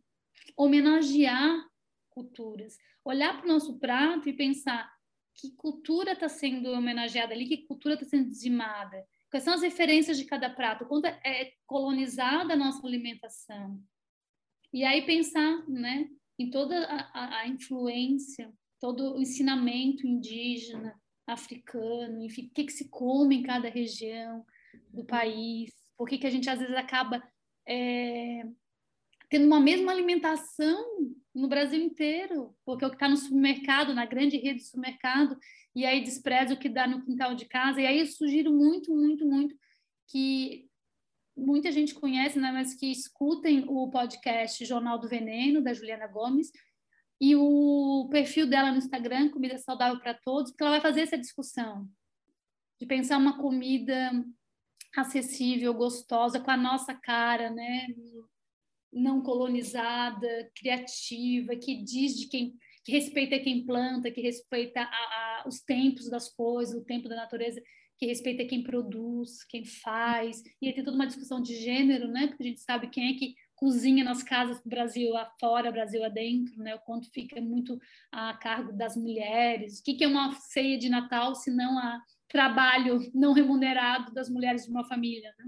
homenagear 0.55 1.66
culturas. 2.11 2.76
Olhar 3.03 3.38
para 3.38 3.47
o 3.47 3.49
nosso 3.49 3.78
prato 3.78 4.28
e 4.28 4.34
pensar 4.34 4.93
que 5.34 5.51
cultura 5.53 6.12
está 6.12 6.28
sendo 6.28 6.72
homenageada 6.72 7.32
ali, 7.32 7.49
que 7.49 7.66
cultura 7.66 7.95
está 7.95 8.05
sendo 8.05 8.28
dizimada, 8.28 9.03
quais 9.30 9.43
são 9.43 9.55
as 9.55 9.62
referências 9.62 10.18
de 10.18 10.26
cada 10.26 10.51
prato, 10.51 10.84
quanto 10.84 11.07
é 11.07 11.55
colonizada 11.64 12.53
a 12.53 12.57
nossa 12.57 12.86
alimentação. 12.86 13.82
E 14.74 14.84
aí 14.84 15.07
pensar 15.07 15.66
né, 15.70 16.07
em 16.38 16.51
toda 16.51 16.84
a, 16.84 16.99
a, 17.14 17.38
a 17.40 17.49
influência, 17.49 18.53
todo 18.78 19.14
o 19.14 19.22
ensinamento 19.22 20.07
indígena, 20.07 21.01
africano, 21.26 22.22
enfim, 22.22 22.49
o 22.49 22.51
que, 22.51 22.64
que 22.64 22.72
se 22.72 22.90
come 22.90 23.36
em 23.36 23.43
cada 23.43 23.70
região 23.70 24.45
do 24.90 25.04
país, 25.04 25.70
por 25.96 26.08
que, 26.08 26.18
que 26.18 26.26
a 26.26 26.30
gente 26.30 26.48
às 26.48 26.58
vezes 26.58 26.74
acaba 26.74 27.22
é, 27.66 28.42
tendo 29.28 29.46
uma 29.46 29.60
mesma 29.60 29.92
alimentação 29.92 30.84
no 31.34 31.48
Brasil 31.48 31.80
inteiro, 31.80 32.54
porque 32.64 32.84
o 32.84 32.90
que 32.90 32.96
está 32.96 33.08
no 33.08 33.16
supermercado, 33.16 33.94
na 33.94 34.04
grande 34.04 34.36
rede 34.36 34.58
de 34.58 34.66
supermercado, 34.66 35.38
e 35.74 35.86
aí 35.86 36.02
despreza 36.02 36.54
o 36.54 36.58
que 36.58 36.68
dá 36.68 36.86
no 36.86 37.02
quintal 37.02 37.34
de 37.34 37.46
casa, 37.46 37.80
e 37.80 37.86
aí 37.86 38.00
eu 38.00 38.06
sugiro 38.06 38.52
muito, 38.52 38.94
muito, 38.94 39.24
muito 39.26 39.56
que 40.08 40.68
muita 41.34 41.72
gente 41.72 41.94
conhece, 41.94 42.38
né, 42.38 42.52
mas 42.52 42.74
que 42.74 42.92
escutem 42.92 43.64
o 43.66 43.88
podcast 43.90 44.62
Jornal 44.64 44.98
do 44.98 45.08
Veneno, 45.08 45.62
da 45.62 45.72
Juliana 45.72 46.06
Gomes, 46.06 46.50
e 47.18 47.34
o 47.36 48.08
perfil 48.10 48.46
dela 48.46 48.70
no 48.70 48.78
Instagram, 48.78 49.30
Comida 49.30 49.56
Saudável 49.56 50.00
para 50.00 50.12
Todos, 50.12 50.50
porque 50.50 50.62
ela 50.62 50.72
vai 50.72 50.80
fazer 50.80 51.02
essa 51.02 51.16
discussão 51.16 51.88
de 52.78 52.86
pensar 52.86 53.16
uma 53.16 53.38
comida 53.38 54.12
acessível, 54.97 55.74
gostosa, 55.74 56.40
com 56.40 56.51
a 56.51 56.57
nossa 56.57 56.95
cara, 56.95 57.51
né? 57.51 57.86
não 58.93 59.22
colonizada, 59.22 60.51
criativa, 60.55 61.57
que 61.57 61.82
diz 61.82 62.14
de 62.14 62.28
quem 62.28 62.55
que 62.84 62.90
respeita 62.90 63.38
quem 63.38 63.64
planta, 63.64 64.11
que 64.11 64.20
respeita 64.20 64.80
a, 64.80 64.84
a, 64.84 65.45
os 65.47 65.61
tempos 65.61 66.11
das 66.11 66.28
coisas, 66.28 66.74
o 66.74 66.84
tempo 66.84 67.09
da 67.09 67.14
natureza, 67.14 67.62
que 67.97 68.07
respeita 68.07 68.45
quem 68.45 68.64
produz, 68.64 69.45
quem 69.45 69.64
faz. 69.64 70.43
E 70.61 70.66
aí 70.66 70.72
tem 70.72 70.82
toda 70.82 70.97
uma 70.97 71.07
discussão 71.07 71.40
de 71.40 71.55
gênero, 71.55 72.09
né? 72.09 72.26
Porque 72.26 72.43
a 72.43 72.47
gente 72.47 72.61
sabe 72.61 72.88
quem 72.88 73.14
é 73.14 73.16
que 73.16 73.36
cozinha 73.55 74.03
nas 74.03 74.24
casas 74.24 74.61
Brasil 74.66 75.16
afora, 75.16 75.70
Brasil 75.70 76.05
adentro, 76.05 76.61
né? 76.61 76.74
O 76.74 76.80
quanto 76.80 77.09
fica 77.12 77.40
muito 77.40 77.78
a 78.11 78.34
cargo 78.34 78.72
das 78.72 78.97
mulheres. 78.97 79.78
O 79.78 79.84
que, 79.84 79.95
que 79.95 80.03
é 80.03 80.09
uma 80.09 80.32
ceia 80.34 80.76
de 80.76 80.88
Natal 80.88 81.36
se 81.36 81.53
não 81.53 81.78
a 81.78 82.03
trabalho 82.33 82.99
não 83.14 83.35
remunerado 83.35 84.12
das 84.12 84.28
mulheres 84.28 84.64
de 84.64 84.70
uma 84.70 84.85
família, 84.89 85.33
né? 85.39 85.45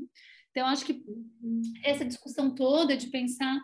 Então, 0.50 0.68
acho 0.68 0.84
que 0.84 1.02
essa 1.82 2.04
discussão 2.04 2.54
toda 2.54 2.96
de 2.96 3.08
pensar 3.08 3.60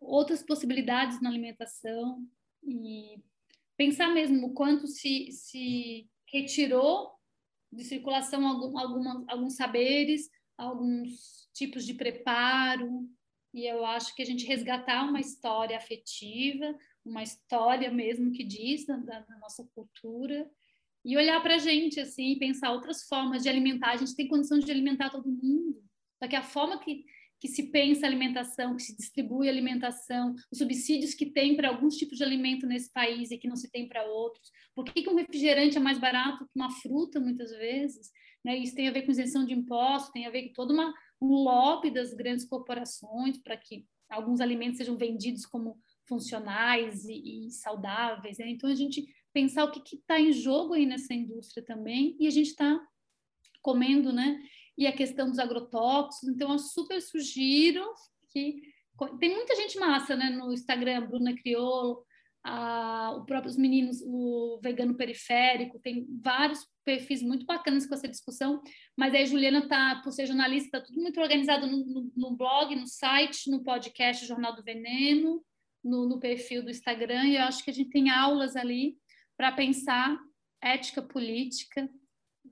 outras 0.00 0.42
possibilidades 0.42 1.20
na 1.20 1.28
alimentação 1.28 2.24
e 2.64 3.22
pensar 3.76 4.08
mesmo 4.08 4.46
o 4.46 4.54
quanto 4.54 4.86
se, 4.86 5.30
se 5.32 6.08
retirou 6.32 7.10
de 7.70 7.84
circulação 7.84 8.46
algum, 8.46 8.78
alguma, 8.78 9.24
alguns 9.28 9.56
saberes, 9.56 10.30
alguns 10.56 11.48
tipos 11.52 11.84
de 11.84 11.94
preparo, 11.94 13.06
e 13.52 13.66
eu 13.66 13.84
acho 13.84 14.14
que 14.14 14.22
a 14.22 14.24
gente 14.24 14.46
resgatar 14.46 15.02
uma 15.02 15.20
história 15.20 15.76
afetiva, 15.76 16.74
uma 17.04 17.22
história 17.22 17.90
mesmo 17.90 18.32
que 18.32 18.44
diz 18.44 18.86
da, 18.86 18.96
da 18.96 19.38
nossa 19.38 19.68
cultura, 19.74 20.48
e 21.04 21.16
olhar 21.16 21.40
para 21.42 21.54
a 21.54 21.58
gente 21.58 21.98
assim, 21.98 22.38
pensar 22.38 22.72
outras 22.72 23.04
formas 23.04 23.42
de 23.42 23.48
alimentar. 23.48 23.92
A 23.92 23.96
gente 23.96 24.14
tem 24.14 24.28
condição 24.28 24.58
de 24.58 24.70
alimentar 24.70 25.10
todo 25.10 25.30
mundo, 25.30 25.82
só 26.22 26.28
que 26.28 26.36
a 26.36 26.42
forma 26.42 26.78
que, 26.78 27.04
que 27.40 27.48
se 27.48 27.70
pensa 27.70 28.06
alimentação, 28.06 28.76
que 28.76 28.82
se 28.82 28.96
distribui 28.96 29.48
alimentação, 29.48 30.34
os 30.52 30.58
subsídios 30.58 31.14
que 31.14 31.26
tem 31.26 31.56
para 31.56 31.68
alguns 31.68 31.96
tipos 31.96 32.18
de 32.18 32.24
alimento 32.24 32.66
nesse 32.66 32.92
país 32.92 33.30
e 33.30 33.38
que 33.38 33.48
não 33.48 33.56
se 33.56 33.70
tem 33.70 33.88
para 33.88 34.04
outros. 34.04 34.50
Por 34.74 34.84
que, 34.84 35.02
que 35.02 35.08
um 35.08 35.16
refrigerante 35.16 35.76
é 35.76 35.80
mais 35.80 35.98
barato 35.98 36.44
que 36.44 36.50
uma 36.54 36.70
fruta, 36.70 37.18
muitas 37.18 37.50
vezes? 37.50 38.10
Né? 38.44 38.58
Isso 38.58 38.74
tem 38.74 38.88
a 38.88 38.92
ver 38.92 39.02
com 39.02 39.10
isenção 39.10 39.44
de 39.44 39.54
impostos, 39.54 40.12
tem 40.12 40.26
a 40.26 40.30
ver 40.30 40.48
com 40.48 40.52
todo 40.52 40.72
uma, 40.72 40.92
um 41.20 41.28
lobby 41.28 41.90
das 41.90 42.12
grandes 42.12 42.44
corporações 42.44 43.38
para 43.38 43.56
que 43.56 43.86
alguns 44.10 44.40
alimentos 44.40 44.78
sejam 44.78 44.96
vendidos 44.96 45.46
como 45.46 45.78
funcionais 46.06 47.04
e, 47.04 47.46
e 47.46 47.50
saudáveis. 47.52 48.38
Né? 48.38 48.50
Então, 48.50 48.68
a 48.68 48.74
gente 48.74 49.06
pensar 49.32 49.64
o 49.64 49.70
que 49.70 49.96
está 49.96 50.20
em 50.20 50.32
jogo 50.32 50.74
aí 50.74 50.86
nessa 50.86 51.14
indústria 51.14 51.64
também, 51.64 52.16
e 52.18 52.26
a 52.26 52.30
gente 52.30 52.48
está 52.48 52.80
comendo, 53.62 54.12
né? 54.12 54.42
E 54.76 54.86
a 54.86 54.92
questão 54.92 55.28
dos 55.28 55.38
agrotóxicos. 55.38 56.28
Então, 56.28 56.52
eu 56.52 56.58
super 56.58 57.00
sugiro 57.00 57.84
que. 58.28 58.62
Tem 59.18 59.34
muita 59.34 59.56
gente 59.56 59.78
massa 59.78 60.14
né, 60.14 60.28
no 60.28 60.52
Instagram, 60.52 61.06
Bruna 61.06 61.34
Criolo, 61.34 62.04
a, 62.42 63.14
o 63.16 63.24
próprio, 63.24 63.50
os 63.50 63.56
meninos, 63.56 64.02
o 64.04 64.58
vegano 64.62 64.94
periférico, 64.94 65.78
tem 65.78 66.06
vários 66.22 66.66
perfis 66.84 67.22
muito 67.22 67.44
bacanas 67.44 67.86
com 67.86 67.94
essa 67.94 68.08
discussão, 68.08 68.62
mas 68.96 69.14
aí 69.14 69.26
Juliana 69.26 69.68
tá, 69.68 70.00
por 70.02 70.12
ser 70.12 70.26
jornalista, 70.26 70.78
está 70.78 70.80
tudo 70.80 71.00
muito 71.00 71.20
organizado 71.20 71.66
no, 71.66 71.84
no, 71.84 72.12
no, 72.16 72.36
blog, 72.36 72.74
no 72.76 72.86
site, 72.86 73.50
no 73.50 73.62
podcast 73.62 74.26
Jornal 74.26 74.54
do 74.54 74.62
Veneno, 74.62 75.42
no, 75.84 76.08
no 76.08 76.18
perfil 76.18 76.62
do 76.62 76.70
Instagram, 76.70 77.24
e 77.26 77.36
eu 77.36 77.42
acho 77.42 77.64
que 77.64 77.70
a 77.70 77.74
gente 77.74 77.90
tem 77.90 78.10
aulas 78.10 78.56
ali 78.56 78.96
para 79.40 79.52
pensar 79.52 80.20
ética 80.60 81.00
política, 81.00 81.88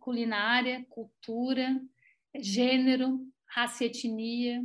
culinária, 0.00 0.86
cultura, 0.88 1.78
gênero, 2.34 3.30
raça 3.44 3.84
e 3.84 3.88
etnia, 3.88 4.64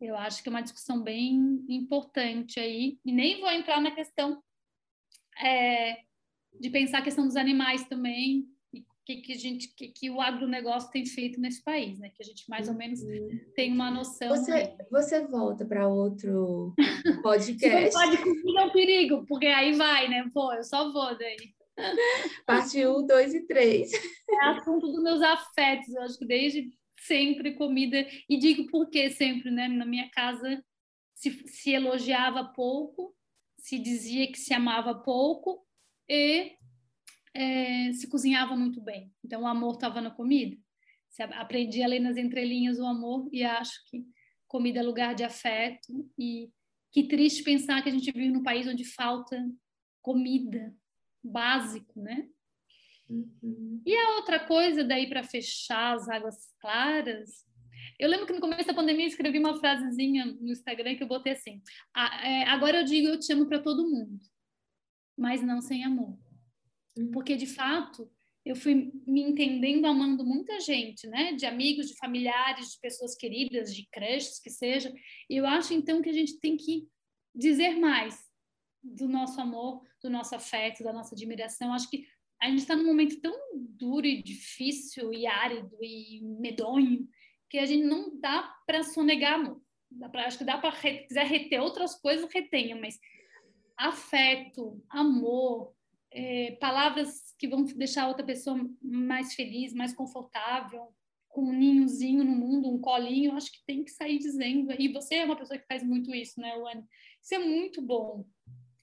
eu 0.00 0.16
acho 0.16 0.42
que 0.42 0.48
é 0.48 0.52
uma 0.52 0.62
discussão 0.62 1.02
bem 1.02 1.62
importante 1.68 2.58
aí, 2.58 2.98
e 3.04 3.12
nem 3.12 3.42
vou 3.42 3.50
entrar 3.50 3.78
na 3.78 3.90
questão 3.90 4.42
é, 5.38 6.02
de 6.58 6.70
pensar 6.70 7.00
a 7.00 7.02
questão 7.02 7.26
dos 7.26 7.36
animais 7.36 7.86
também, 7.86 8.48
que, 9.04 9.16
que, 9.16 9.32
a 9.32 9.36
gente, 9.36 9.68
que, 9.74 9.88
que 9.88 10.10
o 10.10 10.20
agronegócio 10.20 10.90
tem 10.90 11.04
feito 11.06 11.40
nesse 11.40 11.62
país, 11.62 11.98
né? 11.98 12.10
Que 12.10 12.22
a 12.22 12.26
gente 12.26 12.48
mais 12.48 12.68
ou 12.68 12.74
menos 12.74 13.00
uhum. 13.02 13.40
tem 13.54 13.72
uma 13.72 13.90
noção. 13.90 14.28
Você, 14.28 14.76
você 14.90 15.26
volta 15.26 15.64
para 15.64 15.88
outro 15.88 16.74
podcast. 17.22 17.92
pode 17.92 18.18
comigo 18.18 18.58
é 18.58 18.64
um 18.64 18.70
perigo, 18.70 19.24
porque 19.26 19.46
aí 19.46 19.72
vai, 19.72 20.08
né? 20.08 20.28
Pô, 20.32 20.52
eu 20.52 20.64
só 20.64 20.92
vou 20.92 21.16
daí. 21.18 21.54
Parte 22.46 22.86
1, 22.86 23.06
2 23.06 23.34
e 23.34 23.46
3. 23.46 23.92
É 24.30 24.46
assunto 24.46 24.86
dos 24.86 25.02
meus 25.02 25.22
afetos, 25.22 25.94
eu 25.94 26.02
acho 26.02 26.18
que 26.18 26.26
desde 26.26 26.70
sempre 27.06 27.54
comida. 27.54 28.06
E 28.28 28.38
digo 28.38 28.66
por 28.70 28.88
que 28.88 29.10
sempre, 29.10 29.50
né? 29.50 29.68
Na 29.68 29.86
minha 29.86 30.10
casa 30.10 30.62
se, 31.14 31.30
se 31.48 31.72
elogiava 31.72 32.44
pouco 32.44 33.14
se 33.60 33.78
dizia 33.78 34.26
que 34.30 34.38
se 34.38 34.52
amava 34.52 34.94
pouco 34.94 35.64
e 36.08 36.52
é, 37.34 37.92
se 37.92 38.08
cozinhava 38.08 38.56
muito 38.56 38.80
bem. 38.80 39.12
Então, 39.24 39.42
o 39.42 39.46
amor 39.46 39.74
estava 39.74 40.00
na 40.00 40.10
comida. 40.10 40.56
Se 41.08 41.22
aprendi 41.22 41.82
a 41.82 41.88
ler 41.88 42.00
nas 42.00 42.16
entrelinhas 42.16 42.78
o 42.78 42.86
amor 42.86 43.28
e 43.32 43.42
acho 43.42 43.84
que 43.86 44.04
comida 44.46 44.80
é 44.80 44.82
lugar 44.82 45.14
de 45.14 45.24
afeto. 45.24 46.08
E 46.18 46.50
que 46.92 47.04
triste 47.04 47.42
pensar 47.42 47.82
que 47.82 47.88
a 47.88 47.92
gente 47.92 48.10
vive 48.10 48.28
num 48.28 48.42
país 48.42 48.66
onde 48.66 48.84
falta 48.84 49.40
comida, 50.02 50.74
básico, 51.22 52.00
né? 52.00 52.28
Uhum. 53.08 53.82
E 53.84 53.94
a 53.94 54.16
outra 54.16 54.40
coisa, 54.40 54.84
daí 54.84 55.08
para 55.08 55.22
fechar 55.22 55.94
as 55.94 56.08
águas 56.08 56.52
claras, 56.60 57.44
eu 57.98 58.08
lembro 58.08 58.26
que 58.26 58.32
no 58.32 58.40
começo 58.40 58.66
da 58.66 58.74
pandemia 58.74 59.04
eu 59.04 59.08
escrevi 59.08 59.38
uma 59.38 59.58
frasezinha 59.58 60.26
no 60.26 60.50
Instagram 60.50 60.96
que 60.96 61.02
eu 61.02 61.08
botei 61.08 61.32
assim: 61.32 61.60
é, 62.24 62.44
agora 62.44 62.78
eu 62.78 62.84
digo 62.84 63.08
eu 63.08 63.18
te 63.18 63.32
amo 63.32 63.46
para 63.46 63.60
todo 63.60 63.88
mundo, 63.88 64.18
mas 65.16 65.42
não 65.42 65.60
sem 65.60 65.84
amor. 65.84 66.16
Hum. 66.96 67.10
Porque 67.10 67.36
de 67.36 67.46
fato 67.46 68.10
eu 68.44 68.56
fui 68.56 68.90
me 69.06 69.20
entendendo 69.20 69.86
amando 69.86 70.24
muita 70.24 70.58
gente, 70.60 71.06
né? 71.06 71.32
De 71.34 71.44
amigos, 71.44 71.88
de 71.88 71.96
familiares, 71.96 72.72
de 72.72 72.80
pessoas 72.80 73.14
queridas, 73.14 73.74
de 73.74 73.86
crushes, 73.90 74.40
que 74.40 74.50
seja. 74.50 74.92
E 75.28 75.36
eu 75.36 75.46
acho 75.46 75.74
então 75.74 76.00
que 76.00 76.08
a 76.08 76.12
gente 76.12 76.40
tem 76.40 76.56
que 76.56 76.88
dizer 77.34 77.78
mais 77.78 78.18
do 78.82 79.06
nosso 79.06 79.40
amor, 79.40 79.82
do 80.02 80.08
nosso 80.08 80.34
afeto, 80.34 80.82
da 80.82 80.92
nossa 80.92 81.14
admiração. 81.14 81.72
Acho 81.72 81.90
que 81.90 82.06
a 82.40 82.48
gente 82.48 82.60
está 82.60 82.74
num 82.74 82.86
momento 82.86 83.20
tão 83.20 83.38
duro 83.54 84.06
e 84.06 84.22
difícil 84.22 85.12
e 85.12 85.26
árido 85.26 85.76
e 85.82 86.22
medonho 86.40 87.06
que 87.48 87.58
a 87.58 87.66
gente 87.66 87.84
não 87.84 88.18
dá 88.18 88.42
para 88.66 88.82
sonegar 88.82 89.34
amor. 89.34 89.60
Dá 89.90 90.08
pra, 90.08 90.26
acho 90.26 90.38
que 90.38 90.44
dá 90.44 90.56
para, 90.56 90.72
se 90.72 91.06
quiser 91.06 91.26
reter 91.26 91.60
outras 91.60 92.00
coisas, 92.00 92.32
retenha, 92.32 92.76
mas 92.76 92.98
afeto, 93.76 94.82
amor, 94.88 95.74
é, 96.12 96.56
palavras 96.60 97.34
que 97.38 97.48
vão 97.48 97.64
deixar 97.64 98.04
a 98.04 98.08
outra 98.08 98.24
pessoa 98.24 98.58
mais 98.82 99.34
feliz, 99.34 99.72
mais 99.72 99.92
confortável, 99.92 100.92
com 101.28 101.42
um 101.42 101.52
ninhozinho 101.52 102.24
no 102.24 102.32
mundo, 102.32 102.68
um 102.68 102.80
colinho, 102.80 103.36
acho 103.36 103.52
que 103.52 103.64
tem 103.64 103.84
que 103.84 103.90
sair 103.90 104.18
dizendo. 104.18 104.72
E 104.78 104.92
você 104.92 105.16
é 105.16 105.24
uma 105.24 105.36
pessoa 105.36 105.58
que 105.58 105.66
faz 105.66 105.82
muito 105.82 106.12
isso, 106.14 106.40
né, 106.40 106.54
Luane? 106.56 106.84
Isso 107.22 107.34
é 107.34 107.38
muito 107.38 107.80
bom, 107.80 108.24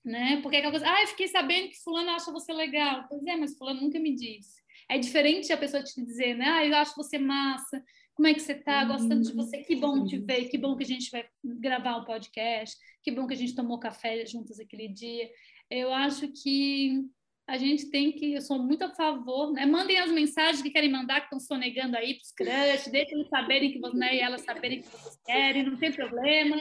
né? 0.04 0.42
Porque 0.42 0.58
aquela 0.58 0.72
coisa, 0.72 0.90
ah, 0.90 1.02
eu 1.02 1.08
fiquei 1.08 1.28
sabendo 1.28 1.70
que 1.70 1.84
fulano 1.84 2.12
acha 2.12 2.32
você 2.32 2.54
legal. 2.54 3.06
Pois 3.10 3.26
é, 3.26 3.36
mas 3.36 3.58
fulano 3.58 3.82
nunca 3.82 4.00
me 4.00 4.16
disse. 4.16 4.62
É 4.90 4.98
diferente 4.98 5.52
a 5.52 5.58
pessoa 5.58 5.84
te 5.84 6.02
dizer, 6.02 6.36
né? 6.36 6.46
Ah, 6.48 6.66
eu 6.66 6.74
acho 6.76 6.96
você 6.96 7.18
massa, 7.18 7.84
como 8.18 8.28
é 8.28 8.34
que 8.34 8.40
você 8.40 8.54
está? 8.54 8.84
Gostando 8.86 9.22
de 9.22 9.34
você? 9.34 9.58
Que 9.64 9.76
bom 9.76 10.04
te 10.06 10.18
ver, 10.18 10.50
que 10.50 10.58
bom 10.58 10.76
que 10.76 10.84
a 10.84 10.88
gente 10.88 11.12
vai 11.12 11.24
gravar 11.44 11.98
um 11.98 12.04
podcast, 12.06 12.76
que 13.04 13.12
bom 13.12 13.28
que 13.28 13.34
a 13.34 13.38
gente 13.38 13.54
tomou 13.54 13.78
café 13.78 14.26
juntas 14.26 14.60
aquele 14.60 14.88
dia. 14.88 15.30
Eu 15.70 15.94
acho 15.94 16.28
que 16.30 17.06
a 17.48 17.58
gente 17.58 17.90
tem 17.90 18.12
que, 18.12 18.34
eu 18.34 18.42
sou 18.42 18.60
muito 18.60 18.84
a 18.84 18.90
favor, 18.90 19.54
né? 19.54 19.66
Mandem 19.66 19.98
as 19.98 20.12
mensagens 20.12 20.62
que 20.62 20.70
querem 20.70 20.92
mandar, 20.92 21.22
que 21.22 21.28
estão 21.28 21.40
sonegando 21.40 21.96
aí 21.96 22.16
para 22.16 22.24
os 22.24 22.32
crush, 22.32 22.92
deixem 22.92 23.18
eles 23.18 23.30
saberem 23.30 23.72
que 23.72 23.80
você, 23.80 23.96
né, 23.96 24.16
e 24.16 24.20
elas 24.20 24.42
saberem 24.42 24.82
que 24.82 24.88
vocês 24.88 25.18
querem, 25.26 25.64
não 25.64 25.78
tem 25.78 25.92
problema. 25.92 26.58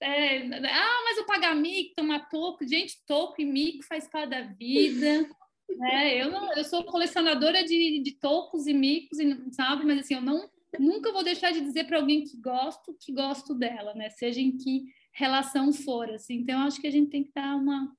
É, 0.00 0.38
ah, 0.38 1.02
mas 1.04 1.18
eu 1.18 1.24
pagar 1.24 1.54
mico, 1.54 1.94
tomar 1.94 2.28
toco, 2.28 2.66
gente, 2.66 2.96
toco 3.06 3.40
e 3.40 3.44
mico 3.44 3.84
faz 3.84 4.08
parte 4.08 4.30
da 4.30 4.42
vida. 4.42 5.28
Né? 5.76 6.20
Eu, 6.20 6.30
não, 6.30 6.52
eu 6.52 6.64
sou 6.64 6.84
colecionadora 6.84 7.64
de, 7.64 8.00
de 8.00 8.12
tocos 8.18 8.66
e 8.66 8.74
micos, 8.74 9.18
sabe? 9.52 9.86
Mas 9.86 10.00
assim, 10.00 10.14
eu 10.14 10.20
não 10.20 10.50
nunca 10.78 11.12
vou 11.12 11.22
deixar 11.22 11.52
de 11.52 11.60
dizer 11.60 11.84
para 11.84 11.98
alguém 11.98 12.24
que 12.24 12.36
gosto, 12.36 12.94
que 13.00 13.12
gosto 13.12 13.54
dela, 13.54 13.94
né? 13.94 14.10
Seja 14.10 14.40
em 14.40 14.56
que 14.56 14.84
relação 15.12 15.72
for, 15.72 16.10
assim. 16.10 16.34
Então, 16.34 16.60
acho 16.60 16.80
que 16.80 16.86
a 16.86 16.90
gente 16.90 17.10
tem 17.10 17.24
que 17.24 17.32
dar 17.32 17.56
uma... 17.56 17.94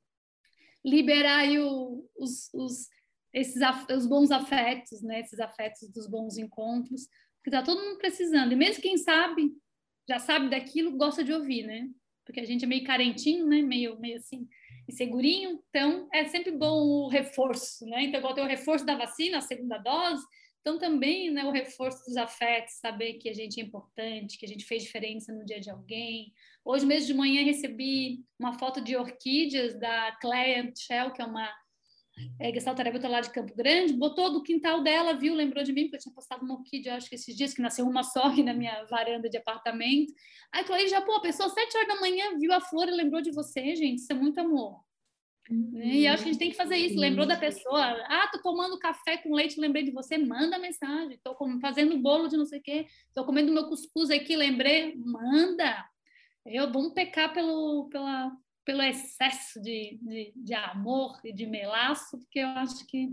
Liberar 0.86 1.40
aí 1.40 1.60
o, 1.60 2.08
os, 2.16 2.54
os, 2.54 2.88
esses 3.34 3.62
os 3.96 4.06
bons 4.06 4.32
afetos, 4.32 5.02
né? 5.02 5.22
Esses 5.22 5.40
afetos 5.40 5.90
dos 5.90 6.08
bons 6.08 6.38
encontros, 6.38 7.08
porque 7.38 7.52
tá 7.52 7.64
todo 7.64 7.84
mundo 7.84 7.98
precisando. 7.98 8.52
E 8.52 8.56
mesmo 8.56 8.82
quem 8.82 8.98
sabe, 8.98 9.52
já 10.08 10.20
sabe 10.20 10.50
daquilo, 10.50 10.96
gosta 10.96 11.24
de 11.24 11.34
ouvir, 11.34 11.64
né? 11.64 11.90
Porque 12.24 12.40
a 12.40 12.46
gente 12.46 12.66
é 12.66 12.68
meio 12.68 12.84
carentinho, 12.84 13.48
né? 13.48 13.62
Meio, 13.62 14.00
meio 14.00 14.18
assim, 14.18 14.48
insegurinho. 14.88 15.60
Então, 15.70 16.08
é 16.14 16.26
sempre 16.26 16.52
bom 16.52 16.84
o 16.84 17.08
reforço, 17.10 17.86
né? 17.86 18.04
Então, 18.04 18.20
igual 18.20 18.34
tem 18.34 18.44
o 18.44 18.48
reforço 18.48 18.86
da 18.86 18.96
vacina, 18.96 19.40
a 19.40 19.42
segunda 19.42 19.78
dose, 19.78 20.24
então, 20.66 20.80
também 20.80 21.30
né, 21.30 21.46
o 21.46 21.52
reforço 21.52 22.04
dos 22.08 22.18
afetos, 22.18 22.80
saber 22.80 23.14
que 23.20 23.30
a 23.30 23.34
gente 23.36 23.62
é 23.62 23.64
importante, 23.64 24.36
que 24.36 24.48
a 24.48 24.50
gente 24.50 24.66
fez 24.66 24.82
diferença 24.82 25.32
no 25.32 25.46
dia 25.46 25.60
de 25.60 25.70
alguém. 25.70 26.34
Hoje 26.66 26.86
mesmo 26.86 27.08
de 27.08 27.14
manhã 27.14 27.44
recebi 27.44 28.26
uma 28.40 28.58
foto 28.58 28.82
de 28.82 28.98
orquídeas 28.98 29.80
da 29.80 30.12
Cleia 30.20 30.74
Shell, 30.76 31.12
que 31.12 31.22
é 31.22 31.26
uma 31.26 31.48
é, 32.40 32.52
gestalterapeuta 32.52 33.08
lá 33.08 33.22
de 33.22 33.30
Campo 33.30 33.56
Grande, 33.56 33.94
botou 33.94 34.32
do 34.32 34.42
quintal 34.42 34.82
dela, 34.82 35.14
viu, 35.14 35.36
lembrou 35.36 35.64
de 35.64 35.72
mim, 35.72 35.84
porque 35.84 35.98
eu 35.98 36.02
tinha 36.02 36.16
postado 36.16 36.44
uma 36.44 36.56
orquídea, 36.56 36.96
acho 36.96 37.08
que 37.08 37.16
esses 37.16 37.36
dias, 37.36 37.54
que 37.54 37.62
nasceu 37.62 37.86
uma 37.86 38.02
só 38.04 38.24
aqui 38.24 38.42
na 38.42 38.54
minha 38.54 38.84
varanda 38.86 39.30
de 39.30 39.38
apartamento. 39.38 40.12
Aí 40.52 40.64
Cleia 40.64 40.88
já, 40.88 41.02
pô, 41.02 41.14
a 41.14 41.22
pessoa 41.22 41.50
sete 41.50 41.78
horas 41.78 41.88
da 41.88 42.00
manhã 42.00 42.38
viu 42.40 42.52
a 42.52 42.60
flor 42.60 42.88
e 42.88 42.92
lembrou 42.92 43.22
de 43.22 43.32
você, 43.32 43.76
gente, 43.76 44.00
isso 44.00 44.12
é 44.12 44.16
muito 44.16 44.40
amor. 44.40 44.80
Uhum. 45.50 45.80
E 45.80 46.08
acho 46.08 46.24
que 46.24 46.30
a 46.30 46.32
gente 46.32 46.40
tem 46.40 46.50
que 46.50 46.58
fazer 46.58 46.76
isso. 46.76 47.00
Lembrou 47.00 47.28
da 47.28 47.38
pessoa? 47.38 47.80
Ah, 48.08 48.28
tô 48.32 48.42
tomando 48.42 48.80
café 48.80 49.18
com 49.18 49.36
leite, 49.36 49.60
lembrei 49.60 49.84
de 49.84 49.92
você, 49.92 50.18
manda 50.18 50.58
mensagem. 50.58 51.20
Tô 51.24 51.38
fazendo 51.62 52.00
bolo 52.00 52.28
de 52.28 52.36
não 52.36 52.46
sei 52.46 52.60
o 52.60 52.64
quê, 52.64 52.88
tô 53.14 53.24
comendo 53.26 53.54
meu 53.54 53.68
cuscuz 53.68 54.10
aqui, 54.10 54.36
lembrei, 54.36 54.96
manda. 54.96 55.86
Eu 56.46 56.72
vamos 56.72 56.94
pecar 56.94 57.34
pelo, 57.34 57.90
pela, 57.90 58.32
pelo 58.64 58.82
excesso 58.84 59.62
de, 59.62 60.00
de, 60.02 60.34
de 60.36 60.54
amor 60.54 61.20
e 61.24 61.34
de 61.34 61.46
melaço, 61.46 62.20
porque 62.20 62.40
eu 62.40 62.48
acho 62.50 62.86
que 62.86 63.10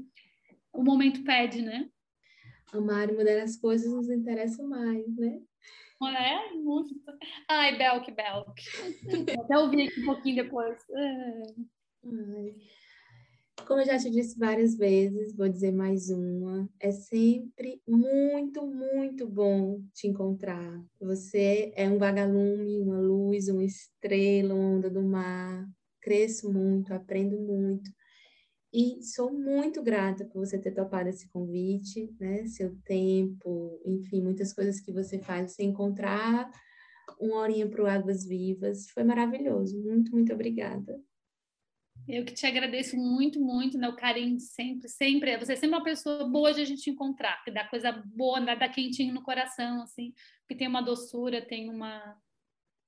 o 0.72 0.82
momento 0.82 1.24
pede, 1.24 1.62
né? 1.62 1.88
Amar 2.72 3.08
e 3.08 3.12
mudar 3.12 3.42
as 3.42 3.56
coisas 3.56 3.92
nos 3.92 4.10
interessa 4.10 4.62
mais, 4.62 5.06
né? 5.16 5.40
É, 6.18 6.52
muito. 6.54 6.94
Ai, 7.48 7.78
Belk, 7.78 8.10
Belk. 8.10 8.62
Até 9.44 9.58
ouvir 9.58 9.88
aqui 9.88 10.00
um 10.00 10.06
pouquinho 10.06 10.42
depois. 10.42 10.78
É. 10.90 11.42
Ai. 12.04 12.54
Como 13.66 13.80
eu 13.80 13.86
já 13.86 13.98
te 13.98 14.10
disse 14.10 14.38
várias 14.38 14.76
vezes, 14.76 15.34
vou 15.36 15.48
dizer 15.48 15.72
mais 15.72 16.08
uma. 16.08 16.68
É 16.80 16.90
sempre 16.90 17.80
muito, 17.86 18.66
muito 18.66 19.28
bom 19.28 19.80
te 19.92 20.08
encontrar. 20.08 20.82
Você 21.00 21.72
é 21.76 21.88
um 21.88 21.98
vagalume, 21.98 22.80
uma 22.80 22.98
luz, 22.98 23.48
uma 23.48 23.62
estrela, 23.62 24.54
uma 24.54 24.76
onda 24.78 24.90
do 24.90 25.02
mar. 25.02 25.66
Cresço 26.00 26.52
muito, 26.52 26.92
aprendo 26.94 27.38
muito. 27.38 27.90
E 28.72 29.02
sou 29.04 29.32
muito 29.32 29.82
grata 29.82 30.24
por 30.24 30.46
você 30.46 30.58
ter 30.58 30.72
topado 30.72 31.08
esse 31.10 31.28
convite, 31.28 32.10
né? 32.18 32.46
Seu 32.46 32.74
tempo, 32.84 33.80
enfim, 33.84 34.22
muitas 34.22 34.52
coisas 34.52 34.80
que 34.80 34.92
você 34.92 35.18
faz. 35.18 35.52
Você 35.52 35.62
encontrar 35.62 36.50
uma 37.20 37.36
horinha 37.36 37.68
para 37.68 37.82
o 37.82 37.86
Águas 37.86 38.24
Vivas. 38.24 38.88
Foi 38.90 39.04
maravilhoso. 39.04 39.78
Muito, 39.82 40.10
muito 40.12 40.32
obrigada. 40.32 40.98
Eu 42.08 42.24
que 42.24 42.32
te 42.32 42.46
agradeço 42.46 42.96
muito, 42.96 43.40
muito, 43.40 43.78
né? 43.78 43.88
O 43.88 43.96
carinho 43.96 44.38
sempre, 44.40 44.88
sempre. 44.88 45.36
Você 45.38 45.52
é 45.52 45.56
sempre 45.56 45.76
uma 45.76 45.84
pessoa 45.84 46.24
boa 46.28 46.52
de 46.52 46.60
a 46.60 46.64
gente 46.64 46.90
encontrar, 46.90 47.42
que 47.44 47.50
dá 47.50 47.64
coisa 47.68 47.92
boa, 47.92 48.40
dá 48.40 48.68
quentinho 48.68 49.14
no 49.14 49.22
coração, 49.22 49.82
assim, 49.82 50.12
que 50.48 50.54
tem 50.54 50.66
uma 50.66 50.82
doçura, 50.82 51.40
tem 51.40 51.70
uma 51.70 52.16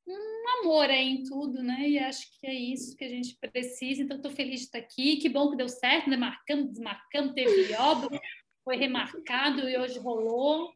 um 0.07 0.61
amor 0.61 0.91
aí 0.91 1.09
em 1.09 1.23
tudo, 1.23 1.63
né? 1.63 1.89
E 1.89 1.99
acho 1.99 2.29
que 2.39 2.47
é 2.47 2.55
isso 2.55 2.97
que 2.97 3.05
a 3.05 3.09
gente 3.09 3.37
precisa. 3.41 4.03
Então, 4.03 4.19
estou 4.19 4.31
feliz 4.31 4.61
de 4.61 4.67
estar 4.67 4.79
aqui. 4.79 5.17
Que 5.17 5.29
bom 5.29 5.51
que 5.51 5.57
deu 5.57 5.69
certo, 5.69 6.11
né? 6.11 6.17
Marcando, 6.17 6.69
desmarcando, 6.69 7.33
teve 7.33 7.75
obra, 7.75 8.21
foi 8.63 8.77
remarcado 8.77 9.69
e 9.69 9.79
hoje 9.79 9.99
rolou. 9.99 10.75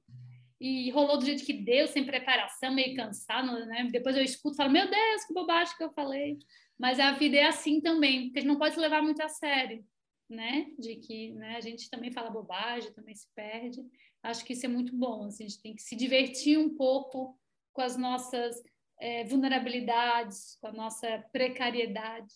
E 0.61 0.91
rolou 0.91 1.19
do 1.19 1.25
jeito 1.25 1.45
que 1.45 1.53
deu, 1.53 1.87
sem 1.87 2.05
preparação, 2.05 2.75
meio 2.75 2.97
cansado, 2.97 3.65
né? 3.67 3.89
Depois 3.93 4.17
eu 4.17 4.25
escuto 4.25 4.55
e 4.55 4.57
falo, 4.57 4.73
meu 4.73 4.91
Deus, 4.91 5.25
que 5.25 5.35
bobagem 5.35 5.77
que 5.77 5.85
eu 5.85 5.93
falei. 5.93 6.39
Mas 6.79 7.01
a 7.01 7.13
vida 7.13 7.37
é 7.37 7.47
assim 7.47 7.81
também, 7.81 8.27
porque 8.27 8.39
a 8.39 8.43
gente 8.43 8.51
não 8.51 8.59
pode 8.59 8.79
levar 8.79 9.03
muito 9.03 9.21
a 9.21 9.29
sério, 9.29 9.85
né? 10.29 10.71
De 10.79 10.97
que 10.97 11.33
né, 11.33 11.57
a 11.57 11.61
gente 11.61 11.91
também 11.91 12.13
fala 12.13 12.31
bobagem, 12.31 12.93
também 12.93 13.15
se 13.15 13.27
perde. 13.35 13.85
Acho 14.23 14.45
que 14.45 14.53
isso 14.53 14.65
é 14.65 14.69
muito 14.69 14.95
bom. 14.97 15.25
Assim, 15.25 15.45
a 15.45 15.49
gente 15.49 15.63
tem 15.63 15.75
que 15.75 15.83
se 15.83 15.97
divertir 15.97 16.59
um 16.59 16.75
pouco 16.75 17.39
com 17.73 17.83
as 17.83 17.97
nossas 17.97 18.63
é, 19.01 19.25
vulnerabilidades, 19.25 20.57
com 20.61 20.69
a 20.69 20.73
nossa 20.73 21.25
precariedade. 21.33 22.35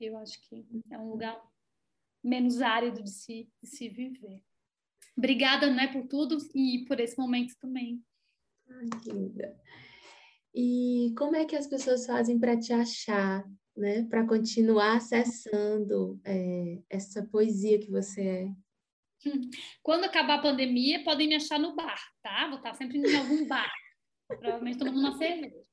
Eu 0.00 0.16
acho 0.18 0.40
que 0.48 0.66
é 0.90 0.98
um 0.98 1.10
lugar 1.10 1.40
menos 2.22 2.60
árido 2.60 3.02
de 3.02 3.10
se, 3.10 3.48
de 3.62 3.68
se 3.68 3.88
viver. 3.88 4.42
Obrigada, 5.16 5.72
né, 5.72 5.86
por 5.86 6.06
tudo 6.06 6.36
e 6.54 6.84
por 6.86 7.00
esse 7.00 7.16
momento 7.16 7.54
também. 7.60 8.04
Ai, 8.68 8.86
que 9.02 9.10
linda. 9.10 9.58
E 10.54 11.14
como 11.16 11.36
é 11.36 11.44
que 11.44 11.56
as 11.56 11.66
pessoas 11.66 12.06
fazem 12.06 12.38
para 12.38 12.58
te 12.58 12.72
achar? 12.72 13.44
Né, 13.76 14.04
para 14.08 14.26
continuar 14.26 14.96
acessando 14.96 16.20
é, 16.24 16.80
essa 16.88 17.22
poesia 17.26 17.78
que 17.78 17.90
você 17.90 18.22
é? 18.22 18.48
Quando 19.82 20.04
acabar 20.04 20.38
a 20.38 20.42
pandemia, 20.42 21.02
podem 21.04 21.28
me 21.28 21.34
achar 21.34 21.58
no 21.58 21.74
bar, 21.74 22.00
tá? 22.22 22.46
Vou 22.48 22.58
estar 22.58 22.74
sempre 22.74 22.98
em 22.98 23.16
algum 23.16 23.46
bar, 23.46 23.70
provavelmente 24.28 24.78
tomando 24.78 24.98
uma 24.98 25.16
cerveja. 25.16 25.66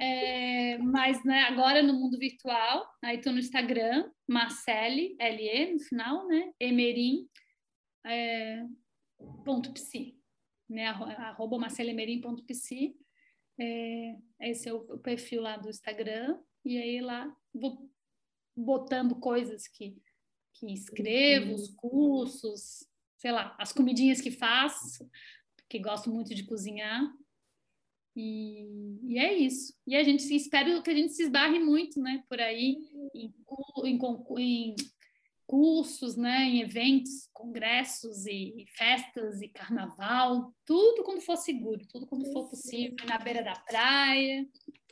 É, 0.00 0.78
mas 0.78 1.24
né, 1.24 1.42
agora 1.42 1.82
no 1.82 1.94
mundo 1.94 2.18
virtual, 2.18 2.86
aí 3.02 3.16
estou 3.16 3.32
no 3.32 3.38
Instagram, 3.38 4.10
Marcele, 4.28 5.16
L-E 5.18 5.72
no 5.72 5.80
final, 5.80 6.26
né? 6.26 6.52
Emerim, 6.60 7.28
é, 8.06 8.64
ponto 9.44 9.72
psi, 9.72 10.16
né? 10.68 10.86
Arroba 10.86 11.58
marcelemerim.psi. 11.58 12.94
É, 13.58 14.16
esse 14.40 14.68
é 14.68 14.72
o 14.72 14.98
perfil 14.98 15.42
lá 15.42 15.56
do 15.56 15.68
Instagram. 15.68 16.38
E 16.64 16.78
aí 16.78 17.00
lá 17.00 17.34
vou 17.52 17.90
botando 18.56 19.16
coisas 19.16 19.66
que, 19.68 19.96
que 20.54 20.72
escrevo, 20.72 21.54
os 21.54 21.68
cursos, 21.70 22.86
sei 23.16 23.32
lá, 23.32 23.56
as 23.58 23.72
comidinhas 23.72 24.20
que 24.20 24.30
faço, 24.30 25.08
porque 25.56 25.78
gosto 25.78 26.10
muito 26.10 26.34
de 26.34 26.44
cozinhar. 26.44 27.02
E, 28.16 28.98
e, 29.02 29.18
é 29.18 29.32
isso. 29.34 29.74
E 29.86 29.96
a 29.96 30.04
gente 30.04 30.22
espera 30.34 30.80
que 30.82 30.90
a 30.90 30.94
gente 30.94 31.12
se 31.12 31.24
esbarre 31.24 31.58
muito, 31.58 32.00
né, 32.00 32.22
por 32.28 32.40
aí, 32.40 32.78
em, 33.14 33.34
em, 33.84 33.98
em 34.38 34.76
cursos, 35.46 36.16
né, 36.16 36.44
em 36.44 36.60
eventos, 36.62 37.28
congressos 37.32 38.26
e 38.26 38.64
festas 38.76 39.40
e 39.42 39.48
carnaval, 39.48 40.52
tudo 40.64 41.02
quando 41.04 41.20
for 41.20 41.36
seguro, 41.36 41.86
tudo 41.86 42.06
quando 42.06 42.30
for 42.32 42.48
possível, 42.48 42.96
na 43.06 43.18
beira 43.18 43.42
da 43.42 43.54
praia. 43.54 44.46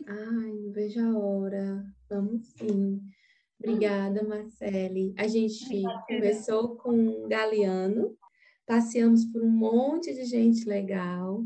Ai, 0.07 0.53
não 0.53 0.73
vejo 0.73 1.01
a 1.01 1.19
hora. 1.19 1.85
Vamos 2.09 2.47
sim. 2.59 3.01
Obrigada, 3.59 4.23
Marcele. 4.25 5.15
A 5.17 5.27
gente 5.27 5.65
Obrigada. 5.65 6.05
começou 6.07 6.77
com 6.77 7.29
Galeano, 7.29 8.17
passeamos 8.67 9.25
por 9.27 9.43
um 9.43 9.51
monte 9.51 10.13
de 10.13 10.25
gente 10.25 10.69
legal 10.69 11.45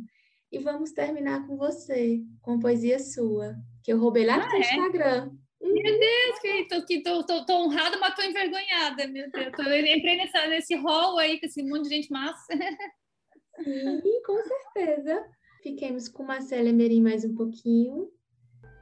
e 0.51 0.59
vamos 0.59 0.93
terminar 0.93 1.47
com 1.47 1.57
você, 1.57 2.23
com 2.41 2.59
poesia 2.59 2.99
sua, 2.99 3.55
que 3.83 3.93
eu 3.93 3.99
roubei 3.99 4.25
lá 4.25 4.37
ah, 4.37 4.49
no 4.49 4.55
é? 4.55 4.61
Instagram. 4.61 5.31
Meu 5.67 5.99
Deus, 5.99 6.39
que 6.41 6.69
tô, 6.69 6.87
que 6.87 7.03
tô, 7.03 7.25
tô, 7.25 7.45
tô 7.45 7.64
honrada, 7.64 7.99
mas 7.99 8.14
tô 8.14 8.23
envergonhada, 8.23 9.07
meu 9.09 9.31
Deus. 9.31 9.53
Tô, 9.57 9.62
entrei 9.62 10.17
nessa, 10.17 10.47
nesse 10.47 10.75
hall 10.77 11.19
aí 11.19 11.41
com 11.41 11.47
esse 11.47 11.62
monte 11.62 11.85
de 11.85 11.97
gente 11.97 12.11
massa. 12.11 12.47
Sim, 13.62 14.23
com 14.25 14.39
certeza. 14.43 15.25
Fiquemos 15.62 16.09
com 16.09 16.23
Marcela 16.23 16.69
Emerim 16.69 17.03
mais 17.03 17.25
um 17.25 17.35
pouquinho. 17.35 18.09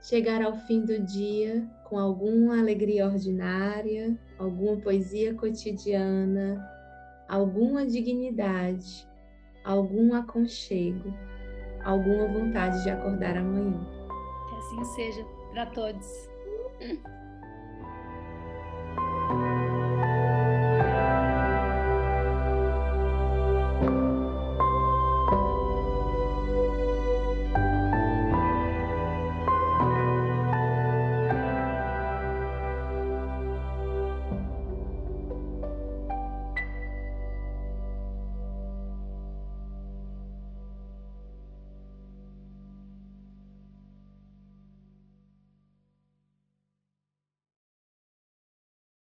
Chegar 0.03 0.43
ao 0.43 0.55
fim 0.67 0.85
do 0.85 0.99
dia 0.99 1.67
com 1.89 1.99
alguma 1.99 2.59
alegria 2.59 3.07
ordinária, 3.07 4.19
alguma 4.39 4.77
poesia 4.77 5.35
cotidiana, 5.35 6.63
alguma 7.29 7.87
dignidade, 7.87 9.09
algum 9.65 10.13
aconchego, 10.13 11.15
alguma 11.83 12.27
vontade 12.29 12.83
de 12.83 12.91
acordar 12.91 13.39
amanhã. 13.39 13.81
Que 14.51 14.57
assim 14.57 14.85
seja 14.97 15.25
para 15.53 15.67
todos. 15.67 16.34
嗯。 16.81 17.14